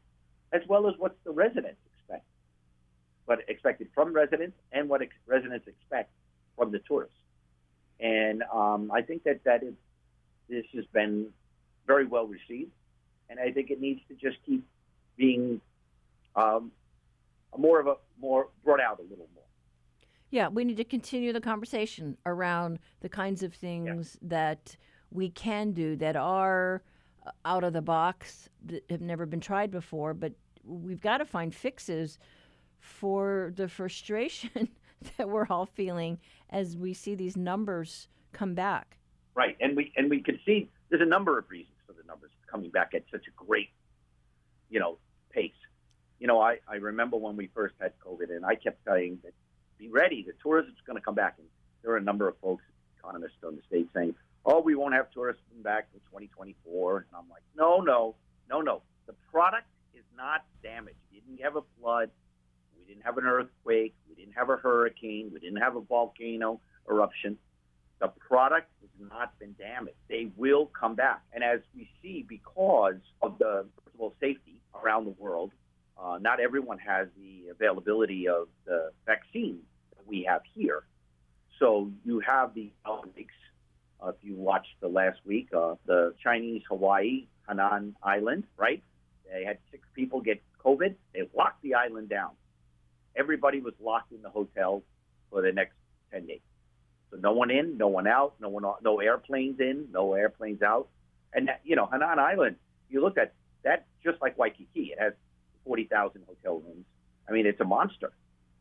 as 0.53 0.63
well 0.69 0.89
as 0.89 0.95
what 0.99 1.17
the 1.25 1.31
residents 1.31 1.81
expect, 1.93 2.25
what 3.25 3.41
expected 3.49 3.89
from 3.95 4.13
residents 4.13 4.57
and 4.73 4.89
what 4.89 5.03
ex- 5.03 5.15
residents 5.27 5.67
expect 5.67 6.11
from 6.57 6.71
the 6.73 6.79
tourists. 6.81 7.17
And 8.01 8.43
um, 8.53 8.91
I 8.93 9.03
think 9.03 9.25
that 9.25 9.43
that 9.45 9.63
is 9.63 9.75
this 10.49 10.65
has 10.75 10.85
been 10.93 11.29
very 11.87 12.07
well 12.07 12.27
received, 12.27 12.71
and 13.29 13.41
I 13.41 13.51
think 13.51 13.71
it 13.71 13.81
needs 13.81 14.01
to 14.09 14.15
just 14.15 14.37
keep 14.45 14.65
being 15.17 15.61
um, 16.37 16.71
more 17.57 17.81
of 17.81 17.87
a 17.87 17.97
more 18.21 18.49
brought 18.65 18.81
out 18.81 18.99
a 18.99 19.03
little 19.03 19.29
more. 19.35 19.45
Yeah, 20.31 20.49
we 20.49 20.65
need 20.65 20.77
to 20.77 20.85
continue 20.85 21.33
the 21.33 21.41
conversation 21.41 22.19
around 22.27 22.79
the 23.01 23.09
kinds 23.09 23.43
of 23.43 23.55
things 23.55 24.19
that 24.23 24.77
we 25.11 25.31
can 25.31 25.73
do 25.73 25.97
that 25.97 26.17
are 26.17 26.83
out 27.45 27.65
of 27.65 27.73
the 27.73 27.83
box 27.83 28.49
that 28.65 28.85
have 28.91 29.01
never 29.01 29.27
been 29.27 29.41
tried 29.41 29.71
before, 29.71 30.15
but 30.15 30.33
we've 30.65 31.01
got 31.01 31.19
to 31.19 31.25
find 31.25 31.55
fixes 31.55 32.19
for 32.81 33.53
the 33.57 33.69
frustration 33.69 34.69
that 35.17 35.29
we're 35.29 35.47
all 35.49 35.67
feeling 35.67 36.19
as 36.51 36.77
we 36.77 36.95
see 36.95 37.15
these 37.15 37.37
numbers 37.37 38.09
come 38.33 38.55
back. 38.55 38.99
Right, 39.35 39.57
and 39.61 39.77
we 39.77 39.93
and 39.97 40.09
we 40.09 40.23
can 40.23 40.41
see 40.47 40.71
there's 40.89 41.03
a 41.03 41.07
number 41.07 41.39
of 41.39 41.51
reasons 41.51 41.77
for 41.87 41.93
the 41.93 42.03
numbers 42.07 42.31
coming 42.51 42.71
back 42.71 42.93
at 42.95 43.05
such 43.11 43.27
a 43.27 43.45
great, 43.45 43.69
you 44.71 44.81
know, 44.81 44.99
pace. 45.31 45.53
You 46.19 46.27
know, 46.27 46.41
I, 46.41 46.59
I 46.67 46.77
remember 46.77 47.19
when 47.19 47.37
we 47.37 47.49
first 47.55 47.75
had 47.79 47.93
COVID, 48.01 48.35
and 48.35 48.47
I 48.47 48.55
kept 48.55 48.79
saying 48.87 49.19
that 49.25 49.35
be 49.79 49.89
ready, 49.89 50.25
the 50.27 50.33
tourism's 50.43 50.79
going 50.87 50.97
to 50.99 51.05
come 51.05 51.15
back. 51.15 51.35
And 51.39 51.47
there 51.83 51.91
were 51.91 51.99
a 51.99 52.03
number 52.03 52.29
of 52.29 52.37
folks, 52.39 52.65
economists 52.99 53.37
on 53.45 53.57
the 53.57 53.63
state, 53.69 53.89
saying, 53.95 54.15
"Oh, 54.47 54.61
we 54.61 54.75
won't 54.75 54.95
have 54.95 55.11
tourism 55.11 55.43
back 55.63 55.91
till 55.91 56.01
2024." 56.11 56.99
And 56.99 57.07
I'm 57.15 57.29
like, 57.29 57.43
"No, 57.55 57.81
no, 57.81 58.15
no, 58.49 58.61
no. 58.61 58.83
The 59.07 59.15
product 59.31 59.67
is 59.95 60.05
not 60.17 60.45
damaged. 60.63 60.97
We 61.13 61.21
didn't 61.21 61.43
have 61.43 61.57
a 61.57 61.63
flood. 61.79 62.11
We 62.79 62.85
didn't 62.85 63.05
have 63.05 63.19
an 63.19 63.27
earthquake. 63.27 63.95
We 64.09 64.15
didn't 64.15 64.35
have 64.35 64.49
a 64.49 64.57
hurricane. 64.57 65.31
We 65.33 65.41
didn't 65.41 65.61
have 65.61 65.77
a 65.77 65.81
volcano 65.81 66.61
eruption. 66.89 67.39
The 67.99 68.09
product 68.09 68.71
has 68.81 69.09
not 69.11 69.39
been 69.39 69.55
damaged. 69.59 69.97
They 70.09 70.31
will 70.37 70.67
come 70.67 70.95
back. 70.95 71.23
And 71.33 71.43
as 71.43 71.61
we 71.75 71.89
see, 72.03 72.25
because 72.29 73.01
of 73.23 73.39
the 73.39 73.67
all 73.99 74.15
safety 74.21 74.61
around 74.75 75.05
the 75.07 75.15
world, 75.19 75.53
uh, 75.99 76.19
not 76.21 76.41
everyone 76.41 76.79
has 76.79 77.09
the 77.17 77.49
availability 77.51 78.29
of 78.29 78.49
the 78.67 78.91
vaccine 79.07 79.61
that 79.97 80.07
we 80.07 80.25
have 80.29 80.43
here. 80.55 80.85
So 81.59 81.91
you 82.05 82.21
have 82.21 82.55
the 82.55 82.71
outbreaks. 82.87 83.33
Uh, 84.03 84.09
if 84.09 84.17
you 84.23 84.35
watched 84.35 84.75
the 84.81 84.89
last 84.89 85.19
week, 85.25 85.49
uh, 85.57 85.75
the 85.87 86.15
Chinese 86.23 86.63
Hawaii, 86.69 87.27
Hainan 87.49 87.95
Island, 88.03 88.45
right? 88.57 88.83
They 89.33 89.45
had 89.45 89.59
six 89.71 89.87
people 89.95 90.21
get 90.21 90.43
COVID. 90.65 90.95
They 91.15 91.29
locked 91.35 91.63
the 91.63 91.75
island 91.75 92.09
down. 92.09 92.31
Everybody 93.17 93.61
was 93.61 93.75
locked 93.81 94.13
in 94.13 94.23
the 94.23 94.29
hotel 94.29 94.83
for 95.31 95.43
the 95.43 95.53
next 95.53 95.75
10 96.13 96.27
days. 96.27 96.41
So 97.11 97.17
no 97.19 97.33
one 97.33 97.51
in, 97.51 97.79
no 97.79 97.89
one 97.89 98.07
out, 98.07 98.35
no 98.41 98.49
one, 98.49 98.65
no 98.83 99.01
airplanes 99.01 99.61
in, 99.61 99.89
no 99.93 100.13
airplanes 100.15 100.63
out. 100.63 100.89
And 101.33 101.49
that, 101.49 101.61
you 101.65 101.77
know, 101.77 101.87
Hainan 101.87 102.19
Island, 102.19 102.57
you 102.91 103.01
look 103.01 103.17
at 103.17 103.33
that 103.65 103.87
just 104.05 104.21
like 104.21 104.39
Waikiki. 104.39 104.93
It 104.93 104.99
has 104.99 105.13
40,000 105.65 106.23
hotel 106.27 106.61
rooms. 106.61 106.85
I 107.29 107.33
mean, 107.33 107.47
it's 107.47 107.61
a 107.61 107.65
monster. 107.65 108.13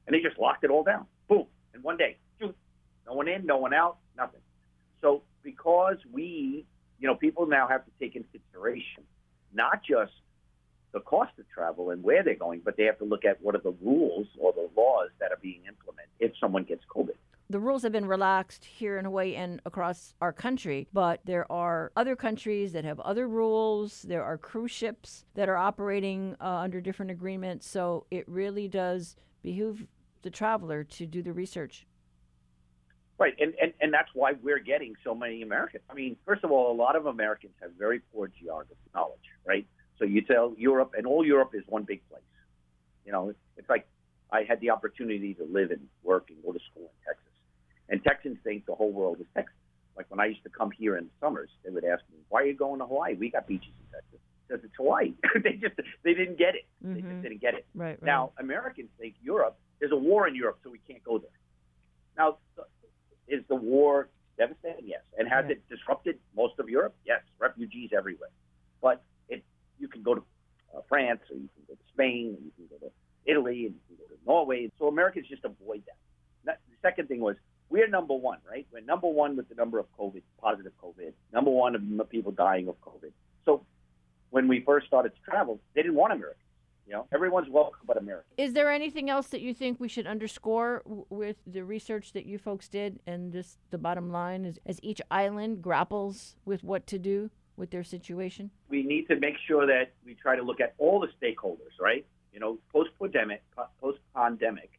And 0.08 0.14
they 0.16 0.22
just 0.22 0.40
locked 0.40 0.64
it 0.64 0.70
all 0.70 0.84
down. 0.84 1.06
Boom. 1.28 1.46
In 1.74 1.82
one 1.82 1.98
day. 1.98 2.18
Shoot. 2.40 2.56
No 3.06 3.14
one 3.14 3.28
in, 3.28 3.46
no 3.46 3.58
one 3.58 3.74
out, 3.74 3.98
nothing. 4.18 4.42
So 5.06 5.22
because 5.44 5.98
we, 6.12 6.66
you 7.00 7.08
know, 7.08 7.14
people 7.14 7.46
now 7.46 7.68
have 7.68 7.86
to 7.86 7.92
take 8.00 8.16
into 8.16 8.28
consideration 8.30 9.04
not 9.54 9.84
just 9.88 10.12
the 10.94 11.00
cost 11.02 11.32
of 11.38 11.46
travel 11.54 11.92
and 11.92 12.02
where 12.02 12.24
they're 12.24 12.34
going, 12.34 12.62
but 12.66 12.76
they 12.76 12.86
have 12.86 12.98
to 12.98 13.06
look 13.06 13.24
at 13.24 13.40
what 13.40 13.54
are 13.54 13.62
the 13.62 13.76
rules 13.84 14.26
or 14.40 14.52
the 14.52 14.68
laws 14.76 15.10
that 15.20 15.32
are 15.32 15.38
being 15.44 15.62
implemented 15.68 16.10
if 16.20 16.32
someone 16.42 16.64
gets 16.64 16.82
COVID. 16.94 17.14
The 17.52 17.60
rules 17.60 17.84
have 17.84 17.92
been 17.92 18.08
relaxed 18.08 18.66
here 18.66 18.98
in 18.98 19.06
Hawaii 19.06 19.36
and 19.36 19.62
across 19.64 20.16
our 20.22 20.34
country, 20.34 20.88
but 20.92 21.20
there 21.24 21.50
are 21.52 21.92
other 21.96 22.16
countries 22.16 22.74
that 22.74 22.84
have 22.84 23.00
other 23.02 23.28
rules. 23.28 24.02
There 24.02 24.24
are 24.24 24.40
cruise 24.40 24.72
ships 24.72 25.26
that 25.36 25.50
are 25.50 25.58
operating 25.58 26.36
uh, 26.42 26.46
under 26.46 26.82
different 26.82 27.12
agreements. 27.12 27.70
So 27.70 28.08
it 28.10 28.28
really 28.28 28.68
does 28.68 29.16
behoove 29.44 29.86
the 30.24 30.32
traveler 30.32 30.84
to 30.84 31.06
do 31.06 31.22
the 31.22 31.34
research. 31.34 31.86
Right, 33.18 33.34
and, 33.40 33.54
and, 33.62 33.74
and 33.80 33.94
that's 33.94 34.10
why 34.14 34.34
we're 34.44 34.60
getting 34.60 34.94
so 35.04 35.16
many 35.16 35.42
Americans. 35.42 35.84
I 35.90 35.94
mean, 35.94 36.18
first 36.26 36.44
of 36.44 36.52
all, 36.52 36.70
a 36.72 36.76
lot 36.76 36.98
of 36.98 37.06
Americans 37.06 37.54
have 37.62 37.72
very 37.80 38.02
poor 38.14 38.28
geography 38.28 38.76
knowledge, 38.94 39.24
right? 39.46 39.66
So 39.98 40.04
you 40.04 40.22
tell 40.22 40.54
Europe, 40.58 40.94
and 40.98 41.08
all 41.08 41.26
Europe 41.26 41.52
is 41.54 41.64
one 41.68 41.84
big 41.84 42.02
place. 42.10 42.22
You 43.06 43.14
know, 43.14 43.34
it's 43.56 43.70
like 43.70 43.88
I 44.32 44.44
had 44.44 44.60
the 44.60 44.72
opportunity 44.72 45.34
to 45.36 45.46
live 45.46 45.72
and 45.72 45.88
work 46.04 46.26
and 46.30 46.44
go 46.44 46.52
to 46.52 46.60
school 46.72 46.84
in 46.84 47.06
Texas. 47.08 47.32
And 47.88 48.04
Texans 48.04 48.38
think 48.44 48.66
the 48.66 48.76
whole 48.76 48.92
world 48.92 49.22
is 49.22 49.28
Texas. 49.34 49.56
Like 49.96 50.08
when 50.10 50.20
I 50.20 50.26
used 50.26 50.44
to 50.44 50.50
come 50.50 50.72
here 50.72 50.98
in 50.98 51.06
the 51.06 51.12
summers, 51.22 51.50
they 51.64 51.72
would 51.72 51.86
ask 51.86 52.04
me, 52.12 52.18
"Why 52.28 52.42
are 52.42 52.46
you 52.46 52.54
going 52.54 52.80
to 52.80 52.86
Hawaii? 52.86 53.14
We 53.16 53.30
got 53.30 53.48
beaches 53.48 53.72
in 53.80 53.86
Texas." 53.94 54.20
Because 54.48 54.64
it's 54.66 54.76
Hawaii. 54.76 55.14
they 55.44 55.54
just 55.54 55.76
they 56.04 56.14
didn't 56.14 56.38
get 56.38 56.56
it. 56.56 56.66
They 56.82 56.96
just 56.96 57.06
mm-hmm. 57.06 57.22
didn't 57.22 57.42
get 57.42 57.54
it. 57.54 57.66
Right, 57.74 57.92
right. 57.92 58.04
Now 58.04 58.34
Americans 58.38 58.90
think 59.00 59.16
Europe. 59.24 59.58
There's 59.80 59.94
a 59.94 59.98
war 59.98 60.28
in 60.28 60.36
Europe, 60.36 60.60
so 60.64 60.70
we 60.70 60.80
can't 60.88 61.04
go 61.04 61.18
there. 61.18 61.30
Now, 62.18 62.38
is 63.28 63.44
the 63.48 63.56
war 63.56 64.10
devastating? 64.38 64.88
Yes. 64.88 65.02
And 65.18 65.28
has 65.28 65.46
it 65.50 65.68
disrupted 65.70 66.20
most 66.36 66.60
of 66.60 66.70
Europe? 66.70 66.96
Yes. 67.06 67.22
Refugees 67.40 67.92
everywhere. 67.98 68.30
But 68.82 69.04
it 69.30 69.44
you 69.80 69.88
can 69.88 70.04
go 70.04 70.16
to 70.16 70.24
uh, 70.76 70.82
France 70.88 71.22
or 71.30 71.36
you 71.36 71.50
can 71.56 71.64
go 71.68 71.74
to 71.74 71.80
Spain 71.94 72.36
and 72.38 72.46
you 72.46 72.52
can 72.58 72.66
go 72.70 72.88
to 72.88 72.92
Italy 73.26 73.66
and 73.66 73.76
you 73.76 73.82
can 73.88 73.98
go 73.98 74.16
to 74.16 74.20
Norway. 74.26 74.72
So 74.80 74.88
Americans 74.88 75.28
just 75.28 75.44
avoid 75.46 75.84
that. 75.86 75.98
That- 76.46 76.60
The 76.70 76.76
second 76.82 77.08
thing 77.08 77.20
was 77.20 77.36
we're 77.70 77.88
number 77.88 78.14
one, 78.14 78.40
right? 78.50 78.68
We're 78.72 78.82
number 78.82 79.08
one 79.08 79.36
with 79.36 79.50
the 79.50 79.56
number 79.56 79.80
of 79.80 79.88
COVID, 79.98 80.22
positive 80.40 80.74
COVID, 80.82 81.14
number 81.34 81.50
one 81.52 81.76
of 81.76 82.10
people 82.10 82.32
dying 82.32 82.68
of 82.68 82.80
COVID. 82.82 83.12
So 83.44 83.66
when 84.30 84.48
we 84.48 84.62
first 84.62 84.86
started 84.88 85.14
to 85.16 85.22
travel, 85.32 85.60
they 85.74 85.82
didn't 85.82 85.96
want 85.96 86.14
Americans. 86.14 86.45
You 86.88 86.94
know, 86.94 87.08
everyone's 87.12 87.50
welcome 87.50 87.82
but 87.88 87.98
America. 87.98 88.26
Is 88.38 88.54
there 88.54 88.72
anything 88.72 89.10
else 89.10 89.28
that 89.28 89.42
you 89.42 89.54
think 89.56 89.80
we 89.80 89.88
should 89.88 90.06
underscore 90.06 90.84
w- 90.86 91.06
with 91.10 91.38
the 91.48 91.64
research 91.64 92.14
that 92.14 92.26
you 92.28 92.38
folks 92.38 92.68
did? 92.68 93.00
And 93.08 93.34
just 93.34 93.58
the 93.72 93.80
bottom 93.80 94.12
line 94.12 94.46
is, 94.46 94.60
as 94.68 94.80
each 94.84 95.02
island 95.10 95.64
grapples 95.64 96.36
with 96.46 96.64
what 96.64 96.86
to 96.88 97.00
do 97.00 97.32
with 97.58 97.72
their 97.72 97.84
situation. 97.84 98.52
we 98.70 98.84
need 98.84 99.08
to 99.08 99.16
make 99.16 99.36
sure 99.48 99.66
that 99.66 99.94
we 100.06 100.14
try 100.14 100.36
to 100.36 100.44
look 100.44 100.60
at 100.60 100.76
all 100.78 101.00
the 101.00 101.08
stakeholders, 101.20 101.80
right? 101.80 102.06
You 102.34 102.40
know, 102.40 102.58
post 102.72 102.90
pandemic, 103.02 103.42
post 103.82 104.00
pandemic, 104.14 104.72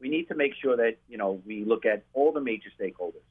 we 0.00 0.08
need 0.08 0.26
to 0.28 0.34
make 0.34 0.52
sure 0.60 0.76
that 0.76 0.96
you 1.08 1.16
know 1.16 1.40
we 1.46 1.64
look 1.64 1.86
at 1.86 2.02
all 2.12 2.32
the 2.32 2.40
major 2.40 2.70
stakeholders, 2.78 3.22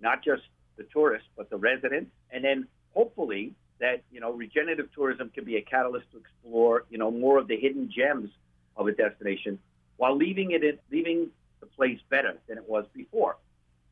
not 0.00 0.24
just 0.24 0.42
the 0.76 0.84
tourists, 0.84 1.28
but 1.36 1.50
the 1.50 1.56
residents, 1.58 2.10
and 2.30 2.42
then 2.42 2.66
hopefully 2.94 3.52
that 3.80 4.02
you 4.10 4.20
know 4.20 4.32
regenerative 4.32 4.88
tourism 4.94 5.30
can 5.30 5.44
be 5.44 5.56
a 5.56 5.62
catalyst 5.62 6.10
to 6.12 6.18
explore 6.18 6.84
you 6.90 6.98
know 6.98 7.10
more 7.10 7.38
of 7.38 7.48
the 7.48 7.56
hidden 7.56 7.90
gems 7.90 8.30
of 8.76 8.86
a 8.86 8.92
destination 8.92 9.58
while 9.96 10.16
leaving 10.16 10.52
it 10.52 10.80
leaving 10.90 11.28
the 11.60 11.66
place 11.66 11.98
better 12.08 12.38
than 12.48 12.58
it 12.58 12.68
was 12.68 12.84
before. 12.94 13.36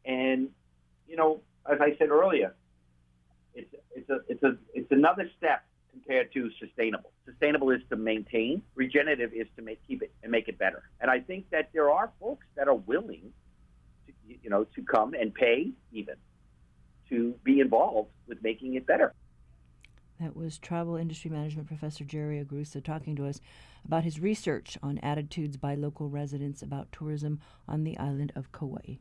And 0.04 0.50
you 1.08 1.16
know, 1.16 1.40
as 1.70 1.78
I 1.80 1.96
said 1.98 2.10
earlier, 2.10 2.54
it's 3.54 3.74
it's 3.94 4.10
a 4.10 4.20
it's 4.28 4.42
a 4.42 4.56
it's 4.74 4.90
another 4.90 5.30
step 5.36 5.64
compared 5.90 6.32
to 6.32 6.50
sustainable. 6.58 7.12
Sustainable 7.24 7.70
is 7.70 7.80
to 7.90 7.96
maintain. 7.96 8.62
Regenerative 8.74 9.32
is 9.32 9.46
to 9.56 9.62
make 9.62 9.80
keep 9.86 10.02
it 10.02 10.12
and 10.22 10.30
make 10.30 10.48
it 10.48 10.58
better. 10.58 10.82
And 11.00 11.10
I 11.10 11.20
think 11.20 11.50
that 11.50 11.70
there 11.72 11.90
are 11.90 12.10
folks 12.20 12.46
that 12.56 12.66
are 12.66 12.74
willing, 12.74 13.32
to, 14.06 14.12
you 14.42 14.50
know, 14.50 14.64
to 14.74 14.82
come 14.82 15.14
and 15.14 15.32
pay 15.32 15.70
even 15.92 16.16
to 17.10 17.34
be 17.44 17.60
involved 17.60 18.10
with 18.26 18.42
making 18.42 18.74
it 18.74 18.86
better. 18.86 19.14
That 20.20 20.36
was 20.36 20.58
travel 20.58 20.96
industry 20.96 21.30
management 21.30 21.66
professor 21.66 22.04
Jerry 22.04 22.42
Agrusa 22.42 22.82
talking 22.82 23.16
to 23.16 23.26
us 23.26 23.40
about 23.84 24.04
his 24.04 24.20
research 24.20 24.78
on 24.82 24.98
attitudes 24.98 25.56
by 25.56 25.74
local 25.74 26.08
residents 26.08 26.62
about 26.62 26.92
tourism 26.92 27.40
on 27.66 27.84
the 27.84 27.98
island 27.98 28.32
of 28.36 28.52
Kauai. 28.52 28.96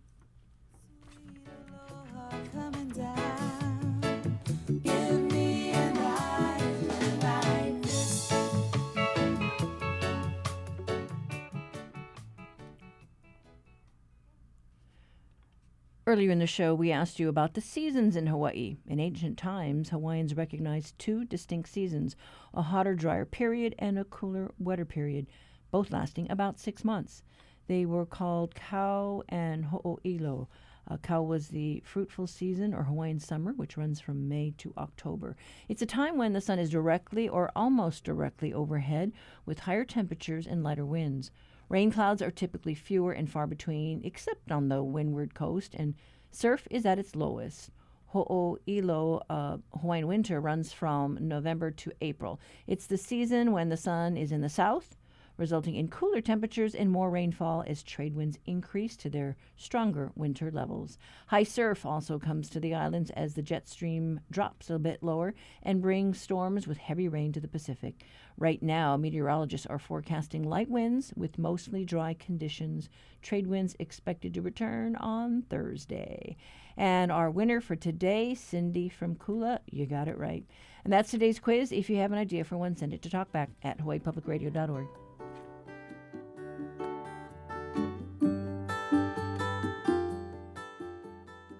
Earlier 16.14 16.30
in 16.30 16.38
the 16.38 16.46
show, 16.46 16.76
we 16.76 16.92
asked 16.92 17.20
you 17.20 17.28
about 17.28 17.56
the 17.56 17.60
seasons 17.60 18.16
in 18.16 18.28
Hawaii. 18.28 18.76
In 18.86 19.00
ancient 19.00 19.36
times, 19.36 19.90
Hawaiians 19.90 20.38
recognized 20.38 21.00
two 21.00 21.26
distinct 21.26 21.70
seasons 21.70 22.16
a 22.54 22.62
hotter, 22.62 22.94
drier 22.94 23.26
period 23.26 23.74
and 23.80 23.98
a 23.98 24.04
cooler, 24.04 24.52
wetter 24.60 24.86
period, 24.86 25.26
both 25.72 25.90
lasting 25.90 26.30
about 26.30 26.60
six 26.60 26.86
months. 26.86 27.24
They 27.66 27.84
were 27.88 28.06
called 28.06 28.54
Kau 28.54 29.24
and 29.28 29.66
Ho'oilo. 29.66 30.50
Uh, 30.88 30.98
Kau 30.98 31.24
was 31.24 31.48
the 31.48 31.82
fruitful 31.84 32.28
season 32.28 32.76
or 32.76 32.84
Hawaiian 32.84 33.20
summer, 33.20 33.54
which 33.54 33.76
runs 33.76 34.00
from 34.00 34.30
May 34.30 34.54
to 34.60 34.72
October. 34.78 35.36
It's 35.68 35.82
a 35.82 35.88
time 35.88 36.20
when 36.20 36.34
the 36.34 36.42
sun 36.42 36.60
is 36.60 36.70
directly 36.70 37.28
or 37.28 37.50
almost 37.56 38.04
directly 38.04 38.54
overhead 38.54 39.14
with 39.48 39.62
higher 39.62 39.84
temperatures 39.84 40.46
and 40.46 40.62
lighter 40.62 40.86
winds. 40.86 41.32
Rain 41.74 41.90
clouds 41.90 42.22
are 42.22 42.30
typically 42.30 42.76
fewer 42.76 43.14
and 43.14 43.28
far 43.28 43.48
between, 43.48 44.02
except 44.04 44.52
on 44.52 44.70
the 44.70 44.84
windward 44.84 45.34
coast, 45.34 45.74
and 45.74 45.96
surf 46.30 46.68
is 46.70 46.86
at 46.86 47.00
its 47.00 47.16
lowest. 47.16 47.72
Ho'oilo 48.10 49.24
uh, 49.28 49.58
Hawaiian 49.82 50.06
winter 50.06 50.40
runs 50.40 50.72
from 50.72 51.18
November 51.20 51.72
to 51.72 51.92
April. 52.00 52.40
It's 52.68 52.86
the 52.86 53.00
season 53.00 53.54
when 53.54 53.70
the 53.70 53.76
sun 53.76 54.18
is 54.18 54.32
in 54.32 54.42
the 54.42 54.50
south, 54.50 54.96
resulting 55.38 55.76
in 55.76 55.88
cooler 55.88 56.22
temperatures 56.22 56.76
and 56.76 56.92
more 56.92 57.10
rainfall 57.10 57.64
as 57.68 57.84
trade 57.84 58.16
winds 58.16 58.38
increase 58.46 58.96
to 58.98 59.10
their 59.10 59.36
stronger 59.56 60.12
winter 60.16 60.52
levels. 60.52 60.98
High 61.28 61.44
surf 61.44 61.86
also 61.86 62.20
comes 62.20 62.50
to 62.50 62.60
the 62.60 62.74
islands 62.74 63.10
as 63.12 63.34
the 63.34 63.42
jet 63.42 63.68
stream 63.68 64.20
drops 64.32 64.70
a 64.70 64.80
bit 64.80 65.02
lower 65.02 65.34
and 65.62 65.82
brings 65.82 66.20
storms 66.20 66.68
with 66.68 66.78
heavy 66.78 67.08
rain 67.08 67.32
to 67.34 67.40
the 67.40 67.48
Pacific. 67.48 68.04
Right 68.38 68.62
now, 68.62 68.98
meteorologists 68.98 69.68
are 69.68 69.80
forecasting 69.80 70.44
light 70.44 70.70
winds 70.70 71.14
with 71.16 71.38
mostly 71.38 71.86
dry 71.86 72.14
conditions. 72.14 72.90
Trade 73.22 73.48
winds 73.48 73.76
expected 73.80 74.34
to 74.34 74.42
return 74.42 74.96
on 74.96 75.44
Thursday. 75.44 76.36
And 76.76 77.12
our 77.12 77.30
winner 77.30 77.62
for 77.62 77.76
today, 77.76 78.34
Cindy 78.34 78.90
from 78.90 79.16
Kula, 79.16 79.60
you 79.68 79.86
got 79.86 80.08
it 80.08 80.18
right. 80.18 80.46
And 80.84 80.92
that's 80.92 81.12
today's 81.12 81.40
quiz. 81.40 81.72
If 81.72 81.90
you 81.90 81.98
have 81.98 82.12
an 82.12 82.18
idea 82.18 82.44
for 82.44 82.58
one, 82.58 82.76
send 82.76 82.94
it 82.94 83.02
to 83.04 83.10
talkback 83.10 83.50
at 83.64 83.80
hawaiipublicradio.org. 83.80 85.03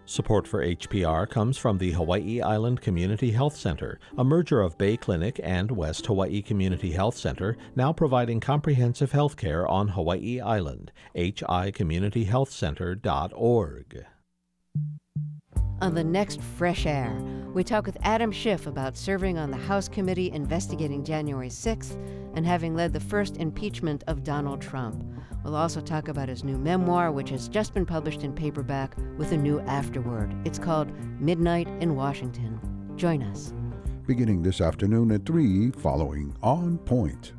Support 0.06 0.48
for 0.48 0.66
HPR 0.66 1.30
comes 1.30 1.58
from 1.58 1.78
the 1.78 1.92
Hawaii 1.92 2.42
Island 2.42 2.82
Community 2.82 3.32
Health 3.32 3.56
Center, 3.56 4.02
a 4.18 4.24
merger 4.24 4.60
of 4.60 4.78
Bay 4.78 4.98
Clinic 4.98 5.40
and 5.42 5.72
West 5.72 6.08
Hawaii 6.08 6.42
Community 6.42 6.92
Health 6.92 7.16
Center, 7.16 7.56
now 7.76 7.94
providing 7.94 8.42
comprehensive 8.42 9.14
health 9.14 9.38
care 9.38 9.66
on 9.66 9.88
Hawaii 9.88 10.42
Island. 10.42 10.92
hicommunityhealthcenter.org. 11.16 14.06
On 15.84 15.94
the 15.94 16.02
next 16.02 16.42
Fresh 16.42 16.86
Air, 16.86 17.14
we 17.54 17.62
talk 17.62 17.86
with 17.86 17.98
Adam 18.04 18.32
Schiff 18.32 18.68
about 18.68 18.96
serving 18.96 19.38
on 19.38 19.52
the 19.52 19.58
House 19.58 19.90
Committee 19.90 20.32
investigating 20.32 21.04
January 21.04 21.50
6th 21.50 21.98
and 22.36 22.46
having 22.46 22.74
led 22.74 22.94
the 22.94 23.02
first 23.02 23.36
impeachment 23.36 24.02
of 24.08 24.24
Donald 24.24 24.62
Trump. 24.62 25.04
We'll 25.44 25.58
also 25.58 25.82
talk 25.82 26.08
about 26.08 26.30
his 26.30 26.46
new 26.46 26.58
memoir, 26.58 27.12
which 27.12 27.32
has 27.32 27.50
just 27.50 27.74
been 27.74 27.86
published 27.86 28.24
in 28.24 28.32
paperback 28.32 28.96
with 29.18 29.34
a 29.34 29.38
new 29.38 29.60
afterword. 29.60 30.34
It's 30.48 30.58
called 30.58 30.90
Midnight 31.20 31.68
in 31.82 31.98
Washington. 31.98 32.62
Join 32.96 33.22
us. 33.22 33.54
Beginning 34.08 34.42
this 34.42 34.62
afternoon 34.62 35.12
at 35.12 35.26
3, 35.26 35.72
following 35.72 36.34
On 36.42 36.78
Point. 36.78 37.34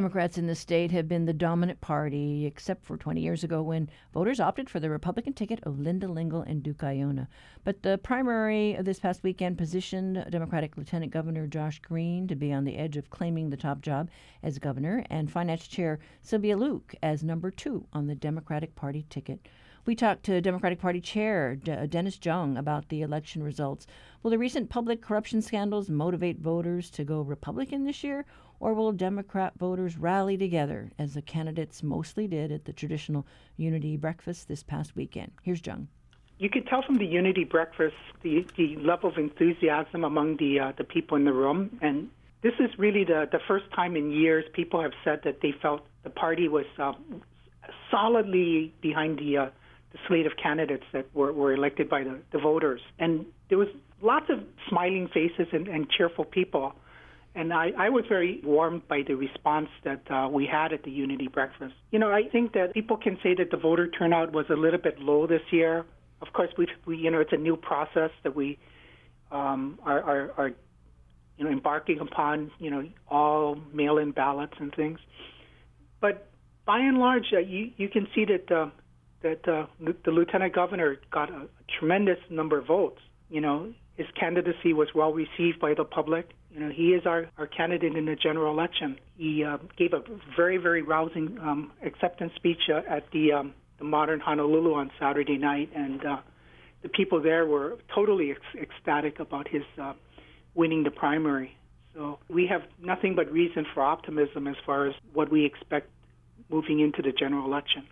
Democrats 0.00 0.38
in 0.38 0.46
the 0.46 0.54
state 0.54 0.90
have 0.92 1.08
been 1.08 1.26
the 1.26 1.32
dominant 1.34 1.78
party, 1.82 2.46
except 2.46 2.86
for 2.86 2.96
20 2.96 3.20
years 3.20 3.44
ago 3.44 3.60
when 3.60 3.90
voters 4.14 4.40
opted 4.40 4.70
for 4.70 4.80
the 4.80 4.88
Republican 4.88 5.34
ticket 5.34 5.60
of 5.64 5.78
Linda 5.78 6.08
Lingle 6.08 6.40
and 6.40 6.62
Duke 6.62 6.78
Aiona. 6.78 7.26
But 7.64 7.82
the 7.82 7.98
primary 7.98 8.78
this 8.80 8.98
past 8.98 9.22
weekend 9.22 9.58
positioned 9.58 10.24
Democratic 10.30 10.78
Lieutenant 10.78 11.12
Governor 11.12 11.46
Josh 11.46 11.80
Green 11.80 12.26
to 12.28 12.34
be 12.34 12.50
on 12.50 12.64
the 12.64 12.78
edge 12.78 12.96
of 12.96 13.10
claiming 13.10 13.50
the 13.50 13.58
top 13.58 13.82
job 13.82 14.08
as 14.42 14.58
governor, 14.58 15.04
and 15.10 15.30
Finance 15.30 15.68
Chair 15.68 15.98
Sylvia 16.22 16.56
Luke 16.56 16.94
as 17.02 17.22
number 17.22 17.50
two 17.50 17.86
on 17.92 18.06
the 18.06 18.14
Democratic 18.14 18.74
Party 18.74 19.04
ticket. 19.10 19.48
We 19.84 19.94
talked 19.94 20.24
to 20.24 20.40
Democratic 20.40 20.78
Party 20.78 21.00
Chair 21.00 21.56
De- 21.56 21.86
Dennis 21.86 22.18
Jung 22.22 22.56
about 22.56 22.88
the 22.88 23.02
election 23.02 23.42
results. 23.42 23.86
Will 24.22 24.30
the 24.30 24.38
recent 24.38 24.70
public 24.70 25.02
corruption 25.02 25.42
scandals 25.42 25.90
motivate 25.90 26.38
voters 26.38 26.90
to 26.92 27.04
go 27.04 27.20
Republican 27.20 27.84
this 27.84 28.04
year, 28.04 28.24
or 28.60 28.74
will 28.74 28.92
Democrat 28.92 29.54
voters 29.58 29.96
rally 29.96 30.36
together, 30.36 30.92
as 30.98 31.14
the 31.14 31.22
candidates 31.22 31.82
mostly 31.82 32.28
did 32.28 32.52
at 32.52 32.66
the 32.66 32.72
traditional 32.72 33.26
unity 33.56 33.96
breakfast 33.96 34.46
this 34.46 34.62
past 34.62 34.94
weekend? 34.94 35.32
Here's 35.42 35.66
Jung. 35.66 35.88
You 36.38 36.48
could 36.48 36.66
tell 36.66 36.82
from 36.82 36.98
the 36.98 37.06
unity 37.06 37.44
breakfast 37.44 37.96
the, 38.22 38.46
the 38.56 38.76
level 38.76 39.10
of 39.10 39.18
enthusiasm 39.18 40.04
among 40.04 40.36
the 40.36 40.60
uh, 40.60 40.72
the 40.78 40.84
people 40.84 41.16
in 41.16 41.24
the 41.24 41.32
room, 41.32 41.78
and 41.82 42.08
this 42.42 42.54
is 42.58 42.70
really 42.78 43.04
the 43.04 43.28
the 43.30 43.40
first 43.48 43.64
time 43.74 43.96
in 43.96 44.10
years 44.10 44.44
people 44.52 44.80
have 44.80 44.92
said 45.04 45.20
that 45.24 45.40
they 45.42 45.52
felt 45.60 45.82
the 46.02 46.10
party 46.10 46.48
was 46.48 46.64
uh, 46.78 46.92
solidly 47.90 48.72
behind 48.80 49.18
the 49.18 49.36
uh, 49.36 49.46
the 49.92 49.98
slate 50.06 50.24
of 50.24 50.32
candidates 50.42 50.84
that 50.92 51.06
were, 51.14 51.32
were 51.32 51.52
elected 51.52 51.90
by 51.90 52.04
the, 52.04 52.18
the 52.32 52.38
voters, 52.38 52.80
and 52.98 53.26
there 53.48 53.58
was 53.58 53.68
lots 54.00 54.30
of 54.30 54.38
smiling 54.68 55.08
faces 55.08 55.48
and, 55.52 55.68
and 55.68 55.90
cheerful 55.90 56.24
people. 56.24 56.74
And 57.34 57.52
I, 57.52 57.70
I 57.78 57.88
was 57.90 58.04
very 58.08 58.40
warmed 58.44 58.88
by 58.88 59.02
the 59.06 59.14
response 59.14 59.68
that 59.84 60.02
uh, 60.10 60.28
we 60.28 60.46
had 60.46 60.72
at 60.72 60.82
the 60.82 60.90
Unity 60.90 61.28
Breakfast. 61.28 61.74
You 61.92 61.98
know, 62.00 62.10
I 62.10 62.24
think 62.28 62.54
that 62.54 62.74
people 62.74 62.96
can 62.96 63.18
say 63.22 63.34
that 63.36 63.50
the 63.50 63.56
voter 63.56 63.86
turnout 63.88 64.32
was 64.32 64.46
a 64.50 64.56
little 64.56 64.80
bit 64.80 64.98
low 64.98 65.26
this 65.26 65.42
year. 65.52 65.84
Of 66.22 66.32
course, 66.32 66.50
we, 66.58 66.66
we 66.86 66.96
you 66.96 67.10
know, 67.10 67.20
it's 67.20 67.32
a 67.32 67.36
new 67.36 67.56
process 67.56 68.10
that 68.24 68.34
we 68.34 68.58
um, 69.30 69.78
are, 69.84 70.02
are, 70.02 70.30
are, 70.36 70.48
you 71.38 71.44
know, 71.44 71.50
embarking 71.50 72.00
upon. 72.00 72.50
You 72.58 72.70
know, 72.70 72.88
all 73.08 73.56
mail-in 73.72 74.10
ballots 74.10 74.54
and 74.58 74.74
things. 74.74 74.98
But 76.00 76.30
by 76.66 76.80
and 76.80 76.98
large, 76.98 77.32
uh, 77.32 77.38
you 77.38 77.70
you 77.76 77.88
can 77.88 78.08
see 78.14 78.24
that 78.24 78.50
uh, 78.50 78.70
that 79.22 79.48
uh, 79.48 79.66
the 80.04 80.10
lieutenant 80.10 80.54
governor 80.54 80.96
got 81.12 81.30
a 81.30 81.46
tremendous 81.78 82.18
number 82.28 82.58
of 82.58 82.66
votes. 82.66 83.00
You 83.28 83.40
know, 83.40 83.72
his 83.96 84.06
candidacy 84.18 84.72
was 84.72 84.88
well 84.94 85.12
received 85.12 85.60
by 85.60 85.74
the 85.74 85.84
public. 85.84 86.30
You 86.52 86.60
know, 86.60 86.70
he 86.70 86.88
is 86.88 87.06
our, 87.06 87.28
our 87.38 87.46
candidate 87.46 87.96
in 87.96 88.06
the 88.06 88.16
general 88.16 88.52
election. 88.52 88.98
He 89.16 89.44
uh, 89.44 89.58
gave 89.76 89.92
a 89.92 90.02
very, 90.36 90.56
very 90.56 90.82
rousing 90.82 91.38
um, 91.40 91.72
acceptance 91.84 92.32
speech 92.34 92.68
uh, 92.68 92.82
at 92.88 93.04
the, 93.12 93.32
um, 93.32 93.54
the 93.78 93.84
modern 93.84 94.18
Honolulu 94.18 94.74
on 94.74 94.90
Saturday 94.98 95.38
night, 95.38 95.70
and 95.74 96.04
uh, 96.04 96.16
the 96.82 96.88
people 96.88 97.22
there 97.22 97.46
were 97.46 97.78
totally 97.94 98.32
ec- 98.32 98.38
ecstatic 98.60 99.20
about 99.20 99.46
his 99.46 99.62
uh, 99.80 99.92
winning 100.54 100.82
the 100.82 100.90
primary. 100.90 101.56
So 101.94 102.18
we 102.28 102.46
have 102.48 102.62
nothing 102.82 103.14
but 103.14 103.30
reason 103.30 103.64
for 103.72 103.82
optimism 103.82 104.46
as 104.46 104.56
far 104.64 104.86
as 104.86 104.94
what 105.12 105.30
we 105.30 105.44
expect 105.44 105.88
moving 106.48 106.80
into 106.80 107.02
the 107.02 107.12
general 107.12 107.44
election. 107.44 107.86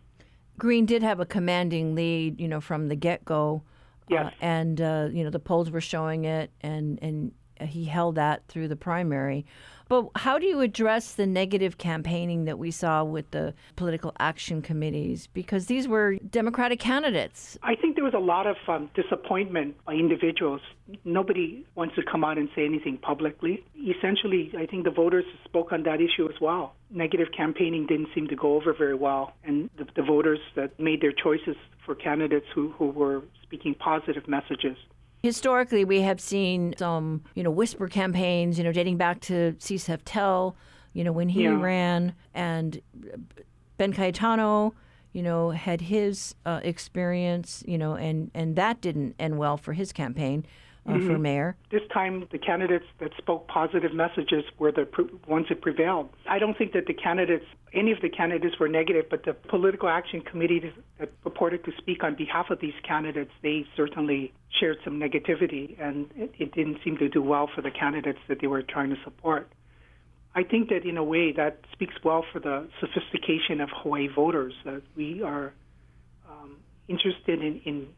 Green 0.57 0.87
did 0.87 1.03
have 1.03 1.21
a 1.21 1.27
commanding 1.27 1.95
lead, 1.95 2.41
you 2.41 2.49
know, 2.49 2.61
from 2.61 2.89
the 2.89 2.97
get 2.97 3.25
go. 3.25 3.63
Yes. 4.09 4.27
Uh, 4.27 4.45
and 4.45 4.81
uh, 4.81 5.09
you 5.13 5.23
know 5.23 5.31
the 5.31 5.39
polls 5.39 5.71
were 5.71 5.83
showing 5.83 6.25
it, 6.25 6.51
and 6.63 6.99
and 7.03 7.33
he 7.63 7.85
held 7.85 8.15
that 8.17 8.47
through 8.49 8.69
the 8.69 8.77
primary. 8.77 9.47
But 9.89 10.11
how 10.17 10.39
do 10.39 10.47
you 10.47 10.61
address 10.61 11.15
the 11.15 11.27
negative 11.27 11.79
campaigning 11.79 12.45
that 12.45 12.59
we 12.59 12.71
saw 12.71 13.05
with 13.05 13.31
the 13.31 13.55
political 13.77 14.13
action 14.19 14.61
committees? 14.61 15.29
Because 15.33 15.67
these 15.67 15.89
were 15.89 16.17
Democratic 16.31 16.79
candidates. 16.79 17.59
I 17.63 17.75
think 17.75 17.95
there 17.95 18.05
was 18.05 18.15
a 18.15 18.19
lot 18.19 18.47
of 18.47 18.57
um, 18.69 18.91
disappointment 18.95 19.77
by 19.87 19.95
individuals. 19.95 20.61
Nobody 21.05 21.65
wants 21.75 21.95
to 21.97 22.03
come 22.03 22.23
out 22.23 22.37
and 22.37 22.51
say 22.55 22.67
anything 22.67 22.99
publicly. 22.99 23.65
Essentially, 23.77 24.53
I 24.59 24.67
think 24.67 24.85
the 24.85 24.91
voters 24.91 25.25
spoke 25.45 25.73
on 25.73 25.85
that 25.85 26.03
issue 26.03 26.29
as 26.29 26.39
well. 26.39 26.75
Negative 26.91 27.29
campaigning 27.35 27.87
didn't 27.87 28.09
seem 28.15 28.29
to 28.29 28.37
go 28.37 28.57
over 28.57 28.75
very 28.75 28.95
well, 28.95 29.33
and 29.43 29.71
the, 29.79 29.87
the 29.97 30.03
voters 30.03 30.41
that 30.55 30.79
made 30.79 31.01
their 31.01 31.13
choices 31.13 31.57
for 31.85 31.95
candidates 31.95 32.47
who, 32.55 32.73
who 32.73 32.91
were 32.91 33.23
speaking 33.43 33.75
positive 33.75 34.29
messages 34.29 34.77
Historically, 35.29 35.85
we 35.85 36.01
have 36.01 36.23
seen 36.23 36.73
some, 36.79 37.23
you 37.35 37.43
know, 37.43 37.51
whisper 37.51 37.87
campaigns, 37.87 38.57
you 38.57 38.65
know, 38.65 38.73
dating 38.73 38.97
back 38.97 39.21
to 39.21 39.55
C. 39.59 39.77
Tell, 40.07 40.57
you 40.95 41.05
know, 41.05 41.13
when 41.13 41.29
he 41.29 41.43
Yeah. 41.43 41.61
ran, 41.61 42.15
and 42.33 42.81
Ben 43.77 43.93
Cayetano, 43.93 44.73
you 45.13 45.23
know, 45.23 45.51
had 45.51 45.83
his 45.83 46.35
uh, 46.47 46.61
experience, 46.65 47.63
you 47.69 47.77
know, 47.77 47.95
and, 47.95 48.31
and 48.33 48.57
that 48.57 48.81
didn't 48.81 49.17
end 49.19 49.37
well 49.37 49.59
for 49.59 49.75
his 49.75 49.93
campaign 49.93 50.47
uh, 50.89 50.99
for 51.01 51.19
Mhm. 51.19 51.21
mayor. 51.21 51.57
This 51.71 51.87
time, 51.89 52.27
the 52.31 52.39
candidates 52.39 52.87
that 52.99 53.15
spoke 53.19 53.47
positive 53.47 53.93
messages 53.93 54.45
were 54.59 54.73
the 54.73 54.89
ones 55.27 55.49
that 55.49 55.61
prevailed. 55.61 56.09
I 56.27 56.39
don't 56.39 56.57
think 56.57 56.73
that 56.73 56.87
the 56.87 56.95
candidates, 56.95 57.45
any 57.73 57.93
of 57.93 58.01
the 58.01 58.09
candidates, 58.09 58.59
were 58.59 58.69
negative, 58.69 59.07
but 59.11 59.25
the 59.25 59.35
political 59.35 59.89
action 59.89 60.21
committee 60.23 60.73
that 60.99 61.21
purported 61.23 61.65
to 61.65 61.73
speak 61.77 62.03
on 62.03 62.15
behalf 62.15 62.51
of 62.51 62.61
these 62.61 62.75
candidates, 62.83 63.33
they 63.43 63.67
certainly 63.77 64.33
shared 64.49 64.79
some 64.83 64.99
negativity, 64.99 65.77
and 65.79 66.11
it, 66.17 66.35
it 66.39 66.53
didn't 66.53 66.79
seem 66.83 66.97
to 66.99 67.09
do 67.09 67.23
well 67.23 67.47
for 67.47 67.61
the 67.61 67.71
candidates 67.71 68.21
that 68.29 68.41
they 68.41 68.47
were 68.47 68.63
trying 68.63 68.91
to 68.91 69.01
support. 69.05 69.49
I 70.35 70.43
think 70.43 70.69
that 70.71 70.85
in 70.85 70.97
a 70.97 71.05
way 71.05 71.33
that 71.33 71.61
speaks 71.73 71.95
well 72.03 72.25
for 72.33 72.39
the 72.39 72.69
sophistication 72.81 73.61
of 73.61 73.71
Hawaii 73.71 74.09
voters 74.09 74.55
that 74.65 74.83
we 74.97 75.23
are 75.23 75.53
um, 76.29 76.57
interested 76.87 77.43
in, 77.43 77.61
in 77.65 77.89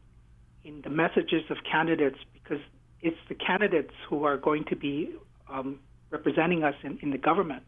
in 0.62 0.82
the 0.82 0.91
messages 0.91 1.43
of 1.51 1.57
candidates 1.70 2.18
because 2.34 2.61
it's 3.03 3.17
the 3.29 3.35
candidates 3.35 3.95
who 4.09 4.25
are 4.25 4.37
going 4.37 4.65
to 4.65 4.77
be 4.77 5.15
um, 5.49 5.79
representing 6.11 6.63
us 6.65 6.75
in, 6.83 6.99
in 7.03 7.11
the 7.11 7.19
government. 7.19 7.63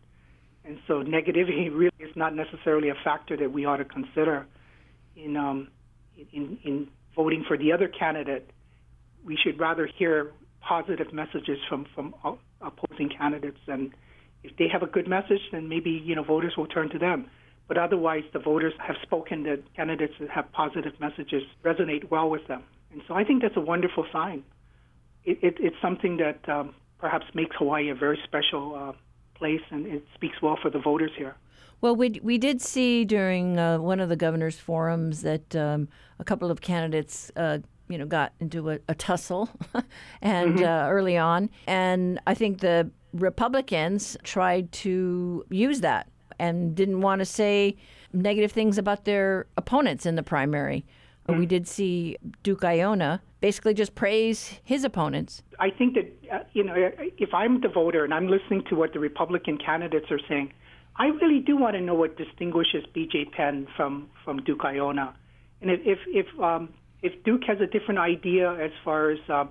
And 0.64 0.78
so 0.87 1.03
negativity 1.03 1.70
really 1.74 1.91
is 1.99 2.14
not 2.16 2.35
necessarily 2.35 2.89
a 2.91 2.95
factor 3.05 3.37
that 3.37 3.53
we 3.53 3.64
ought 3.64 3.78
to 3.78 3.85
consider 3.85 4.47
in, 5.16 5.37
um, 5.37 5.68
in, 6.33 6.59
in 6.64 6.89
voting 7.16 7.45
for 7.47 7.57
the 7.57 7.72
other 7.72 7.89
candidate. 7.89 8.51
We 9.24 9.37
should 9.43 9.59
rather 9.59 9.87
hear 9.87 10.33
positive 10.61 11.12
messages 11.12 11.59
from, 11.68 11.87
from 11.95 12.14
opposing 12.61 13.09
candidates. 13.09 13.59
And 13.66 13.93
if 14.43 14.57
they 14.57 14.68
have 14.72 14.83
a 14.83 14.87
good 14.87 15.09
message, 15.09 15.41
then 15.51 15.68
maybe, 15.68 15.91
you 15.91 16.14
know, 16.14 16.22
voters 16.22 16.55
will 16.57 16.66
turn 16.66 16.91
to 16.91 16.99
them. 16.99 17.26
But 17.68 17.78
otherwise, 17.78 18.24
the 18.33 18.39
voters 18.39 18.74
have 18.87 18.97
spoken 19.03 19.45
that 19.45 19.62
candidates 19.74 20.14
that 20.20 20.30
have 20.30 20.51
positive 20.53 20.93
messages 21.01 21.43
resonate 21.64 22.11
well 22.11 22.28
with 22.28 22.47
them. 22.49 22.64
And 22.93 23.03
so 23.09 23.14
I 23.14 23.24
think 23.24 23.43
that's 23.43 23.57
a 23.57 23.61
wonderful 23.61 24.07
sign. 24.12 24.43
It, 25.24 25.38
it, 25.42 25.56
it's 25.60 25.76
something 25.80 26.16
that 26.18 26.48
um, 26.48 26.74
perhaps 26.98 27.26
makes 27.34 27.54
Hawaii 27.56 27.88
a 27.90 27.94
very 27.94 28.18
special 28.24 28.74
uh, 28.74 28.92
place, 29.34 29.60
and 29.70 29.86
it 29.86 30.04
speaks 30.14 30.40
well 30.42 30.58
for 30.60 30.70
the 30.70 30.78
voters 30.78 31.12
here. 31.16 31.36
Well, 31.80 31.96
we 31.96 32.20
we 32.22 32.38
did 32.38 32.60
see 32.60 33.04
during 33.04 33.58
uh, 33.58 33.78
one 33.78 33.98
of 34.00 34.08
the 34.08 34.16
governor's 34.16 34.58
forums 34.58 35.22
that 35.22 35.54
um, 35.56 35.88
a 36.18 36.24
couple 36.24 36.50
of 36.50 36.60
candidates, 36.60 37.30
uh, 37.36 37.58
you 37.88 37.98
know, 37.98 38.06
got 38.06 38.32
into 38.40 38.70
a, 38.70 38.78
a 38.88 38.94
tussle, 38.94 39.48
and 40.22 40.58
Mhm. 40.58 40.62
uh, 40.62 40.88
early 40.90 41.16
on, 41.16 41.50
and 41.66 42.20
I 42.26 42.34
think 42.34 42.60
the 42.60 42.90
Republicans 43.12 44.16
tried 44.22 44.70
to 44.72 45.44
use 45.50 45.80
that 45.80 46.06
and 46.38 46.74
didn't 46.74 47.00
want 47.00 47.18
to 47.20 47.24
say 47.24 47.76
negative 48.12 48.52
things 48.52 48.78
about 48.78 49.04
their 49.04 49.46
opponents 49.56 50.06
in 50.06 50.14
the 50.16 50.22
primary. 50.22 50.84
Uh, 51.28 51.34
We 51.34 51.46
did 51.46 51.66
see 51.66 52.16
Duke 52.42 52.60
Aiona 52.62 53.20
basically 53.43 53.74
just 53.74 53.95
praise 53.95 54.61
his 54.64 54.84
opponents. 54.84 55.43
I 55.59 55.68
think 55.68 55.95
that 55.95 56.07
uh, 56.32 56.38
you 56.55 56.64
know, 56.64 56.74
if 56.76 57.34
I'm 57.34 57.61
the 57.61 57.68
voter 57.68 58.05
and 58.05 58.14
I'm 58.14 58.28
listening 58.28 58.62
to 58.70 58.76
what 58.76 58.95
the 58.95 59.01
Republican 59.01 59.59
candidates 59.59 60.07
are 60.11 60.20
saying, 60.28 60.53
I 60.97 61.07
really 61.07 61.40
do 61.40 61.57
want 61.57 61.74
to 61.74 61.82
know 61.82 61.95
what 61.95 62.16
distinguishes 62.16 62.84
B.J. 62.95 63.26
Penn 63.36 63.66
from 63.76 64.09
from 64.24 64.43
Duke 64.45 64.61
Aiona, 64.61 65.12
and 65.61 65.70
if 65.70 65.99
if 66.07 66.26
um, 66.40 66.70
if 67.03 67.12
Duke 67.24 67.43
has 67.47 67.59
a 67.61 67.66
different 67.66 68.01
idea 68.01 68.53
as 68.53 68.70
far 68.84 69.11
as 69.11 69.18
um, 69.28 69.51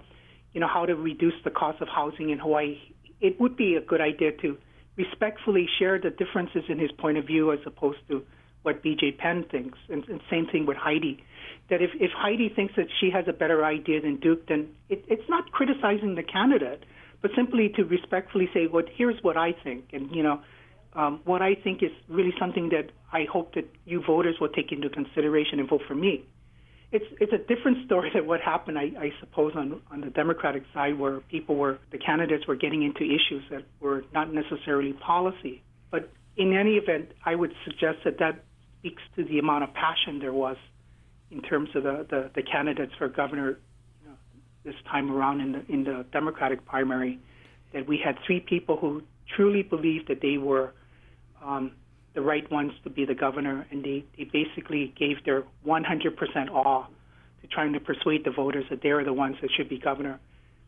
you 0.54 0.62
know 0.62 0.68
how 0.68 0.86
to 0.86 0.96
reduce 0.96 1.38
the 1.44 1.52
cost 1.52 1.82
of 1.82 1.88
housing 1.88 2.30
in 2.30 2.40
Hawaii, 2.40 2.80
it 3.20 3.40
would 3.40 3.56
be 3.58 3.76
a 3.76 3.82
good 3.82 4.02
idea 4.02 4.32
to 4.42 4.58
respectfully 4.98 5.68
share 5.80 6.00
the 6.00 6.10
differences 6.10 6.64
in 6.70 6.80
his 6.80 6.92
point 6.92 7.18
of 7.18 7.26
view 7.26 7.52
as 7.52 7.60
opposed 7.66 8.00
to 8.10 8.24
what 8.64 8.84
B.J. 8.84 9.14
Penn 9.14 9.46
thinks. 9.50 9.80
And, 9.90 10.08
and 10.08 10.22
same 10.30 10.46
thing 10.48 10.66
with 10.66 10.78
Heidi. 10.78 11.24
That 11.72 11.82
if, 11.82 11.92
if 12.02 12.12
Heidi 12.12 12.50
thinks 12.54 12.74
that 12.76 12.88
she 13.00 13.10
has 13.12 13.26
a 13.30 13.34
better 13.34 13.64
idea 13.64 14.02
than 14.02 14.18
Duke, 14.18 14.46
then 14.50 14.68
it, 14.90 15.06
it's 15.08 15.28
not 15.30 15.52
criticizing 15.52 16.16
the 16.16 16.22
candidate, 16.24 16.84
but 17.22 17.32
simply 17.34 17.70
to 17.78 17.84
respectfully 17.86 18.50
say, 18.54 18.68
"What 18.68 18.90
here's 18.94 19.16
what 19.24 19.38
I 19.38 19.54
think," 19.54 19.86
and 19.94 20.14
you 20.14 20.22
know, 20.22 20.42
um, 20.94 21.22
what 21.24 21.42
I 21.42 21.56
think 21.56 21.82
is 21.82 21.92
really 22.10 22.34
something 22.38 22.70
that 22.70 22.92
I 23.14 23.24
hope 23.24 23.54
that 23.56 23.70
you 23.86 24.04
voters 24.06 24.36
will 24.42 24.50
take 24.50 24.74
into 24.74 24.90
consideration 24.90 25.62
and 25.62 25.70
vote 25.70 25.84
for 25.88 25.96
me. 25.96 26.26
It's 26.92 27.06
it's 27.22 27.32
a 27.32 27.38
different 27.38 27.78
story 27.86 28.12
than 28.14 28.28
what 28.28 28.42
happened, 28.42 28.78
I, 28.78 28.92
I 29.00 29.14
suppose, 29.22 29.54
on 29.56 29.82
on 29.90 30.02
the 30.02 30.10
Democratic 30.10 30.64
side, 30.74 31.00
where 31.00 31.22
people 31.22 31.56
were 31.56 31.80
the 31.92 31.98
candidates 32.00 32.48
were 32.48 32.58
getting 32.58 32.84
into 32.84 33.06
issues 33.06 33.44
that 33.50 33.64
were 33.80 34.04
not 34.14 34.34
necessarily 34.34 34.92
policy. 34.92 35.64
But 35.90 36.12
in 36.36 36.52
any 36.52 36.74
event, 36.76 37.14
I 37.26 37.36
would 37.36 37.54
suggest 37.64 38.00
that 38.04 38.20
that 38.20 38.44
speaks 38.80 39.04
to 39.16 39.24
the 39.24 39.40
amount 39.40 39.64
of 39.64 39.74
passion 39.74 40.20
there 40.20 40.34
was 40.34 40.58
in 41.32 41.42
terms 41.42 41.70
of 41.76 41.84
the, 41.84 42.06
the, 42.10 42.32
the 42.36 42.44
candidates 42.44 42.94
for 42.98 43.08
governor 43.08 43.60
you 44.02 44.10
know, 44.10 44.16
this 44.64 44.76
time 44.90 45.12
around 45.12 45.42
in 45.42 45.52
the 45.54 45.66
in 45.70 45.84
the 45.84 46.06
Democratic 46.12 46.66
primary. 46.66 47.20
That 47.74 47.88
we 47.88 47.98
had 48.04 48.18
three 48.26 48.42
people 48.42 48.76
who 48.78 49.02
truly 49.36 49.64
believed 49.64 50.10
that 50.10 50.22
they 50.22 50.38
were 50.38 50.74
um, 51.42 51.72
the 52.14 52.22
right 52.22 52.50
ones 52.52 52.74
to 52.84 52.90
be 52.90 53.06
the 53.06 53.16
governor, 53.16 53.66
and 53.72 53.84
they, 53.84 54.04
they 54.18 54.26
basically 54.26 54.94
gave 54.98 55.24
their 55.26 55.44
100% 55.66 56.50
all 56.54 56.90
to 57.42 57.48
trying 57.48 57.74
to 57.74 57.80
persuade 57.80 58.26
the 58.26 58.32
voters 58.32 58.66
that 58.70 58.82
they 58.82 58.90
are 58.90 59.04
the 59.04 59.14
ones 59.14 59.38
that 59.42 59.50
should 59.56 59.70
be 59.70 59.80
governor. 59.80 60.20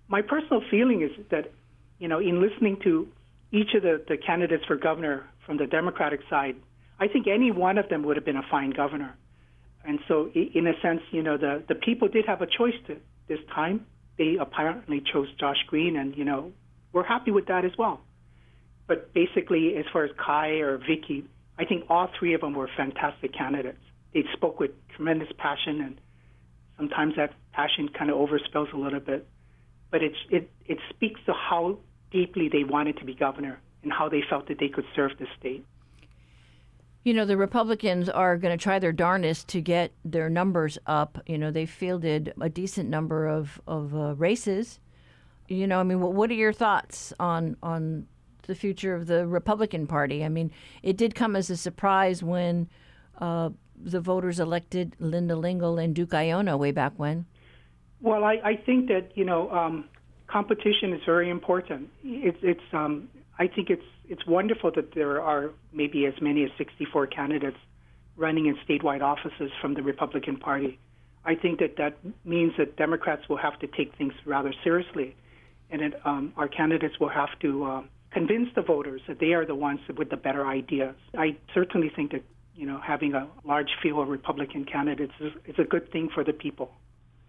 My 0.07 0.21
personal 0.21 0.61
feeling 0.71 1.01
is 1.01 1.11
that, 1.31 1.51
you 1.99 2.07
know, 2.07 2.19
in 2.19 2.41
listening 2.41 2.77
to 2.83 3.07
each 3.51 3.73
of 3.75 3.83
the, 3.83 4.03
the 4.07 4.17
candidates 4.17 4.63
for 4.65 4.75
governor 4.75 5.25
from 5.45 5.57
the 5.57 5.67
Democratic 5.67 6.21
side, 6.29 6.55
I 6.99 7.07
think 7.07 7.27
any 7.27 7.51
one 7.51 7.77
of 7.77 7.89
them 7.89 8.03
would 8.03 8.15
have 8.15 8.25
been 8.25 8.37
a 8.37 8.45
fine 8.49 8.71
governor. 8.71 9.15
And 9.85 9.99
so, 10.07 10.29
in 10.33 10.67
a 10.67 10.73
sense, 10.81 11.01
you 11.11 11.23
know, 11.23 11.37
the, 11.37 11.63
the 11.67 11.75
people 11.75 12.07
did 12.07 12.25
have 12.25 12.41
a 12.41 12.47
choice 12.47 12.75
to, 12.87 12.97
this 13.27 13.39
time. 13.53 13.85
They 14.17 14.37
apparently 14.39 15.01
chose 15.11 15.27
Josh 15.39 15.57
Green, 15.67 15.97
and, 15.97 16.15
you 16.15 16.23
know, 16.23 16.51
we're 16.93 17.03
happy 17.03 17.31
with 17.31 17.47
that 17.47 17.65
as 17.65 17.71
well. 17.77 18.01
But 18.87 19.13
basically, 19.13 19.75
as 19.77 19.85
far 19.91 20.03
as 20.03 20.11
Kai 20.23 20.59
or 20.59 20.77
Vicky, 20.77 21.25
I 21.57 21.65
think 21.65 21.85
all 21.89 22.09
three 22.17 22.33
of 22.33 22.41
them 22.41 22.53
were 22.53 22.69
fantastic 22.77 23.33
candidates. 23.33 23.79
They 24.13 24.23
spoke 24.33 24.59
with 24.59 24.71
tremendous 24.95 25.29
passion, 25.37 25.81
and 25.81 26.01
sometimes 26.77 27.15
that 27.17 27.33
passion 27.51 27.89
kind 27.89 28.09
of 28.09 28.17
overspills 28.17 28.71
a 28.73 28.77
little 28.77 28.99
bit. 28.99 29.27
But 29.91 30.03
it's, 30.03 30.17
it, 30.29 30.49
it 30.65 30.77
speaks 30.91 31.19
to 31.25 31.33
how 31.33 31.79
deeply 32.11 32.49
they 32.49 32.63
wanted 32.63 32.97
to 32.97 33.05
be 33.05 33.15
governor 33.15 33.59
and 33.83 33.91
how 33.91 34.09
they 34.09 34.21
felt 34.29 34.47
that 34.47 34.59
they 34.59 34.69
could 34.69 34.85
serve 34.95 35.11
the 35.19 35.25
state. 35.39 35.65
You 37.03 37.13
know, 37.13 37.25
the 37.25 37.35
Republicans 37.35 38.07
are 38.07 38.37
going 38.37 38.57
to 38.57 38.61
try 38.61 38.79
their 38.79 38.93
darndest 38.93 39.49
to 39.49 39.61
get 39.61 39.91
their 40.05 40.29
numbers 40.29 40.77
up. 40.85 41.21
You 41.25 41.37
know, 41.37 41.51
they 41.51 41.65
fielded 41.65 42.33
a 42.39 42.49
decent 42.49 42.89
number 42.89 43.27
of, 43.27 43.61
of 43.67 43.93
uh, 43.93 44.15
races. 44.15 44.79
You 45.49 45.67
know, 45.67 45.79
I 45.79 45.83
mean, 45.83 45.99
what, 45.99 46.13
what 46.13 46.29
are 46.29 46.35
your 46.35 46.53
thoughts 46.53 47.11
on, 47.19 47.57
on 47.61 48.07
the 48.47 48.55
future 48.55 48.95
of 48.95 49.07
the 49.07 49.27
Republican 49.27 49.85
Party? 49.85 50.23
I 50.23 50.29
mean, 50.29 50.51
it 50.81 50.95
did 50.95 51.13
come 51.13 51.35
as 51.35 51.49
a 51.49 51.57
surprise 51.57 52.23
when 52.23 52.69
uh, 53.19 53.49
the 53.75 53.99
voters 53.99 54.39
elected 54.39 54.95
Linda 54.99 55.35
Lingle 55.35 55.77
and 55.77 55.93
Duke 55.93 56.11
Aiona 56.11 56.57
way 56.57 56.71
back 56.71 56.93
when. 56.97 57.25
Well, 58.01 58.23
I, 58.23 58.39
I 58.43 58.55
think 58.55 58.87
that 58.89 59.11
you 59.15 59.23
know 59.23 59.49
um, 59.51 59.85
competition 60.27 60.93
is 60.93 61.01
very 61.05 61.29
important. 61.29 61.89
It's 62.03 62.37
it's 62.41 62.73
um, 62.73 63.07
I 63.39 63.47
think 63.47 63.69
it's 63.69 63.83
it's 64.07 64.25
wonderful 64.27 64.71
that 64.75 64.93
there 64.93 65.21
are 65.21 65.51
maybe 65.71 66.05
as 66.05 66.13
many 66.21 66.43
as 66.43 66.51
64 66.57 67.07
candidates 67.07 67.57
running 68.15 68.45
in 68.45 68.57
statewide 68.67 69.01
offices 69.01 69.49
from 69.61 69.73
the 69.73 69.81
Republican 69.81 70.37
Party. 70.37 70.79
I 71.25 71.35
think 71.35 71.59
that 71.59 71.77
that 71.77 71.97
means 72.25 72.53
that 72.57 72.75
Democrats 72.75 73.27
will 73.29 73.37
have 73.37 73.57
to 73.59 73.67
take 73.67 73.95
things 73.95 74.13
rather 74.25 74.53
seriously, 74.63 75.15
and 75.71 75.81
that 75.81 76.05
um, 76.05 76.33
our 76.35 76.47
candidates 76.47 76.99
will 76.99 77.09
have 77.09 77.29
to 77.39 77.63
uh, 77.63 77.81
convince 78.11 78.49
the 78.55 78.61
voters 78.61 79.01
that 79.07 79.19
they 79.19 79.33
are 79.33 79.45
the 79.45 79.55
ones 79.55 79.79
with 79.97 80.09
the 80.09 80.17
better 80.17 80.45
ideas. 80.45 80.95
I 81.17 81.37
certainly 81.53 81.89
think 81.89 82.11
that 82.11 82.23
you 82.55 82.67
know 82.67 82.79
having 82.79 83.13
a 83.13 83.27
large 83.45 83.71
field 83.81 83.99
of 83.99 84.09
Republican 84.09 84.65
candidates 84.65 85.13
is, 85.19 85.31
is 85.45 85.55
a 85.57 85.63
good 85.63 85.91
thing 85.91 86.09
for 86.13 86.23
the 86.23 86.33
people. 86.33 86.71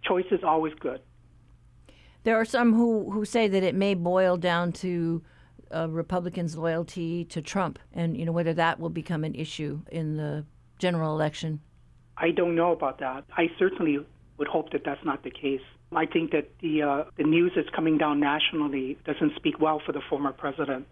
Choice 0.03 0.27
is 0.29 0.43
always 0.43 0.73
good. 0.79 1.01
There 2.23 2.35
are 2.39 2.45
some 2.45 2.73
who, 2.73 3.11
who 3.11 3.23
say 3.23 3.47
that 3.47 3.63
it 3.63 3.75
may 3.75 3.93
boil 3.93 4.35
down 4.35 4.71
to 4.73 5.23
Republicans' 5.89 6.57
loyalty 6.57 7.25
to 7.25 7.41
Trump, 7.41 7.79
and 7.93 8.17
you 8.17 8.25
know 8.25 8.31
whether 8.31 8.53
that 8.53 8.79
will 8.79 8.89
become 8.89 9.23
an 9.23 9.35
issue 9.35 9.81
in 9.91 10.17
the 10.17 10.45
general 10.79 11.13
election. 11.13 11.59
I 12.17 12.31
don't 12.31 12.55
know 12.55 12.71
about 12.71 12.99
that. 12.99 13.25
I 13.35 13.47
certainly 13.59 13.99
would 14.37 14.47
hope 14.47 14.71
that 14.71 14.83
that's 14.85 15.03
not 15.03 15.23
the 15.23 15.31
case. 15.31 15.61
I 15.95 16.05
think 16.05 16.31
that 16.31 16.49
the 16.61 16.81
uh, 16.81 17.03
the 17.17 17.23
news 17.23 17.51
that's 17.55 17.69
coming 17.69 17.97
down 17.97 18.19
nationally 18.19 18.97
doesn't 19.05 19.35
speak 19.35 19.59
well 19.59 19.81
for 19.85 19.91
the 19.91 20.01
former 20.09 20.31
president 20.31 20.87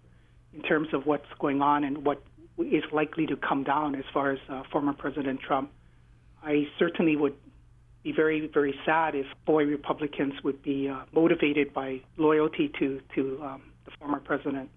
in 0.54 0.62
terms 0.62 0.90
of 0.94 1.06
what's 1.06 1.28
going 1.40 1.62
on 1.62 1.84
and 1.84 2.06
what 2.06 2.22
is 2.60 2.84
likely 2.92 3.26
to 3.28 3.36
come 3.36 3.64
down 3.64 3.96
as 3.96 4.06
far 4.14 4.32
as 4.32 4.40
uh, 4.50 4.64
former 4.72 4.94
President 4.94 5.40
Trump. 5.42 5.72
I 6.44 6.68
certainly 6.78 7.16
would 7.16 7.36
be 8.04 8.12
very, 8.12 8.48
very 8.48 8.76
sad 8.86 9.16
if 9.16 9.26
boy 9.46 9.64
Republicans 9.64 10.34
would 10.44 10.62
be 10.62 10.90
uh, 10.90 11.04
motivated 11.14 11.74
by 11.74 12.02
loyalty 12.18 12.72
to 12.80 13.02
to 13.16 13.42
um, 13.44 13.62
the 13.86 13.92
former 14.00 14.20
president. 14.20 14.70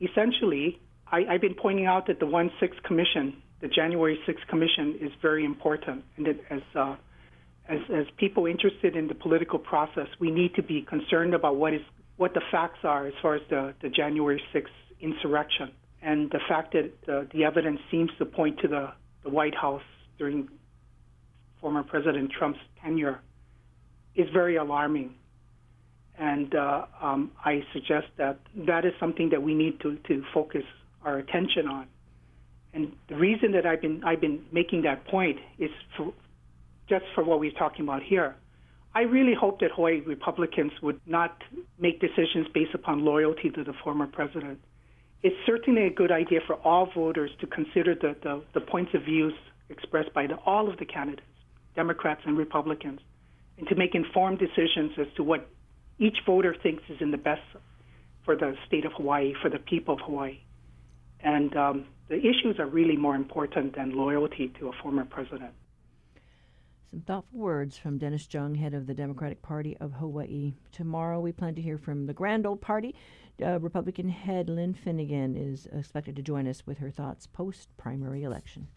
Essentially, 0.00 0.80
I, 1.10 1.24
I've 1.30 1.40
been 1.40 1.54
pointing 1.54 1.86
out 1.86 2.06
that 2.08 2.20
the 2.20 2.26
one 2.26 2.50
six 2.60 2.76
commission, 2.84 3.42
the 3.60 3.68
January 3.68 4.18
6th 4.28 4.46
commission, 4.48 4.98
is 5.00 5.10
very 5.22 5.44
important, 5.44 6.04
and 6.16 6.26
that 6.26 6.40
as 6.50 6.60
uh, 6.74 6.96
as, 7.68 7.78
as 7.92 8.06
people 8.16 8.46
interested 8.46 8.94
in 8.94 9.08
the 9.08 9.14
political 9.14 9.58
process, 9.58 10.06
we 10.20 10.30
need 10.30 10.54
to 10.54 10.62
be 10.62 10.82
concerned 10.82 11.34
about 11.34 11.56
what 11.56 11.74
is 11.74 11.80
what 12.16 12.32
the 12.32 12.42
facts 12.50 12.78
are 12.84 13.06
as 13.06 13.12
far 13.20 13.34
as 13.34 13.42
the, 13.50 13.74
the 13.82 13.90
January 13.90 14.42
6th 14.54 14.66
insurrection 15.00 15.70
and 16.02 16.30
the 16.30 16.40
fact 16.48 16.72
that 16.72 17.12
uh, 17.12 17.24
the 17.32 17.44
evidence 17.44 17.80
seems 17.90 18.10
to 18.18 18.24
point 18.24 18.58
to 18.60 18.68
the, 18.68 18.92
the 19.22 19.28
White 19.28 19.54
House 19.54 19.82
during 20.18 20.48
former 21.60 21.82
President 21.82 22.30
Trump's 22.30 22.60
tenure 22.82 23.20
is 24.14 24.28
very 24.32 24.56
alarming. 24.56 25.14
And 26.18 26.54
uh, 26.54 26.86
um, 27.00 27.30
I 27.44 27.62
suggest 27.72 28.06
that 28.16 28.38
that 28.66 28.84
is 28.84 28.92
something 28.98 29.30
that 29.30 29.42
we 29.42 29.54
need 29.54 29.80
to, 29.80 29.96
to 30.08 30.22
focus 30.32 30.62
our 31.04 31.18
attention 31.18 31.66
on. 31.68 31.86
And 32.72 32.92
the 33.08 33.16
reason 33.16 33.52
that 33.52 33.64
I've 33.64 33.80
been 33.80 34.02
I've 34.04 34.20
been 34.20 34.44
making 34.52 34.82
that 34.82 35.06
point 35.06 35.38
is 35.58 35.70
for, 35.96 36.12
just 36.88 37.04
for 37.14 37.24
what 37.24 37.40
we're 37.40 37.50
talking 37.52 37.84
about 37.84 38.02
here. 38.02 38.36
I 38.94 39.02
really 39.02 39.34
hope 39.34 39.60
that 39.60 39.72
Hawaii 39.72 40.00
Republicans 40.00 40.72
would 40.82 41.00
not 41.06 41.42
make 41.78 42.00
decisions 42.00 42.46
based 42.54 42.74
upon 42.74 43.04
loyalty 43.04 43.50
to 43.50 43.62
the 43.62 43.74
former 43.84 44.06
president. 44.06 44.58
It's 45.22 45.36
certainly 45.44 45.86
a 45.86 45.90
good 45.90 46.10
idea 46.10 46.40
for 46.46 46.54
all 46.56 46.88
voters 46.94 47.30
to 47.40 47.46
consider 47.46 47.94
the, 47.94 48.16
the, 48.22 48.42
the 48.54 48.60
points 48.60 48.92
of 48.94 49.02
views 49.02 49.34
expressed 49.68 50.14
by 50.14 50.26
the, 50.26 50.36
all 50.46 50.70
of 50.70 50.78
the 50.78 50.86
candidates, 50.86 51.26
Democrats 51.74 52.22
and 52.24 52.38
Republicans, 52.38 53.00
and 53.58 53.68
to 53.68 53.74
make 53.74 53.94
informed 53.94 54.38
decisions 54.38 54.92
as 54.98 55.06
to 55.16 55.22
what 55.22 55.48
each 55.98 56.18
voter 56.26 56.54
thinks 56.62 56.82
is 56.88 57.00
in 57.00 57.10
the 57.10 57.18
best 57.18 57.42
for 58.24 58.36
the 58.36 58.54
state 58.66 58.84
of 58.84 58.92
Hawaii, 58.92 59.34
for 59.40 59.48
the 59.48 59.58
people 59.58 59.94
of 59.94 60.00
Hawaii. 60.00 60.40
And 61.20 61.56
um, 61.56 61.86
the 62.08 62.18
issues 62.18 62.58
are 62.58 62.66
really 62.66 62.96
more 62.96 63.14
important 63.14 63.76
than 63.76 63.96
loyalty 63.96 64.52
to 64.58 64.68
a 64.68 64.72
former 64.82 65.04
president. 65.04 65.52
Some 66.90 67.00
thoughtful 67.00 67.38
words 67.38 67.76
from 67.76 67.98
Dennis 67.98 68.28
Jung, 68.30 68.54
head 68.54 68.74
of 68.74 68.86
the 68.86 68.94
Democratic 68.94 69.42
Party 69.42 69.76
of 69.78 69.92
Hawaii. 69.92 70.54
Tomorrow, 70.72 71.20
we 71.20 71.32
plan 71.32 71.54
to 71.54 71.62
hear 71.62 71.78
from 71.78 72.06
the 72.06 72.14
Grand 72.14 72.46
Old 72.46 72.60
Party. 72.60 72.94
Uh, 73.42 73.58
Republican 73.60 74.08
head 74.08 74.48
Lynn 74.48 74.72
Finnegan 74.72 75.36
is 75.36 75.66
expected 75.72 76.16
to 76.16 76.22
join 76.22 76.46
us 76.46 76.66
with 76.66 76.78
her 76.78 76.90
thoughts 76.90 77.26
post 77.26 77.68
primary 77.76 78.22
election. 78.22 78.68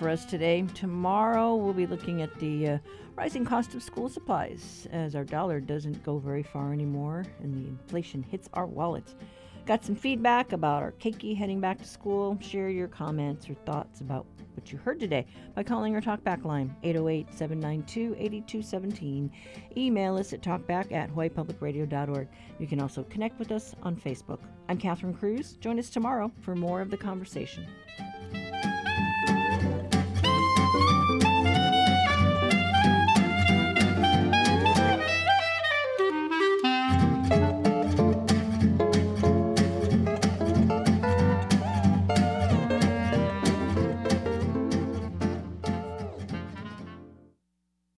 For 0.00 0.08
us 0.08 0.24
today. 0.24 0.64
Tomorrow 0.74 1.56
we'll 1.56 1.74
be 1.74 1.86
looking 1.86 2.22
at 2.22 2.34
the 2.38 2.68
uh, 2.68 2.78
rising 3.16 3.44
cost 3.44 3.74
of 3.74 3.82
school 3.82 4.08
supplies 4.08 4.88
as 4.92 5.14
our 5.14 5.24
dollar 5.24 5.60
doesn't 5.60 6.02
go 6.02 6.16
very 6.18 6.42
far 6.42 6.72
anymore 6.72 7.26
and 7.42 7.54
the 7.54 7.68
inflation 7.68 8.22
hits 8.22 8.48
our 8.54 8.64
wallets. 8.64 9.14
Got 9.66 9.84
some 9.84 9.94
feedback 9.94 10.52
about 10.52 10.82
our 10.82 10.92
keiki 10.92 11.36
heading 11.36 11.60
back 11.60 11.76
to 11.80 11.84
school. 11.84 12.38
Share 12.40 12.70
your 12.70 12.88
comments 12.88 13.50
or 13.50 13.54
thoughts 13.66 14.00
about 14.00 14.24
what 14.54 14.72
you 14.72 14.78
heard 14.78 15.00
today 15.00 15.26
by 15.54 15.62
calling 15.62 15.94
our 15.94 16.00
talkback 16.00 16.46
line 16.46 16.74
808 16.82 17.34
792 17.34 18.14
8217. 18.18 19.30
Email 19.76 20.16
us 20.16 20.32
at 20.32 20.40
talkback 20.40 20.92
at 20.92 21.10
hawaiipublicradio.org. 21.10 22.26
You 22.58 22.66
can 22.66 22.80
also 22.80 23.02
connect 23.02 23.38
with 23.38 23.52
us 23.52 23.74
on 23.82 23.96
Facebook. 23.96 24.38
I'm 24.70 24.78
Catherine 24.78 25.12
Cruz. 25.12 25.58
Join 25.60 25.78
us 25.78 25.90
tomorrow 25.90 26.32
for 26.40 26.56
more 26.56 26.80
of 26.80 26.90
the 26.90 26.96
conversation. 26.96 27.66